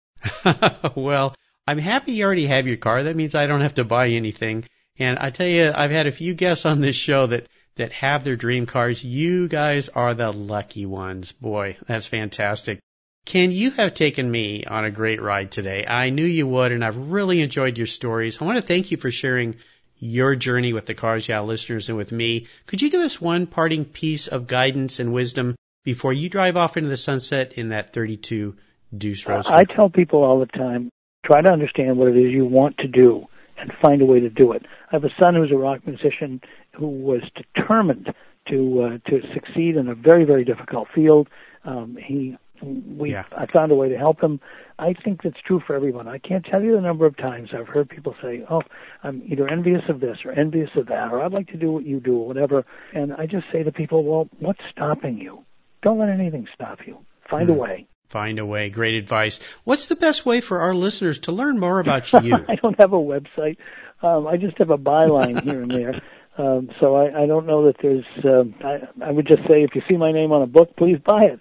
well, 0.96 1.34
I'm 1.66 1.78
happy 1.78 2.12
you 2.12 2.24
already 2.24 2.46
have 2.46 2.66
your 2.66 2.76
car. 2.76 3.02
That 3.02 3.16
means 3.16 3.34
I 3.34 3.46
don't 3.46 3.62
have 3.62 3.74
to 3.74 3.84
buy 3.84 4.08
anything. 4.08 4.64
And 4.98 5.18
I 5.18 5.30
tell 5.30 5.46
you, 5.46 5.72
I've 5.74 5.90
had 5.90 6.06
a 6.06 6.12
few 6.12 6.34
guests 6.34 6.66
on 6.66 6.80
this 6.80 6.94
show 6.94 7.26
that 7.26 7.48
that 7.76 7.92
have 7.92 8.22
their 8.22 8.36
dream 8.36 8.66
cars. 8.66 9.04
You 9.04 9.48
guys 9.48 9.88
are 9.88 10.14
the 10.14 10.32
lucky 10.32 10.86
ones. 10.86 11.32
Boy, 11.32 11.76
that's 11.86 12.06
fantastic. 12.06 12.78
Ken, 13.24 13.50
you 13.50 13.70
have 13.72 13.94
taken 13.94 14.30
me 14.30 14.64
on 14.64 14.84
a 14.84 14.90
great 14.90 15.20
ride 15.20 15.50
today. 15.50 15.84
I 15.86 16.10
knew 16.10 16.24
you 16.24 16.46
would, 16.46 16.72
and 16.72 16.84
I've 16.84 17.10
really 17.10 17.40
enjoyed 17.40 17.78
your 17.78 17.86
stories. 17.86 18.40
I 18.40 18.44
want 18.44 18.58
to 18.58 18.62
thank 18.62 18.90
you 18.90 18.96
for 18.96 19.10
sharing 19.10 19.56
your 19.98 20.36
journey 20.36 20.72
with 20.72 20.86
the 20.86 20.94
Cars 20.94 21.28
Yeah 21.28 21.40
listeners 21.40 21.88
and 21.88 21.96
with 21.96 22.12
me. 22.12 22.46
Could 22.66 22.82
you 22.82 22.90
give 22.90 23.00
us 23.00 23.20
one 23.20 23.46
parting 23.46 23.86
piece 23.86 24.28
of 24.28 24.46
guidance 24.46 25.00
and 25.00 25.12
wisdom 25.12 25.56
before 25.84 26.12
you 26.12 26.28
drive 26.28 26.56
off 26.56 26.76
into 26.76 26.90
the 26.90 26.96
sunset 26.96 27.54
in 27.54 27.70
that 27.70 27.92
32 27.92 28.54
Deuce 28.96 29.26
Roadster? 29.26 29.52
I 29.52 29.64
tell 29.64 29.88
people 29.88 30.22
all 30.22 30.38
the 30.38 30.46
time, 30.46 30.90
try 31.24 31.40
to 31.40 31.50
understand 31.50 31.96
what 31.96 32.08
it 32.08 32.16
is 32.16 32.30
you 32.30 32.44
want 32.44 32.76
to 32.78 32.88
do 32.88 33.26
and 33.64 33.72
find 33.80 34.02
a 34.02 34.04
way 34.04 34.20
to 34.20 34.30
do 34.30 34.52
it. 34.52 34.62
I 34.92 34.96
have 34.96 35.04
a 35.04 35.10
son 35.20 35.34
who's 35.34 35.50
a 35.50 35.56
rock 35.56 35.86
musician 35.86 36.40
who 36.72 36.86
was 36.86 37.22
determined 37.34 38.12
to 38.48 38.82
uh, 38.82 39.10
to 39.10 39.20
succeed 39.32 39.76
in 39.76 39.88
a 39.88 39.94
very 39.94 40.24
very 40.24 40.44
difficult 40.44 40.88
field. 40.94 41.28
Um, 41.64 41.96
he 42.00 42.36
we 42.62 43.12
Yeah. 43.12 43.24
I 43.36 43.46
found 43.46 43.72
a 43.72 43.74
way 43.74 43.88
to 43.88 43.96
help 43.96 44.22
him. 44.22 44.38
I 44.78 44.92
think 44.92 45.22
that's 45.22 45.40
true 45.44 45.60
for 45.66 45.74
everyone. 45.74 46.08
I 46.08 46.18
can't 46.18 46.44
tell 46.44 46.62
you 46.62 46.72
the 46.74 46.80
number 46.80 47.06
of 47.06 47.16
times 47.16 47.50
I've 47.56 47.68
heard 47.68 47.88
people 47.88 48.14
say, 48.22 48.44
"Oh, 48.50 48.62
I'm 49.02 49.22
either 49.26 49.48
envious 49.48 49.82
of 49.88 50.00
this 50.00 50.18
or 50.24 50.32
envious 50.32 50.70
of 50.76 50.86
that, 50.86 51.10
or 51.12 51.22
I'd 51.22 51.32
like 51.32 51.48
to 51.48 51.56
do 51.56 51.72
what 51.72 51.84
you 51.86 52.00
do, 52.00 52.16
or 52.18 52.26
whatever." 52.26 52.64
And 52.92 53.12
I 53.14 53.26
just 53.26 53.46
say 53.50 53.62
to 53.62 53.72
people, 53.72 54.04
"Well, 54.04 54.28
what's 54.40 54.60
stopping 54.70 55.18
you? 55.18 55.44
Don't 55.82 55.98
let 55.98 56.10
anything 56.10 56.46
stop 56.54 56.86
you. 56.86 56.98
Find 57.30 57.48
a 57.48 57.54
Hmm. 57.54 57.58
way." 57.60 57.86
Find 58.08 58.38
a 58.38 58.46
way. 58.46 58.70
Great 58.70 58.94
advice. 58.94 59.40
What's 59.64 59.86
the 59.86 59.96
best 59.96 60.24
way 60.24 60.40
for 60.40 60.60
our 60.60 60.74
listeners 60.74 61.20
to 61.20 61.32
learn 61.32 61.58
more 61.58 61.80
about 61.80 62.12
you? 62.12 62.34
I 62.48 62.56
don't 62.56 62.78
have 62.80 62.92
a 62.92 62.96
website. 62.96 63.56
Um, 64.02 64.26
I 64.26 64.36
just 64.36 64.58
have 64.58 64.70
a 64.70 64.78
byline 64.78 65.42
here 65.42 65.62
and 65.62 65.70
there. 65.70 66.00
Um, 66.36 66.70
so 66.80 66.96
I, 66.96 67.22
I 67.22 67.26
don't 67.26 67.46
know 67.46 67.66
that 67.66 67.76
there's. 67.80 68.04
Um, 68.24 68.54
I, 68.62 69.06
I 69.06 69.10
would 69.10 69.26
just 69.26 69.42
say 69.48 69.62
if 69.62 69.74
you 69.74 69.82
see 69.88 69.96
my 69.96 70.12
name 70.12 70.32
on 70.32 70.42
a 70.42 70.46
book, 70.46 70.76
please 70.76 70.98
buy 71.04 71.24
it. 71.24 71.40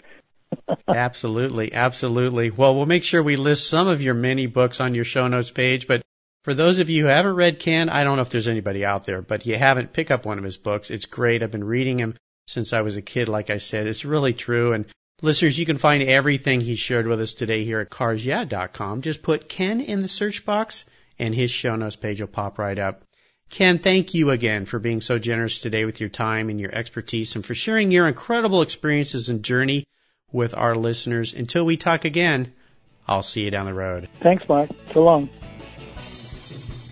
absolutely, 0.88 1.74
absolutely. 1.74 2.52
Well, 2.52 2.76
we'll 2.76 2.86
make 2.86 3.04
sure 3.04 3.24
we 3.24 3.36
list 3.36 3.68
some 3.68 3.88
of 3.88 4.02
your 4.02 4.14
many 4.14 4.46
books 4.46 4.80
on 4.80 4.94
your 4.94 5.04
show 5.04 5.28
notes 5.28 5.52
page. 5.52 5.88
But 5.88 6.04
for 6.44 6.54
those 6.54 6.80
of 6.80 6.90
you 6.90 7.04
who 7.04 7.08
haven't 7.08 7.36
read 7.36 7.60
Ken, 7.60 7.90
I 7.90 8.04
don't 8.04 8.18
know 8.18 8.22
if 8.22 8.30
there's 8.30 8.48
anybody 8.48 8.86
out 8.86 9.06
there, 9.06 9.22
but 9.22 9.46
you 9.46 9.58
haven't, 9.58 9.94
pick 9.94 10.12
up 10.12 10.26
one 10.26 10.38
of 10.38 10.44
his 10.44 10.58
books. 10.58 10.92
It's 10.92 11.06
great. 11.06 11.42
I've 11.42 11.52
been 11.52 11.64
reading 11.64 12.00
him 12.00 12.16
since 12.48 12.74
I 12.74 12.82
was 12.82 12.98
a 12.98 13.02
kid, 13.02 13.30
like 13.30 13.50
I 13.50 13.58
said. 13.58 13.88
It's 13.88 14.06
really 14.06 14.34
true. 14.34 14.74
And 14.74 14.86
listeners, 15.22 15.58
you 15.58 15.66
can 15.66 15.78
find 15.78 16.04
everything 16.04 16.62
he 16.62 16.76
shared 16.76 17.08
with 17.08 17.22
us 17.22 17.34
today 17.34 17.64
here 17.64 17.80
at 17.80 17.90
carsyeah.com. 17.90 19.02
Just 19.02 19.22
put 19.22 19.50
Ken 19.50 19.82
in 19.82 20.00
the 20.00 20.08
search 20.08 20.46
box 20.46 20.86
and 21.20 21.34
his 21.34 21.52
show 21.52 21.76
notes 21.76 21.96
page 21.96 22.22
will 22.22 22.28
pop 22.28 22.58
right 22.58 22.78
up. 22.78 23.04
Ken, 23.50 23.78
thank 23.78 24.14
you 24.16 24.32
again 24.32 24.66
for 24.66 24.80
being 24.80 25.02
so 25.02 25.20
generous 25.20 25.60
today 25.60 25.86
with 25.86 26.00
your 26.00 26.10
time 26.10 26.50
and 26.50 26.60
your 26.60 26.74
expertise 26.74 27.36
and 27.36 27.46
for 27.46 27.54
sharing 27.54 27.92
your 27.92 28.08
incredible 28.08 28.64
experiences 28.64 29.30
and 29.30 29.44
journey 29.44 29.86
with 30.32 30.58
our 30.58 30.76
listeners. 30.76 31.34
Until 31.36 31.64
we 31.64 31.78
talk 31.78 32.04
again, 32.06 32.52
I'll 33.08 33.22
see 33.22 33.42
you 33.42 33.52
down 33.52 33.68
the 33.68 33.74
road. 33.74 34.10
Thanks, 34.22 34.48
Mark. 34.50 34.72
So 34.92 35.04
long. 35.04 35.30